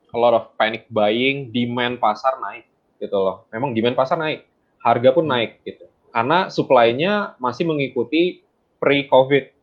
a 0.09 0.17
lot 0.17 0.33
of 0.33 0.43
panic 0.57 0.89
buying, 0.89 1.53
demand 1.53 2.01
pasar 2.01 2.37
naik 2.41 2.65
gitu 2.99 3.15
loh. 3.15 3.47
Memang 3.53 3.71
demand 3.73 3.95
pasar 3.95 4.17
naik, 4.19 4.45
harga 4.81 5.09
pun 5.13 5.25
naik 5.25 5.61
gitu. 5.63 5.85
Karena 6.09 6.49
supply-nya 6.49 7.37
masih 7.37 7.69
mengikuti 7.69 8.41
pre-COVID. 8.81 9.59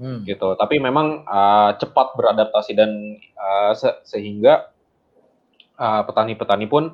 hmm. 0.00 0.28
gitu. 0.28 0.54
Tapi 0.56 0.76
memang 0.78 1.24
uh, 1.24 1.72
cepat 1.76 2.14
beradaptasi 2.16 2.72
dan 2.76 3.16
uh, 3.36 3.72
se 3.72 3.88
sehingga 4.04 4.72
petani-petani 5.76 6.64
uh, 6.68 6.70
pun 6.72 6.84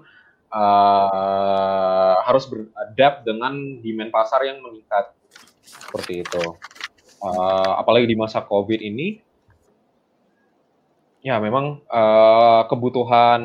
uh, 0.50 2.14
harus 2.26 2.50
beradapt 2.50 3.22
dengan 3.26 3.54
demand 3.78 4.10
pasar 4.10 4.42
yang 4.46 4.58
meningkat 4.62 5.14
seperti 5.62 6.26
itu. 6.26 6.42
Uh, 7.22 7.78
apalagi 7.78 8.10
di 8.10 8.18
masa 8.18 8.42
COVID 8.42 8.82
ini, 8.82 9.22
ya 11.22 11.38
memang 11.38 11.78
uh, 11.86 12.66
kebutuhan 12.66 13.40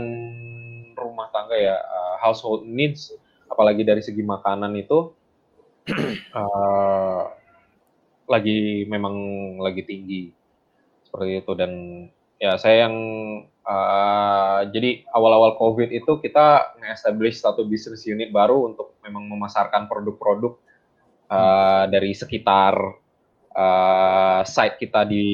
rumah 0.97 1.29
tangga 1.29 1.53
ya 1.53 1.77
uh, 1.77 2.15
household 2.17 2.65
needs, 2.65 3.13
apalagi 3.45 3.85
dari 3.85 4.01
segi 4.01 4.25
makanan 4.25 4.73
itu 4.73 5.13
uh, 6.33 7.23
lagi 8.33 8.83
memang 8.89 9.15
lagi 9.61 9.85
tinggi. 9.85 10.33
Seperti 11.05 11.39
itu 11.39 11.53
dan 11.55 11.71
ya 12.41 12.57
saya 12.57 12.89
yang 12.89 12.95
uh, 13.63 14.67
jadi 14.73 15.05
awal-awal 15.13 15.55
COVID 15.55 15.93
itu 15.93 16.17
kita 16.19 16.75
nge-establish 16.81 17.39
satu 17.39 17.63
business 17.63 18.03
unit 18.09 18.33
baru 18.33 18.73
untuk 18.73 18.97
memang 19.05 19.29
memasarkan 19.31 19.85
produk-produk 19.87 20.59
uh, 21.29 21.85
dari 21.87 22.11
sekitar 22.11 22.75
uh, 23.53 24.41
site 24.43 24.81
kita 24.81 25.07
di 25.07 25.25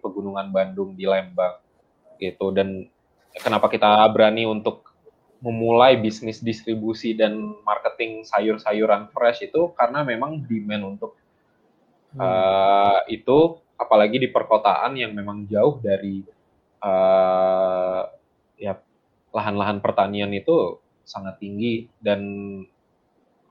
Pegunungan 0.00 0.48
Bandung 0.48 0.96
di 0.96 1.04
Lembang 1.04 1.63
gitu. 2.18 2.50
Dan 2.54 2.88
kenapa 3.38 3.70
kita 3.70 4.06
berani 4.10 4.46
untuk 4.46 4.90
memulai 5.44 6.00
bisnis 6.00 6.40
distribusi 6.40 7.12
dan 7.12 7.36
marketing 7.66 8.24
sayur-sayuran 8.24 9.12
fresh 9.12 9.44
itu? 9.44 9.72
Karena 9.76 10.02
memang 10.06 10.42
demand 10.46 10.96
untuk 10.96 11.18
uh, 12.16 13.00
itu 13.10 13.60
apalagi 13.76 14.22
di 14.22 14.28
perkotaan 14.30 14.96
yang 14.96 15.12
memang 15.12 15.44
jauh 15.50 15.82
dari 15.82 16.24
uh, 16.80 18.02
ya 18.56 18.78
lahan-lahan 19.34 19.82
pertanian 19.82 20.32
itu 20.32 20.80
sangat 21.04 21.42
tinggi. 21.42 21.90
Dan 22.00 22.20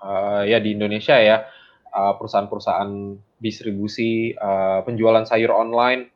uh, 0.01 0.41
ya 0.47 0.57
di 0.57 0.73
Indonesia 0.73 1.19
ya 1.19 1.45
perusahaan-perusahaan 1.93 3.21
distribusi 3.37 4.33
uh, 4.33 4.81
penjualan 4.81 5.29
sayur 5.29 5.53
online 5.53 6.09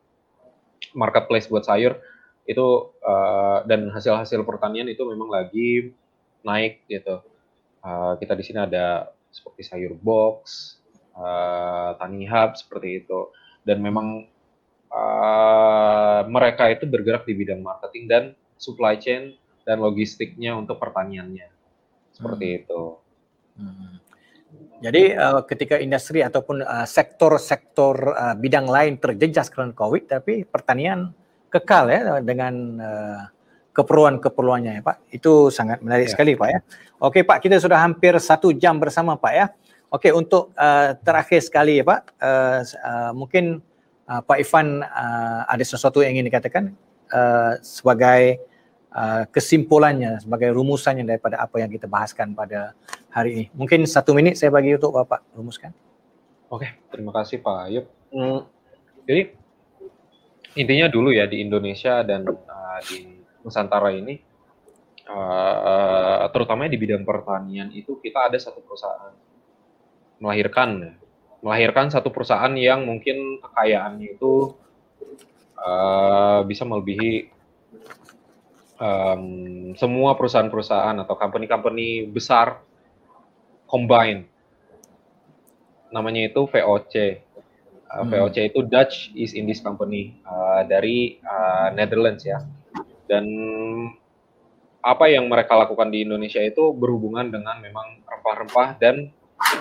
marketplace 0.98 1.46
buat 1.46 1.62
sayur 1.62 2.00
itu 2.48 2.96
uh, 3.04 3.60
dan 3.68 3.92
hasil-hasil 3.92 4.40
pertanian 4.48 4.88
itu 4.88 5.04
memang 5.04 5.28
lagi 5.28 5.92
naik 6.40 6.80
gitu. 6.88 7.20
Uh, 7.84 8.16
kita 8.16 8.32
di 8.32 8.42
sini 8.42 8.64
ada 8.64 9.12
seperti 9.28 9.68
sayur 9.68 9.92
box, 10.00 10.74
uh, 11.12 11.92
tani 12.00 12.24
hub 12.24 12.56
seperti 12.56 13.04
itu 13.04 13.28
dan 13.68 13.84
memang 13.84 14.24
uh, 14.88 16.24
mereka 16.24 16.72
itu 16.72 16.88
bergerak 16.88 17.28
di 17.28 17.36
bidang 17.36 17.60
marketing 17.60 18.04
dan 18.08 18.24
supply 18.56 18.96
chain 18.96 19.36
dan 19.68 19.84
logistiknya 19.84 20.56
untuk 20.56 20.80
pertaniannya 20.80 21.52
seperti 22.16 22.46
hmm. 22.48 22.58
itu. 22.64 22.82
Hmm. 23.60 23.94
Jadi 24.78 25.12
uh, 25.12 25.42
ketika 25.44 25.76
industri 25.76 26.24
ataupun 26.24 26.64
sektor-sektor 26.88 28.14
uh, 28.14 28.32
uh, 28.32 28.34
bidang 28.38 28.64
lain 28.64 28.96
terjejas 28.96 29.52
karena 29.52 29.74
COVID, 29.76 30.08
tapi 30.08 30.48
pertanian 30.48 31.12
kekal 31.48 31.88
ya 31.88 32.20
dengan 32.20 32.54
uh, 32.80 33.20
keperluan-keperluannya 33.72 34.72
ya 34.78 34.82
Pak. 34.82 34.96
Itu 35.14 35.54
sangat 35.54 35.78
menarik 35.84 36.10
ya. 36.10 36.12
sekali 36.18 36.34
Pak 36.34 36.48
ya. 36.50 36.58
Oke 36.98 37.22
Pak, 37.22 37.38
kita 37.44 37.62
sudah 37.62 37.78
hampir 37.78 38.14
satu 38.18 38.50
jam 38.50 38.82
bersama 38.82 39.14
Pak 39.14 39.32
ya. 39.32 39.46
Oke 39.88 40.12
untuk 40.12 40.52
uh, 40.58 40.92
terakhir 41.00 41.40
sekali 41.40 41.80
ya 41.80 41.84
Pak, 41.86 42.00
uh, 42.20 42.60
uh, 42.60 43.10
mungkin 43.16 43.64
uh, 44.04 44.20
Pak 44.20 44.36
Ivan 44.44 44.84
uh, 44.84 45.48
ada 45.48 45.64
sesuatu 45.64 46.04
yang 46.04 46.18
ingin 46.18 46.28
dikatakan 46.28 46.64
uh, 47.08 47.56
sebagai 47.64 48.36
uh, 48.92 49.24
kesimpulannya, 49.32 50.20
sebagai 50.20 50.52
rumusannya 50.52 51.08
daripada 51.08 51.40
apa 51.40 51.64
yang 51.64 51.72
kita 51.72 51.88
bahaskan 51.88 52.36
pada 52.36 52.76
hari 53.08 53.30
ini. 53.32 53.46
Mungkin 53.56 53.88
satu 53.88 54.12
menit 54.12 54.36
saya 54.36 54.52
bagi 54.52 54.76
untuk 54.76 54.92
Bapak 54.92 55.24
rumuskan. 55.32 55.72
Oke, 56.52 56.68
terima 56.92 57.12
kasih 57.12 57.40
Pak 57.40 57.56
Ayub. 57.68 57.84
Hmm, 58.12 58.44
jadi 59.04 59.32
intinya 60.56 60.86
dulu 60.88 61.12
ya 61.12 61.28
di 61.28 61.44
Indonesia 61.44 62.00
dan 62.06 62.24
uh, 62.24 62.80
di 62.86 63.20
Nusantara 63.44 63.92
ini, 63.92 64.16
uh, 65.08 66.28
terutama 66.32 66.68
di 66.68 66.78
bidang 66.80 67.04
pertanian 67.04 67.68
itu 67.72 68.00
kita 68.00 68.32
ada 68.32 68.38
satu 68.40 68.64
perusahaan 68.64 69.12
melahirkan, 70.18 70.96
melahirkan 71.44 71.92
satu 71.92 72.10
perusahaan 72.10 72.50
yang 72.56 72.86
mungkin 72.86 73.42
kekayaannya 73.42 74.18
itu 74.18 74.54
uh, 75.58 76.42
bisa 76.46 76.66
melebihi 76.66 77.30
um, 78.78 79.24
semua 79.74 80.14
perusahaan-perusahaan 80.14 80.96
atau 81.02 81.14
company-company 81.18 82.08
besar 82.08 82.62
combine. 83.68 84.26
Namanya 85.88 86.28
itu 86.28 86.44
VOC, 86.44 86.94
Uh, 87.88 88.04
hmm. 88.04 88.10
VOC 88.12 88.36
itu 88.52 88.60
Dutch 88.68 89.08
East 89.16 89.32
Indies 89.32 89.64
Company 89.64 90.20
uh, 90.28 90.60
dari 90.68 91.16
uh, 91.24 91.72
Netherlands 91.72 92.20
ya. 92.24 92.44
Dan 93.08 93.24
apa 94.84 95.08
yang 95.08 95.26
mereka 95.26 95.56
lakukan 95.56 95.88
di 95.88 96.04
Indonesia 96.04 96.38
itu 96.44 96.70
berhubungan 96.76 97.32
dengan 97.32 97.56
memang 97.64 98.04
rempah-rempah 98.04 98.76
dan 98.76 99.08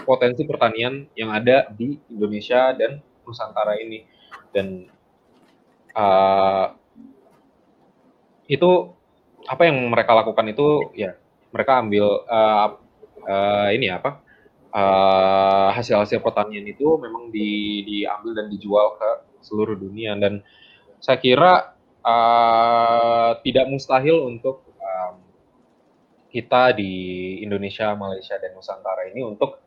potensi 0.03 0.43
pertanian 0.43 1.07
yang 1.15 1.32
ada 1.32 1.71
di 1.71 1.95
Indonesia 2.11 2.75
dan 2.75 2.99
Nusantara 3.23 3.80
ini. 3.80 4.03
Dan 4.51 4.91
uh, 5.95 6.75
itu 8.47 8.71
apa 9.47 9.63
yang 9.71 9.80
mereka 9.88 10.11
lakukan 10.11 10.51
itu 10.51 10.91
ya 10.91 11.15
mereka 11.55 11.80
ambil 11.80 12.28
uh, 12.28 12.75
uh, 13.23 13.69
ini 13.71 13.88
apa 13.88 14.26
uh, 14.72 15.70
hasil-hasil 15.72 16.20
pertanian 16.20 16.65
itu 16.68 16.97
memang 16.99 17.30
di, 17.32 17.84
diambil 17.84 18.32
dan 18.36 18.47
dijual 18.51 18.97
ke 18.99 19.09
seluruh 19.43 19.78
dunia. 19.78 20.15
Dan 20.20 20.43
saya 20.99 21.20
kira 21.22 21.78
uh, 22.01 23.38
tidak 23.43 23.65
mustahil 23.70 24.28
untuk 24.28 24.65
um, 24.82 25.15
kita 26.34 26.76
di 26.76 26.93
Indonesia, 27.43 27.93
Malaysia 27.95 28.36
dan 28.41 28.55
Nusantara 28.57 29.07
ini 29.07 29.22
untuk 29.24 29.61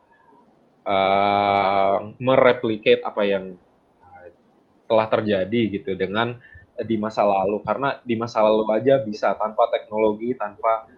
uh, 0.85 1.99
mereplikate 2.21 3.05
apa 3.05 3.23
yang 3.25 3.45
telah 4.91 5.07
terjadi 5.07 5.61
gitu 5.71 5.95
dengan 5.95 6.35
di 6.83 6.99
masa 6.99 7.23
lalu. 7.23 7.63
Karena 7.63 8.03
di 8.03 8.19
masa 8.19 8.43
lalu 8.43 8.67
aja 8.75 8.99
bisa 8.99 9.39
tanpa 9.39 9.71
teknologi 9.71 10.35
tanpa 10.35 10.91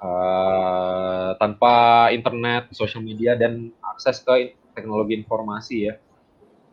uh, 0.00 1.36
tanpa 1.36 2.08
internet, 2.10 2.72
sosial 2.72 3.04
media 3.04 3.36
dan 3.36 3.70
akses 3.84 4.24
ke 4.24 4.56
teknologi 4.72 5.20
informasi 5.20 5.76
ya. 5.92 5.94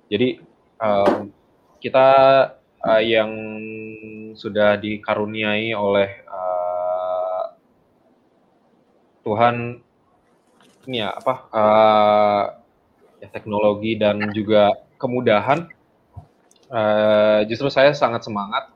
Jadi 0.08 0.40
um, 0.80 1.30
kita 1.84 2.10
uh, 2.82 3.02
yang 3.04 3.32
sudah 4.34 4.80
dikaruniai 4.80 5.76
oleh 5.76 6.10
uh, 6.30 7.44
Tuhan 9.28 9.84
ini 10.88 11.04
ya 11.04 11.12
apa 11.12 11.34
uh, 11.52 12.44
ya, 13.20 13.28
teknologi 13.28 14.00
dan 14.00 14.24
juga 14.32 14.72
kemudahan 14.96 15.68
uh, 16.72 17.44
justru 17.44 17.68
saya 17.68 17.92
sangat 17.92 18.24
semangat 18.24 18.72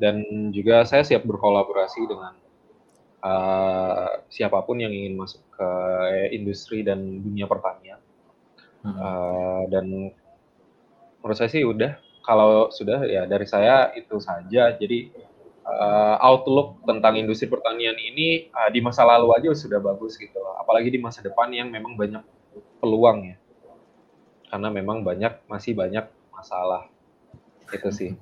dan 0.00 0.24
juga 0.50 0.88
saya 0.88 1.04
siap 1.04 1.22
berkolaborasi 1.28 2.00
dengan 2.08 2.32
uh, 3.24 4.20
siapa 4.28 4.60
pun 4.62 4.76
yang 4.76 4.92
ingin 4.92 5.16
masuk 5.16 5.40
ke 5.56 5.68
industri 6.36 6.84
dan 6.84 7.00
dunia 7.24 7.48
pertanian. 7.48 7.98
Hmm. 8.84 8.96
Uh, 9.00 9.62
dan 9.72 9.86
menurut 11.24 11.36
saya 11.40 11.48
sih 11.48 11.64
udah 11.64 11.96
kalau 12.20 12.68
sudah 12.68 13.08
ya 13.08 13.24
dari 13.24 13.48
saya 13.48 13.96
itu 13.96 14.20
saja. 14.20 14.76
Jadi 14.76 15.08
uh, 15.64 16.20
outlook 16.20 16.84
tentang 16.84 17.16
industri 17.16 17.48
pertanian 17.48 17.96
ini 17.96 18.52
uh, 18.52 18.68
di 18.68 18.84
masa 18.84 19.08
lalu 19.08 19.32
aja 19.40 19.56
sudah 19.56 19.80
bagus 19.80 20.20
gitu. 20.20 20.38
Apalagi 20.60 20.92
di 20.92 21.00
masa 21.00 21.24
depan 21.24 21.48
yang 21.48 21.72
memang 21.72 21.96
banyak 21.96 22.20
peluang 22.84 23.32
ya. 23.32 23.36
Karena 24.52 24.68
memang 24.68 25.00
banyak 25.00 25.48
masih 25.48 25.72
banyak 25.72 26.04
masalah. 26.30 26.86
Itu 27.72 27.88
sih. 27.88 28.12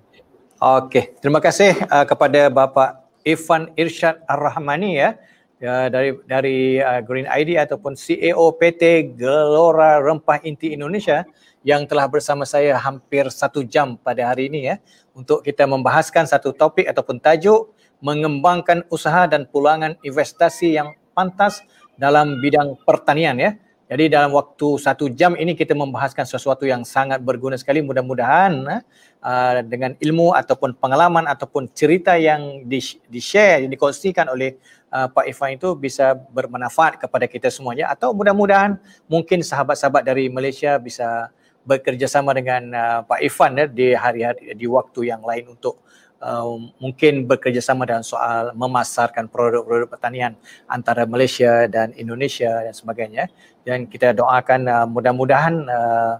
Oke, 0.62 1.18
terima 1.18 1.42
kasih 1.42 1.74
uh, 1.90 2.06
kepada 2.06 2.46
Bapak 2.46 3.01
Ivan 3.22 3.70
Irsyad 3.78 4.22
Ar-Rahmani 4.26 4.90
ya, 4.98 5.16
ya 5.62 5.86
dari 5.86 6.18
dari 6.26 6.58
uh, 6.82 7.00
Green 7.02 7.26
ID 7.26 7.54
ataupun 7.58 7.94
CEO 7.94 8.50
PT 8.58 9.14
Gelora 9.14 10.02
Rempah 10.02 10.42
Inti 10.42 10.74
Indonesia 10.74 11.22
yang 11.62 11.86
telah 11.86 12.10
bersama 12.10 12.42
saya 12.42 12.74
hampir 12.74 13.30
satu 13.30 13.62
jam 13.62 13.94
pada 13.94 14.34
hari 14.34 14.50
ini 14.50 14.74
ya 14.74 14.76
untuk 15.14 15.46
kita 15.46 15.62
membahaskan 15.70 16.26
satu 16.26 16.50
topik 16.50 16.90
ataupun 16.90 17.22
tajuk 17.22 17.70
mengembangkan 18.02 18.82
usaha 18.90 19.30
dan 19.30 19.46
pulangan 19.46 19.94
investasi 20.02 20.74
yang 20.74 20.90
pantas 21.14 21.62
dalam 21.94 22.42
bidang 22.42 22.74
pertanian 22.82 23.38
ya 23.38 23.50
Jadi 23.90 24.08
dalam 24.08 24.32
waktu 24.32 24.78
satu 24.80 25.10
jam 25.12 25.36
ini 25.36 25.52
kita 25.52 25.76
membahaskan 25.76 26.24
sesuatu 26.24 26.64
yang 26.64 26.86
sangat 26.86 27.20
berguna 27.20 27.60
sekali. 27.60 27.84
Mudah-mudahan 27.84 28.80
uh, 29.20 29.54
dengan 29.66 29.98
ilmu 30.00 30.32
ataupun 30.32 30.78
pengalaman 30.78 31.28
ataupun 31.28 31.68
cerita 31.76 32.16
yang 32.16 32.64
di-share, 32.66 33.66
yang 33.66 33.70
dikongsikan 33.70 34.32
oleh 34.32 34.56
uh, 34.94 35.12
Pak 35.12 35.28
Ifan 35.28 35.60
itu 35.60 35.76
bisa 35.76 36.14
bermanfaat 36.14 37.02
kepada 37.04 37.28
kita 37.28 37.52
semuanya. 37.52 37.92
Atau 37.92 38.16
mudah-mudahan 38.16 38.80
mungkin 39.10 39.44
sahabat-sahabat 39.44 40.06
dari 40.08 40.32
Malaysia 40.32 40.80
bisa 40.80 41.28
bekerjasama 41.62 42.34
dengan 42.34 42.62
uh, 42.74 43.00
Pak 43.06 43.20
Ifan 43.22 43.60
ya, 43.60 43.66
di 43.68 43.94
hari-hari 43.94 44.56
di 44.56 44.66
waktu 44.66 45.12
yang 45.14 45.22
lain 45.22 45.52
untuk 45.52 45.78
uh, 46.22 46.56
mungkin 46.78 47.26
bekerjasama 47.26 47.82
dalam 47.84 48.06
soal 48.06 48.54
memasarkan 48.54 49.26
produk-produk 49.26 49.90
pertanian 49.90 50.38
antara 50.70 51.02
Malaysia 51.04 51.66
dan 51.66 51.90
Indonesia 51.98 52.62
dan 52.62 52.74
sebagainya. 52.74 53.26
Dan 53.66 53.90
kita 53.90 54.14
doakan 54.14 54.60
uh, 54.70 54.86
mudah-mudahan 54.86 55.54
uh, 55.66 56.14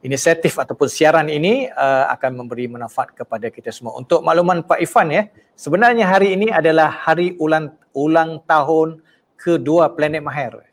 inisiatif 0.00 0.56
ataupun 0.56 0.88
siaran 0.88 1.28
ini 1.28 1.68
uh, 1.68 2.08
akan 2.16 2.44
memberi 2.44 2.66
manfaat 2.66 3.12
kepada 3.12 3.52
kita 3.52 3.68
semua. 3.68 3.96
Untuk 4.00 4.24
makluman 4.24 4.64
Pak 4.64 4.80
Ifan 4.80 5.12
ya, 5.12 5.28
sebenarnya 5.52 6.08
hari 6.08 6.32
ini 6.32 6.48
adalah 6.48 6.88
hari 6.88 7.36
ulang 7.36 7.76
ulang 7.92 8.40
tahun 8.48 9.04
kedua 9.36 9.92
Planet 9.92 10.24
Mahir. 10.24 10.64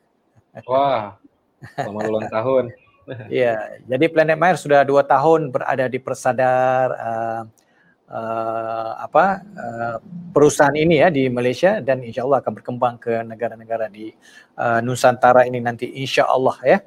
Wah, 0.63 1.19
selamat 1.75 2.03
ulang 2.07 2.31
tahun. 2.39 2.63
Ya, 3.31 3.79
jadi 3.87 4.05
Planet 4.11 4.35
Mahir 4.35 4.59
sudah 4.59 4.83
dua 4.83 5.03
tahun 5.03 5.51
berada 5.51 5.87
di 5.87 5.99
persadar 5.99 6.87
uh, 6.95 7.41
uh, 8.11 8.91
apa 9.03 9.43
uh, 9.43 9.97
perusahaan 10.31 10.75
ini 10.75 11.03
ya 11.03 11.11
di 11.11 11.27
Malaysia 11.27 11.79
dan 11.83 12.03
insya 12.03 12.23
Allah 12.23 12.39
akan 12.43 12.53
berkembang 12.55 12.95
ke 12.99 13.23
negara-negara 13.23 13.91
di 13.91 14.11
uh, 14.59 14.79
Nusantara 14.83 15.43
ini 15.47 15.59
nanti 15.59 15.91
insya 15.99 16.27
Allah 16.27 16.57
ya. 16.63 16.77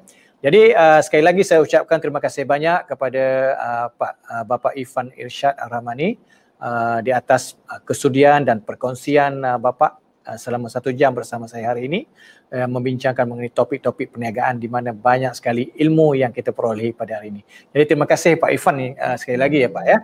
Jadi 0.41 0.73
uh, 0.73 0.97
sekali 1.05 1.21
lagi 1.21 1.45
saya 1.45 1.61
ucapkan 1.61 2.01
terima 2.01 2.17
kasih 2.17 2.49
banyak 2.49 2.89
kepada 2.89 3.23
uh, 3.61 3.87
Pak 3.93 4.13
uh, 4.25 4.43
Bapak 4.49 4.73
Ifan 4.73 5.13
Irsyad 5.13 5.53
Rahmani 5.53 6.17
uh, 6.57 6.97
di 7.05 7.13
atas 7.13 7.61
uh, 7.69 7.77
kesudian 7.85 8.41
dan 8.41 8.65
perkongsian 8.65 9.37
uh, 9.45 9.61
Bapak 9.61 10.01
uh, 10.25 10.37
selama 10.41 10.65
satu 10.65 10.89
jam 10.97 11.13
bersama 11.13 11.45
saya 11.45 11.69
hari 11.69 11.85
ini 11.85 12.09
uh, 12.57 12.65
membincangkan 12.65 13.29
mengenai 13.29 13.53
topik-topik 13.53 14.17
perniagaan 14.17 14.57
di 14.57 14.65
mana 14.65 14.97
banyak 14.97 15.37
sekali 15.37 15.77
ilmu 15.77 16.17
yang 16.17 16.33
kita 16.33 16.49
perolehi 16.49 16.89
pada 16.97 17.21
hari 17.21 17.37
ini. 17.37 17.41
Jadi 17.69 17.93
terima 17.93 18.09
kasih 18.09 18.41
Pak 18.41 18.49
Ifan 18.49 18.97
uh, 18.97 19.17
sekali 19.21 19.37
lagi 19.37 19.61
ya 19.61 19.69
Pak 19.69 19.85
ya. 19.85 19.97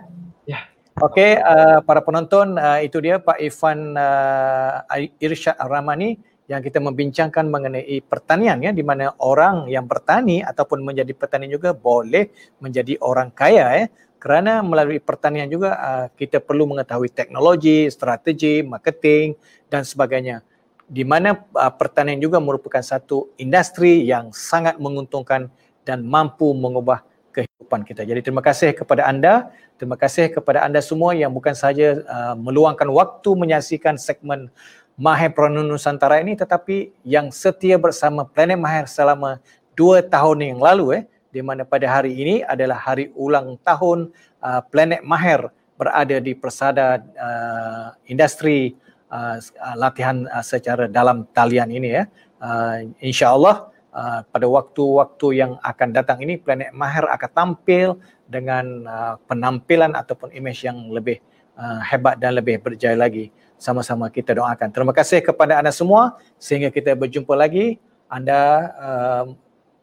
Ya, 0.48 0.60
Okey, 0.98 1.38
uh, 1.38 1.78
para 1.86 2.02
penonton, 2.02 2.58
uh, 2.58 2.82
itu 2.82 2.98
dia 2.98 3.22
Pak 3.22 3.38
Ifan 3.38 3.94
uh, 3.94 4.82
Irsyad 5.22 5.54
Rahmani 5.54 6.18
yang 6.50 6.58
kita 6.58 6.82
membincangkan 6.82 7.46
mengenai 7.46 8.02
pertanian 8.02 8.58
ya 8.58 8.74
di 8.74 8.82
mana 8.82 9.14
orang 9.22 9.70
yang 9.70 9.86
bertani 9.86 10.42
ataupun 10.42 10.82
menjadi 10.82 11.14
petani 11.14 11.46
juga 11.46 11.70
boleh 11.70 12.34
menjadi 12.58 12.98
orang 12.98 13.30
kaya 13.30 13.66
ya 13.78 13.86
kerana 14.18 14.58
melalui 14.66 14.98
pertanian 14.98 15.46
juga 15.46 15.78
uh, 15.78 16.06
kita 16.18 16.42
perlu 16.42 16.66
mengetahui 16.66 17.14
teknologi, 17.14 17.86
strategi, 17.94 18.66
marketing 18.66 19.38
dan 19.70 19.86
sebagainya. 19.86 20.42
Di 20.82 21.06
mana 21.06 21.38
uh, 21.38 21.72
pertanian 21.78 22.18
juga 22.18 22.42
merupakan 22.42 22.82
satu 22.82 23.30
industri 23.38 24.02
yang 24.02 24.34
sangat 24.34 24.82
menguntungkan 24.82 25.46
dan 25.86 26.02
mampu 26.02 26.50
mengubah 26.58 27.06
kehidupan 27.32 27.84
kita. 27.84 28.02
Jadi 28.02 28.20
terima 28.24 28.42
kasih 28.42 28.72
kepada 28.74 29.06
anda, 29.06 29.52
terima 29.76 29.94
kasih 29.94 30.32
kepada 30.32 30.64
anda 30.64 30.80
semua 30.82 31.14
yang 31.14 31.30
bukan 31.30 31.54
saja 31.54 32.02
uh, 32.04 32.34
meluangkan 32.34 32.88
waktu 32.90 33.30
menyaksikan 33.36 34.00
segmen 34.00 34.50
Mahir 34.98 35.30
Peranun 35.30 35.70
Nusantara 35.70 36.18
ini 36.18 36.34
tetapi 36.34 36.90
yang 37.06 37.30
setia 37.30 37.78
bersama 37.78 38.26
Planet 38.26 38.58
Mahir 38.58 38.90
selama 38.90 39.38
dua 39.78 40.02
tahun 40.02 40.42
yang 40.42 40.58
lalu 40.58 40.86
eh 40.98 41.04
di 41.30 41.38
mana 41.38 41.62
pada 41.62 41.86
hari 41.86 42.18
ini 42.18 42.42
adalah 42.42 42.74
hari 42.74 43.14
ulang 43.14 43.54
tahun 43.62 44.10
uh, 44.42 44.60
Planet 44.66 45.06
Mahir 45.06 45.54
berada 45.78 46.18
di 46.18 46.34
persada 46.34 46.98
uh, 47.14 47.94
industri 48.10 48.74
uh, 49.14 49.38
latihan 49.78 50.26
uh, 50.34 50.42
secara 50.42 50.90
dalam 50.90 51.30
talian 51.30 51.70
ini 51.70 52.02
ya. 52.02 52.04
Uh, 52.42 52.90
InsyaAllah 52.98 53.70
Uh, 53.88 54.20
pada 54.28 54.44
waktu-waktu 54.44 55.26
yang 55.40 55.56
akan 55.64 55.96
datang 55.96 56.20
ini 56.20 56.36
Planet 56.36 56.76
Mahir 56.76 57.08
akan 57.08 57.30
tampil 57.32 57.96
dengan 58.28 58.84
uh, 58.84 59.14
penampilan 59.24 59.96
ataupun 59.96 60.28
image 60.36 60.68
yang 60.68 60.92
lebih 60.92 61.24
uh, 61.56 61.80
hebat 61.82 62.20
dan 62.20 62.36
lebih 62.36 62.60
berjaya 62.60 62.94
lagi. 62.94 63.32
Sama-sama 63.56 64.12
kita 64.12 64.36
doakan. 64.36 64.70
Terima 64.70 64.92
kasih 64.92 65.24
kepada 65.24 65.56
anda 65.56 65.72
semua 65.72 66.20
sehingga 66.36 66.68
kita 66.68 66.92
berjumpa 66.94 67.32
lagi. 67.32 67.80
Anda 68.12 68.40
uh, 68.76 69.24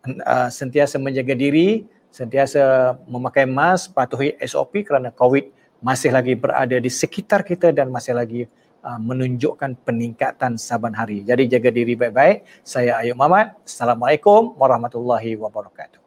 uh, 0.05 0.49
sentiasa 0.53 1.01
menjaga 1.01 1.33
diri, 1.33 1.89
sentiasa 2.13 2.95
memakai 3.09 3.49
mask, 3.49 3.91
patuhi 3.91 4.37
SOP 4.45 4.85
kerana 4.85 5.09
COVID 5.11 5.49
masih 5.83 6.09
lagi 6.13 6.33
berada 6.33 6.77
di 6.77 6.89
sekitar 6.89 7.43
kita 7.43 7.73
dan 7.75 7.91
masih 7.91 8.15
lagi 8.15 8.41
Uh, 8.85 9.01
menunjukkan 9.01 9.81
peningkatan 9.81 10.61
saban 10.61 10.93
hari. 10.93 11.25
Jadi 11.25 11.49
jaga 11.49 11.73
diri 11.73 11.97
baik-baik. 11.97 12.45
Saya 12.61 13.01
Ayub 13.01 13.17
Mamat. 13.17 13.57
Assalamualaikum 13.65 14.53
warahmatullahi 14.61 15.33
wabarakatuh. 15.41 16.05